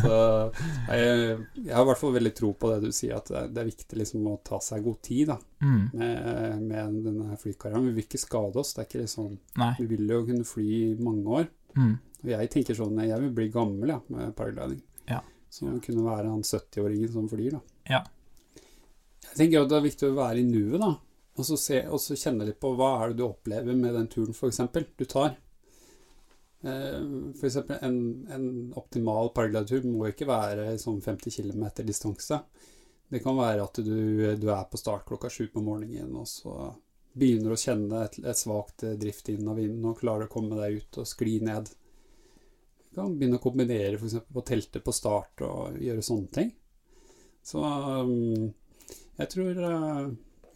Så 0.01 0.17
jeg, 0.89 1.37
jeg 1.61 1.75
har 1.75 1.85
i 1.85 1.87
hvert 1.91 2.01
fall 2.01 2.17
veldig 2.17 2.33
tro 2.41 2.51
på 2.57 2.73
det 2.73 2.81
du 2.87 2.89
sier, 2.89 3.21
at 3.21 3.29
det, 3.53 3.61
er 3.61 3.69
viktig 3.69 4.01
liksom 4.01 4.25
å 4.33 4.35
ta 4.49 4.57
seg 4.65 4.83
god 4.89 4.99
tid 5.05 5.33
da, 5.35 5.39
Mm. 5.61 5.89
med, 5.93 6.61
med 6.63 6.99
denne 7.03 7.37
flykarrieren. 7.37 7.85
Vi 7.91 7.97
vil 7.99 8.05
ikke 8.05 8.25
skade 8.25 8.61
oss. 8.61 8.73
Det 8.73 8.81
er 8.81 8.87
ikke 8.87 9.01
liksom 9.03 9.33
Nei. 9.59 9.73
Vi 9.77 9.89
vil 9.93 10.09
jo 10.09 10.21
kunne 10.25 10.45
fly 10.47 10.67
i 10.73 10.93
mange 11.03 11.41
år. 11.41 11.49
Mm. 11.75 11.97
Og 12.23 12.29
jeg 12.31 12.49
tenker 12.49 12.77
sånn 12.77 12.97
Jeg 13.05 13.19
vil 13.21 13.33
bli 13.35 13.49
gammel 13.53 13.91
ja, 13.93 13.99
med 14.09 14.33
paragliding. 14.37 14.79
Ja. 15.11 15.19
Så 15.51 15.69
kunne 15.85 16.05
være 16.05 16.31
han 16.31 16.41
70-åringen 16.41 17.11
som 17.13 17.27
flyr, 17.29 17.59
da. 17.59 17.61
Ja. 17.89 18.01
Jeg 19.31 19.37
tenker 19.37 19.63
at 19.63 19.71
det 19.71 19.77
er 19.77 19.85
viktig 19.85 20.09
å 20.09 20.17
være 20.17 20.41
i 20.41 20.47
nuet, 20.47 20.79
da. 20.81 20.93
Og 21.39 21.45
så, 21.47 21.55
se, 21.59 21.83
og 21.87 22.01
så 22.03 22.17
kjenne 22.19 22.47
litt 22.47 22.59
på 22.59 22.73
hva 22.75 22.97
er 22.99 23.11
det 23.11 23.21
du 23.21 23.27
opplever 23.29 23.77
med 23.77 23.95
den 23.95 24.09
turen, 24.11 24.35
f.eks. 24.35 24.59
du 24.97 25.05
tar. 25.05 25.37
F.eks. 26.59 27.39
For 27.39 27.47
eksempel 27.47 27.77
en, 27.87 27.99
en 28.35 28.47
optimal 28.75 29.31
paraglidertur 29.35 29.85
må 29.87 30.09
ikke 30.09 30.27
være 30.27 30.73
sånn 30.81 30.99
50 31.05 31.31
km 31.37 31.63
distanse. 31.87 32.41
Det 33.09 33.23
kan 33.23 33.39
være 33.39 33.63
at 33.63 33.79
du, 33.81 33.95
du 34.37 34.49
er 34.51 34.67
på 34.69 34.77
start 34.77 35.07
klokka 35.07 35.31
sju 35.31 35.47
på 35.53 35.63
morgenen, 35.63 36.11
og 36.19 36.27
så 36.27 36.73
begynner 37.19 37.55
å 37.55 37.59
kjenne 37.59 38.03
et, 38.05 38.19
et 38.21 38.37
svakt 38.37 38.83
drift 38.99 39.31
inn 39.31 39.47
av 39.49 39.57
vinden, 39.57 39.87
og 39.89 40.01
klarer 40.01 40.27
å 40.27 40.33
komme 40.33 40.59
deg 40.59 40.81
ut 40.81 40.99
og 41.01 41.07
skli 41.09 41.39
ned. 41.47 41.71
Du 42.89 42.99
kan 42.99 43.15
begynne 43.15 43.39
å 43.39 43.43
kombinere 43.43 43.95
f.eks. 43.97 44.19
på 44.27 44.45
teltet 44.45 44.85
på 44.85 44.93
start 44.93 45.45
og 45.47 45.79
gjøre 45.79 46.05
sånne 46.05 46.33
ting. 46.35 46.51
Så 47.45 47.63
um, 47.63 48.49
jeg 49.19 49.31
tror 49.35 49.59
uh, 49.63 50.05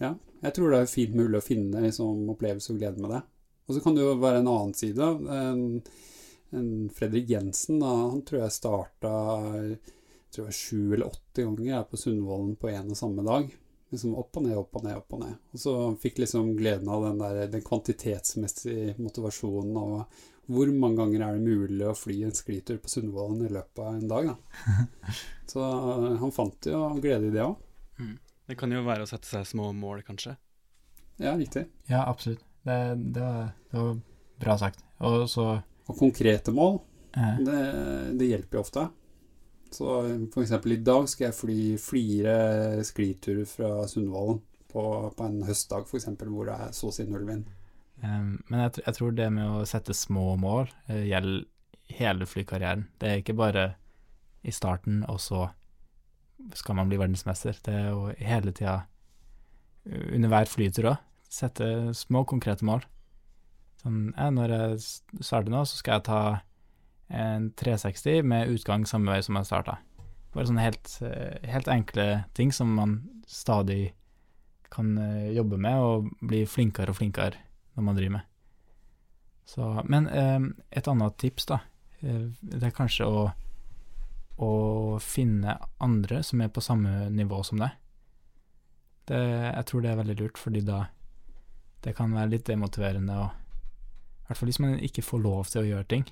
Ja, 0.02 0.14
jeg 0.44 0.56
tror 0.56 0.74
det 0.74 0.82
er 0.82 0.92
fint 0.92 1.16
mulig 1.16 1.40
å 1.40 1.46
finne 1.46 1.84
liksom, 1.86 2.26
opplevelse 2.34 2.74
og 2.74 2.80
glede 2.82 3.04
med 3.04 3.14
det. 3.16 3.22
Og 3.68 3.76
så 3.76 3.84
kan 3.84 3.96
det 3.96 4.04
jo 4.04 4.16
være 4.20 4.42
en 4.42 4.50
annen 4.52 4.74
side. 4.76 5.10
En, 5.32 5.62
en 6.52 6.72
Fredrik 6.92 7.30
Jensen, 7.32 7.80
da, 7.80 7.92
han 8.12 8.24
tror 8.28 8.44
jeg 8.44 8.58
starta 8.58 9.14
tror 10.34 10.50
jeg 10.50 10.58
sju 10.58 10.94
eller 10.94 11.12
åtte 11.12 11.46
ganger 11.46 11.84
på 11.88 12.00
Sundvolden 12.00 12.56
på 12.60 12.72
en 12.74 12.92
og 12.92 12.98
samme 12.98 13.26
dag. 13.26 13.50
Liksom 13.94 14.16
opp 14.18 14.40
og 14.40 14.48
ned, 14.48 14.58
opp 14.58 14.80
og 14.80 14.86
ned, 14.88 14.98
opp 14.98 15.16
og 15.16 15.22
ned. 15.22 15.36
Og 15.54 15.62
så 15.62 15.74
fikk 16.02 16.24
liksom 16.24 16.56
gleden 16.58 16.90
av 16.90 17.06
den, 17.06 17.20
der, 17.22 17.44
den 17.54 17.66
kvantitetsmessige 17.66 18.96
motivasjonen 18.98 19.78
av 19.78 20.24
hvor 20.52 20.68
mange 20.76 21.00
ganger 21.00 21.22
er 21.24 21.38
det 21.38 21.46
mulig 21.46 21.86
å 21.88 21.96
fly 21.96 22.18
en 22.28 22.34
sklitur 22.36 22.82
på 22.84 22.92
Sundvolden 22.92 23.46
i 23.48 23.54
løpet 23.54 23.80
av 23.80 23.94
en 23.94 24.10
dag, 24.10 24.34
da. 24.34 24.74
Så 25.54 25.62
uh, 25.62 26.10
han 26.20 26.34
fant 26.36 26.68
jo 26.68 26.82
glede 26.98 27.30
i 27.30 27.36
det 27.36 27.46
òg. 27.46 27.62
Det 28.48 28.58
kan 28.60 28.72
jo 28.74 28.84
være 28.86 29.06
å 29.06 29.10
sette 29.10 29.30
seg 29.30 29.46
små 29.48 29.70
mål, 29.78 30.02
kanskje. 30.08 30.36
Ja, 31.22 31.36
riktig. 31.38 31.68
Ja, 31.88 32.04
absolutt. 32.10 32.44
Det, 32.64 32.80
det, 33.16 33.22
var, 33.22 33.54
det 33.72 33.80
var 33.80 34.02
bra 34.44 34.58
sagt. 34.60 34.84
Og 35.04 35.30
så 35.32 35.46
Og 35.88 35.98
konkrete 36.00 36.52
mål, 36.56 36.80
eh, 37.18 37.40
det, 37.44 37.62
det 38.20 38.30
hjelper 38.30 38.60
jo 38.60 38.64
ofte. 38.66 38.88
Så 39.74 39.90
for 40.34 40.44
eksempel 40.44 40.76
i 40.76 40.82
dag 40.86 41.08
skal 41.10 41.30
jeg 41.30 41.38
fly 41.38 41.60
fire 41.82 42.36
skliturer 42.86 43.48
fra 43.50 43.72
Sundvolden 43.90 44.44
på, 44.70 44.84
på 45.18 45.28
en 45.28 45.42
høstdag, 45.48 45.88
for 45.90 46.00
eksempel, 46.00 46.30
hvor 46.34 46.50
det 46.50 46.58
er 46.68 46.76
så 46.78 46.90
å 46.90 46.94
si 46.94 47.06
null 47.10 47.26
vind. 47.30 47.50
Um, 48.04 48.38
men 48.50 48.66
jeg, 48.66 48.84
jeg 48.86 48.98
tror 48.98 49.16
det 49.18 49.30
med 49.34 49.50
å 49.50 49.66
sette 49.70 49.96
små 49.96 50.34
mål 50.42 50.70
eh, 50.92 51.06
gjelder 51.10 51.48
hele 51.94 52.28
flykarrieren. 52.28 52.88
Det 53.00 53.10
er 53.10 53.22
ikke 53.22 53.38
bare 53.38 53.66
i 54.44 54.52
starten, 54.52 55.04
og 55.10 55.22
så 55.24 55.48
skal 56.58 56.78
man 56.78 56.90
bli 56.92 57.00
verdensmester. 57.02 57.58
Det 57.64 57.74
er 57.74 57.88
jo 57.92 58.10
hele 58.20 58.54
tida, 58.56 58.82
under 59.86 60.32
hver 60.32 60.48
flytur 60.48 60.90
òg, 60.94 61.06
sette 61.32 61.68
små, 61.98 62.24
konkrete 62.30 62.66
mål. 62.68 62.84
Sånn, 63.84 64.14
ja, 64.16 64.30
når 64.32 64.54
jeg 64.56 65.24
starter 65.26 65.52
nå, 65.52 65.64
så 65.68 65.80
skal 65.80 66.00
jeg 66.00 66.08
ta 66.08 66.22
en 67.14 67.50
360 67.60 68.24
med 68.28 68.54
utgang 68.54 68.86
samme 68.88 69.12
vei 69.12 69.24
som 69.26 69.38
jeg 69.40 69.50
starta. 69.50 69.80
Bare 70.34 70.48
sånne 70.50 70.64
helt, 70.66 70.94
helt 71.46 71.68
enkle 71.70 72.08
ting 72.38 72.54
som 72.56 72.72
man 72.78 73.02
stadig 73.30 73.94
kan 74.74 74.98
eh, 74.98 75.32
jobbe 75.36 75.60
med 75.62 75.80
og 75.80 76.10
bli 76.26 76.44
flinkere 76.50 76.94
og 76.94 76.98
flinkere 76.98 77.38
når 77.76 77.86
man 77.86 77.98
driver 77.98 78.16
med. 78.18 78.30
Så, 79.46 79.68
men 79.86 80.08
eh, 80.10 80.40
et 80.72 80.88
annet 80.90 81.18
tips, 81.22 81.48
da, 81.52 81.60
eh, 82.02 82.26
det 82.42 82.64
er 82.70 82.76
kanskje 82.76 83.10
å, 83.10 83.28
å 84.42 85.00
finne 85.04 85.58
andre 85.84 86.24
som 86.26 86.42
er 86.42 86.50
på 86.54 86.62
samme 86.64 87.10
nivå 87.14 87.44
som 87.46 87.60
deg. 87.62 87.76
Det, 89.08 89.20
jeg 89.20 89.66
tror 89.68 89.84
det 89.84 89.92
er 89.92 90.00
veldig 90.00 90.16
lurt, 90.22 90.40
fordi 90.40 90.62
da 90.66 90.86
det 91.84 91.94
kan 91.98 92.14
være 92.16 92.32
litt 92.32 92.46
demotiverende 92.48 93.18
å 93.20 93.26
I 93.28 94.26
hvert 94.30 94.40
fall 94.40 94.48
hvis 94.48 94.60
man 94.64 94.78
ikke 94.80 95.04
får 95.04 95.20
lov 95.20 95.50
til 95.52 95.62
å 95.62 95.68
gjøre 95.68 95.88
ting, 95.92 96.06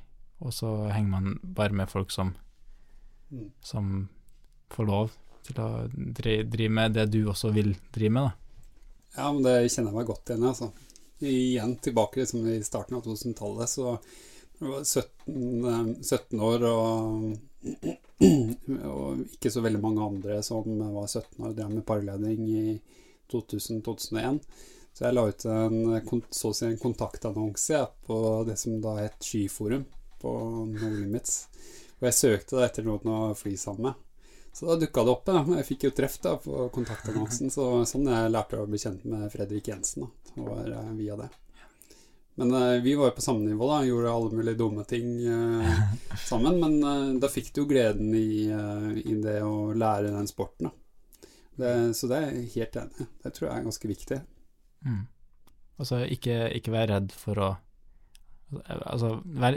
og 0.44 0.52
så 0.54 0.70
henger 0.92 1.10
man 1.14 1.40
bare 1.44 1.74
med 1.74 1.90
folk 1.90 2.12
som, 2.12 2.34
Mm. 3.32 3.46
som 3.64 4.10
får 4.70 4.86
lov 4.86 5.12
til 5.48 5.56
å 5.64 5.68
dri, 5.88 6.44
drive 6.44 6.70
med 6.70 6.92
det 6.98 7.06
du 7.14 7.22
også 7.32 7.54
vil 7.56 7.70
drive 7.96 8.12
med, 8.12 8.26
da. 8.28 8.34
Ja, 9.16 9.32
men 9.32 9.44
det 9.46 9.54
kjenner 9.72 9.94
jeg 9.94 9.96
meg 10.02 10.10
godt 10.10 10.28
igjen 10.30 10.44
i, 10.44 10.50
altså. 10.50 10.68
Igjen 11.22 11.76
tilbake 11.80 12.20
liksom 12.20 12.44
i 12.52 12.58
starten 12.64 12.98
av 12.98 13.06
2000-tallet, 13.06 13.70
så 13.72 13.94
jeg 14.60 14.68
var 14.68 14.84
17, 14.84 15.66
eh, 15.72 15.94
17 16.04 16.44
år 16.44 16.68
og, 16.68 17.40
og 18.92 19.24
ikke 19.26 19.52
så 19.54 19.64
veldig 19.64 19.82
mange 19.82 20.06
andre 20.06 20.42
som 20.46 20.66
var 20.66 21.08
17 21.08 21.42
år 21.42 21.50
og 21.52 21.58
drev 21.58 21.74
med 21.74 21.86
parleding 21.88 22.46
i 22.50 22.64
2000-2001. 23.32 24.42
Så 24.92 25.06
jeg 25.06 25.16
la 25.16 25.24
ut 25.30 25.46
en, 25.48 26.22
så 26.36 26.52
å 26.52 26.56
si 26.56 26.68
en 26.68 26.80
kontaktannonse 26.82 27.86
på 28.08 28.18
det 28.48 28.58
som 28.60 28.82
da 28.84 28.98
het 29.00 29.24
Skyforum 29.24 29.86
på 30.22 30.32
No 30.68 30.90
Limits. 30.92 31.46
Og 32.02 32.10
jeg 32.10 32.18
søkte 32.18 32.58
da 32.58 32.66
etter 32.68 32.86
noen 32.86 33.14
å 33.14 33.20
fly 33.38 33.56
sammen 33.60 33.92
med. 33.92 34.08
Så 34.52 34.68
da 34.68 34.76
dukka 34.76 35.04
det 35.04 35.14
opp. 35.14 35.24
Da. 35.26 35.44
Jeg 35.62 35.68
fikk 35.70 35.86
jo 35.88 35.94
treff 35.96 36.18
da 36.24 36.36
på 36.42 36.66
kontaktannonsen, 36.76 37.54
så 37.54 37.86
sånn 37.88 38.10
jeg 38.12 38.34
lærte 38.34 38.60
å 38.60 38.68
bli 38.68 38.82
kjent 38.82 39.06
med 39.08 39.30
Fredrik 39.32 39.72
Jensen. 39.72 40.10
Da. 40.10 40.44
Var 40.44 40.74
eh, 40.76 40.92
via 41.00 41.16
det. 41.22 41.30
Men 42.40 42.54
uh, 42.56 42.82
vi 42.84 42.96
var 42.96 43.12
jo 43.12 43.16
på 43.18 43.24
samme 43.24 43.46
nivå, 43.46 43.68
da. 43.70 43.82
Gjorde 43.86 44.12
alle 44.12 44.38
mulige 44.38 44.60
dumme 44.60 44.86
ting 44.88 45.16
uh, 45.28 45.82
sammen. 46.30 46.60
Men 46.62 46.78
uh, 46.84 47.20
da 47.22 47.30
fikk 47.32 47.52
du 47.54 47.64
jo 47.64 47.70
gleden 47.70 48.14
i, 48.16 48.48
i 49.04 49.18
det 49.24 49.42
å 49.46 49.72
lære 49.76 50.14
den 50.14 50.30
sporten, 50.30 50.70
da. 50.70 50.78
Det, 51.62 51.72
så 51.94 52.08
det 52.10 52.18
er 52.18 52.30
jeg 52.32 52.54
helt 52.56 52.78
enig 52.80 53.04
i. 53.04 53.10
Det 53.22 53.34
tror 53.36 53.48
jeg 53.48 53.58
er 53.58 53.66
ganske 53.68 53.90
viktig. 53.92 54.22
Mm. 54.88 55.02
Altså, 55.82 56.00
ikke, 56.10 56.38
ikke 56.58 56.74
være 56.74 56.96
redd 56.96 57.14
for 57.18 57.42
å 57.42 57.52
Altså, 58.68 59.14
vær, 59.24 59.56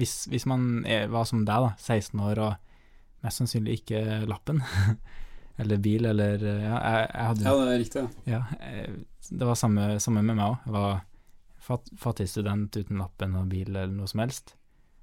hvis, 0.00 0.24
hvis 0.32 0.46
man 0.48 0.86
er, 0.88 1.10
var 1.12 1.26
som 1.28 1.42
deg, 1.44 1.66
da, 1.66 1.74
16 1.76 2.20
år, 2.24 2.38
og 2.40 3.26
mest 3.26 3.42
sannsynlig 3.42 3.82
ikke 3.82 4.22
lappen, 4.24 4.62
eller 5.60 5.82
bil, 5.84 6.08
eller 6.08 6.40
Ja, 6.40 6.78
jeg, 6.78 7.10
jeg 7.10 7.26
hadde 7.28 7.44
Ja, 7.44 7.52
det 7.58 7.74
er 7.74 7.82
riktig. 7.82 8.04
Ja. 8.24 8.40
Eh, 8.56 8.94
det 9.28 9.48
var 9.50 9.58
samme, 9.60 9.98
samme 10.00 10.22
med 10.24 10.38
meg 10.38 10.46
òg. 10.46 10.64
Jeg 10.64 10.76
var 10.78 11.02
fattig 11.62 12.28
student 12.30 12.74
uten 12.76 13.00
lappen 13.00 13.36
og 13.38 13.48
bil 13.52 13.70
eller 13.70 13.92
noe 13.94 14.10
som 14.10 14.22
helst. 14.24 14.56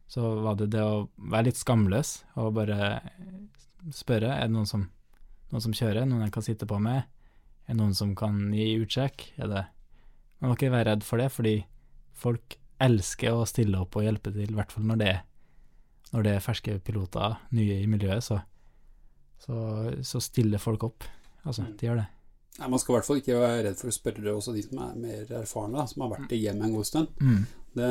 Så 0.10 0.24
var 0.44 0.58
det 0.60 0.72
det 0.74 0.84
å 0.84 1.08
være 1.18 1.50
litt 1.50 1.60
skamløs 1.60 2.16
og 2.42 2.56
bare 2.58 3.00
spørre 3.96 4.34
er 4.36 4.48
det 4.48 4.56
noen 4.56 4.70
som, 4.70 4.88
noen 5.54 5.64
som 5.64 5.76
kjører, 5.76 6.08
noen 6.10 6.26
jeg 6.26 6.34
kan 6.36 6.46
sitte 6.46 6.68
på 6.70 6.80
med, 6.84 7.06
er 7.66 7.76
det 7.76 7.80
noen 7.80 7.96
som 7.98 8.16
kan 8.18 8.50
gi 8.56 8.72
utsjekk, 8.82 9.32
er 9.38 9.54
det 9.54 9.68
Man 10.40 10.54
må 10.54 10.56
ikke 10.56 10.70
være 10.72 10.94
redd 10.94 11.02
for 11.04 11.20
det, 11.20 11.26
fordi 11.36 11.58
folk 12.16 12.54
elsker 12.80 13.36
å 13.36 13.48
stille 13.50 13.82
opp 13.84 13.98
og 14.00 14.06
hjelpe 14.06 14.32
til, 14.32 14.48
i 14.48 14.56
hvert 14.56 14.72
fall 14.72 14.86
når 14.88 15.02
det, 15.02 15.16
når 16.14 16.24
det 16.24 16.32
er 16.32 16.46
ferske 16.46 16.78
piloter, 16.80 17.36
nye 17.52 17.82
i 17.84 17.90
miljøet, 17.92 18.24
så, 18.24 18.38
så, 19.44 19.58
så 20.00 20.22
stiller 20.24 20.64
folk 20.64 20.86
opp. 20.88 21.04
Altså, 21.44 21.68
de 21.76 21.90
gjør 21.90 22.00
det. 22.00 22.08
Nei, 22.60 22.68
man 22.68 22.82
skal 22.82 22.94
i 22.94 22.98
hvert 22.98 23.08
fall 23.08 23.22
ikke 23.22 23.38
være 23.40 23.62
redd 23.70 23.78
for 23.80 23.92
å 23.92 23.96
spørre 23.96 24.34
også 24.36 24.54
de 24.56 24.64
som 24.66 24.82
er 24.84 24.98
mer 25.00 25.30
erfarne, 25.40 25.78
da, 25.80 25.86
som 25.88 26.04
har 26.04 26.12
vært 26.18 26.34
i 26.36 26.42
hjemmet 26.42 26.68
en 26.68 26.76
god 26.76 26.88
stund. 26.90 27.22
Mm. 27.24 27.46
Det, 27.80 27.90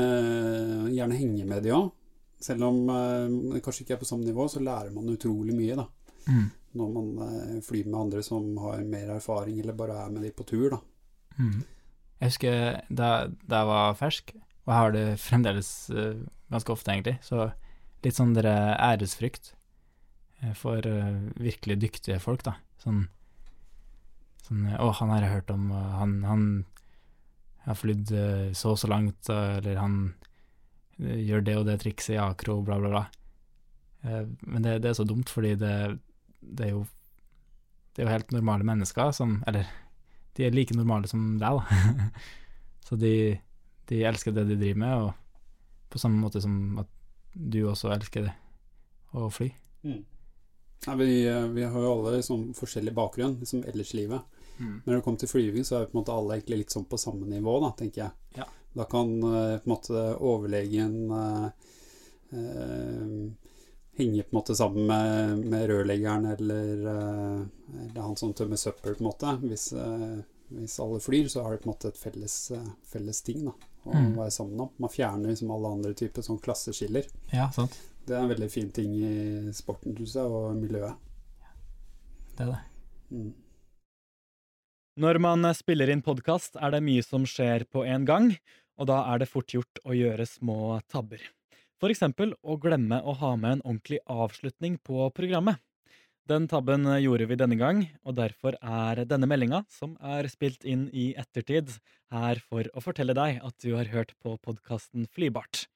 gjerne 0.93 1.19
henge 1.19 1.47
med 1.49 1.64
de 1.64 1.73
òg. 1.77 1.89
Selv 2.43 2.69
om 2.69 2.83
eh, 2.93 3.25
det 3.55 3.62
kanskje 3.64 3.85
ikke 3.87 3.97
er 3.97 4.03
på 4.03 4.09
samme 4.11 4.27
nivå, 4.29 4.45
så 4.51 4.61
lærer 4.62 4.93
man 4.95 5.09
utrolig 5.14 5.57
mye 5.57 5.79
da, 5.81 5.89
Mm. 6.29 6.51
når 6.77 6.89
man 6.93 7.07
eh, 7.25 7.61
flyr 7.64 7.87
med 7.89 8.01
andre 8.03 8.23
som 8.23 8.45
har 8.61 8.83
mer 8.85 9.14
erfaring, 9.14 9.61
eller 9.62 9.73
bare 9.73 9.95
er 10.05 10.11
med 10.12 10.23
de 10.27 10.31
på 10.37 10.45
tur. 10.45 10.69
da. 10.75 10.79
Mm. 11.39 11.62
Jeg 12.21 12.29
husker 12.29 12.81
da, 12.91 13.09
da 13.49 13.62
jeg 13.62 13.69
var 13.71 13.95
fersk, 13.97 14.35
og 14.66 14.73
jeg 14.75 14.79
har 14.83 14.93
det 14.93 15.05
fremdeles 15.23 15.71
uh, 15.95 16.19
ganske 16.53 16.73
ofte, 16.75 16.93
egentlig, 16.93 17.16
så 17.25 17.47
litt 18.05 18.19
sånn 18.19 18.35
dere 18.37 18.53
æresfrykt 18.77 19.55
eh, 20.43 20.53
for 20.59 20.85
uh, 20.85 21.31
virkelig 21.41 21.79
dyktige 21.87 22.19
folk, 22.21 22.45
da. 22.45 22.59
Sånn 22.83 23.07
Sånn 24.49 24.66
eh, 24.68 24.80
Å, 24.80 24.90
han 25.01 25.12
har 25.12 25.24
jeg 25.24 25.34
hørt 25.36 25.55
om, 25.55 25.70
han, 25.72 26.18
han 26.24 26.44
har 27.66 27.78
flydd 27.78 28.12
eh, 28.16 28.49
så 28.57 28.74
og 28.74 28.80
så 28.80 28.90
langt, 28.90 29.28
eller 29.32 29.80
han 29.80 29.99
eh, 31.03 31.20
gjør 31.28 31.44
det 31.44 31.57
og 31.61 31.66
det 31.68 31.78
trikset 31.84 32.16
i 32.16 32.22
akro, 32.22 32.61
bla, 32.64 32.80
bla, 32.80 32.92
bla. 32.96 33.07
Men 33.99 34.62
det, 34.62 34.76
det 34.84 34.92
er 34.92 34.94
så 34.94 35.05
dumt, 35.05 35.28
fordi 35.28 35.57
det, 35.59 35.74
det 36.38 36.68
er 36.68 36.76
jo 36.76 36.84
Det 37.90 38.05
er 38.05 38.07
jo 38.07 38.12
helt 38.12 38.30
normale 38.30 38.62
mennesker 38.62 39.11
som 39.11 39.40
Eller, 39.51 39.66
de 40.38 40.44
er 40.46 40.55
like 40.55 40.76
normale 40.76 41.11
som 41.11 41.32
deg, 41.40 41.59
da. 41.59 42.11
så 42.86 42.96
de, 42.96 43.40
de 43.90 44.05
elsker 44.07 44.32
det 44.32 44.46
de 44.46 44.57
driver 44.61 44.78
med, 44.84 45.09
og 45.09 45.90
på 45.90 45.99
samme 45.99 46.20
måte 46.22 46.40
som 46.40 46.78
at 46.78 46.88
du 47.34 47.64
også 47.66 47.90
elsker 47.90 48.28
det, 48.28 48.34
å 49.18 49.26
fly. 49.32 49.49
Ja, 50.86 50.94
vi, 50.94 51.26
eh, 51.26 51.46
vi 51.57 51.64
har 51.64 51.82
jo 51.82 51.92
alle 51.92 52.18
liksom 52.18 52.53
forskjellig 52.57 52.94
bakgrunn 52.94 53.38
liksom 53.40 53.64
ellers 53.66 53.94
i 53.94 54.03
livet. 54.03 54.38
Når 54.59 54.95
det 54.95 55.03
kommer 55.05 55.19
til 55.23 55.29
flyving, 55.29 55.65
så 55.65 55.77
er 55.81 55.87
på 55.87 55.95
en 55.99 56.03
måte 56.03 56.13
alle 56.15 56.39
egentlig 56.39 56.59
litt 56.65 56.71
sånn 56.75 56.85
på 56.91 56.99
samme 56.99 57.27
nivå, 57.31 57.61
da, 57.63 57.71
tenker 57.79 58.03
jeg. 58.05 58.11
Ja. 58.41 58.47
Da 58.75 58.85
kan 58.85 59.13
eh, 59.23 59.59
på 59.59 59.67
en 59.69 59.73
måte 59.73 60.03
overlegen 60.19 60.97
eh, 61.11 61.47
eh, 62.33 63.31
henge 63.99 64.23
på 64.23 64.31
en 64.31 64.39
måte 64.39 64.55
sammen 64.55 64.87
med, 64.87 65.39
med 65.51 65.69
rørleggeren 65.71 66.27
eller, 66.27 66.87
eh, 66.87 67.41
eller 67.85 68.01
han 68.01 68.17
som 68.17 68.33
tømmer 68.35 68.57
søppel, 68.61 68.95
på 68.95 69.03
en 69.05 69.09
måte. 69.11 69.33
Hvis, 69.43 69.73
eh, 69.73 70.19
hvis 70.49 70.79
alle 70.81 71.01
flyr, 71.01 71.29
så 71.29 71.43
har 71.43 71.53
det 71.57 71.63
på 71.65 71.69
en 71.71 71.75
måte 71.75 71.89
et 71.93 71.99
felles, 71.99 72.37
felles 72.93 73.23
ting 73.23 73.45
da, 73.49 73.53
å 73.85 73.95
Mm. 73.95 74.15
være 74.17 74.31
sammen 74.31 74.61
om. 74.61 74.69
Man 74.79 74.91
fjerner 74.91 75.29
liksom 75.33 75.51
alle 75.51 75.69
andre 75.69 75.95
typer 75.95 76.23
sånn 76.23 76.39
klasseskiller. 76.45 77.07
Ja, 77.33 77.51
sant. 77.51 77.79
Det 78.07 78.15
er 78.17 78.23
en 78.23 78.29
veldig 78.31 78.51
fin 78.51 78.71
ting 78.71 78.95
i 78.95 79.53
sporten, 79.53 79.97
synes 79.97 80.15
jeg, 80.15 80.25
og 80.25 80.55
miljøet. 80.57 80.95
Det 82.37 82.47
er 82.47 82.53
det. 82.53 82.61
Mm. 83.11 83.35
Når 84.99 85.20
man 85.22 85.46
spiller 85.55 85.92
inn 85.92 86.01
podkast, 86.03 86.57
er 86.59 86.72
det 86.74 86.80
mye 86.82 87.05
som 87.07 87.22
skjer 87.22 87.62
på 87.70 87.84
en 87.86 88.03
gang, 88.03 88.32
og 88.82 88.88
da 88.90 88.96
er 89.12 89.20
det 89.22 89.28
fort 89.30 89.53
gjort 89.55 89.78
å 89.86 89.94
gjøre 89.94 90.24
små 90.26 90.80
tabber. 90.90 91.20
For 91.78 91.94
eksempel 91.94 92.32
å 92.42 92.57
glemme 92.59 92.99
å 93.07 93.14
ha 93.20 93.30
med 93.38 93.53
en 93.53 93.62
ordentlig 93.62 94.01
avslutning 94.11 94.80
på 94.82 95.07
programmet. 95.14 95.61
Den 96.26 96.49
tabben 96.51 96.88
gjorde 96.99 97.28
vi 97.30 97.38
denne 97.38 97.61
gang, 97.61 97.84
og 98.03 98.16
derfor 98.18 98.59
er 98.59 99.05
denne 99.07 99.28
meldinga, 99.30 99.62
som 99.70 99.94
er 100.03 100.26
spilt 100.32 100.66
inn 100.66 100.88
i 100.90 101.12
ettertid, 101.14 101.70
her 102.11 102.42
for 102.51 102.66
å 102.74 102.82
fortelle 102.82 103.14
deg 103.14 103.38
at 103.38 103.55
du 103.62 103.76
har 103.76 103.94
hørt 103.94 104.16
på 104.18 104.34
podkasten 104.42 105.07
Flybart. 105.14 105.68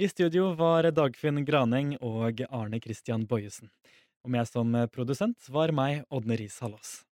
I 0.00 0.08
studio 0.08 0.54
var 0.56 0.88
Dagfinn 0.88 1.44
Graneng 1.44 1.98
og 2.00 2.40
Arne 2.48 2.80
Christian 2.80 3.28
Bojesen. 3.28 3.68
Og 4.24 4.32
med 4.32 4.48
som 4.48 4.72
produsent 4.88 5.52
var 5.52 5.76
meg, 5.76 6.06
Ådne 6.08 6.40
Riis 6.40 6.62
Hallås. 6.64 7.02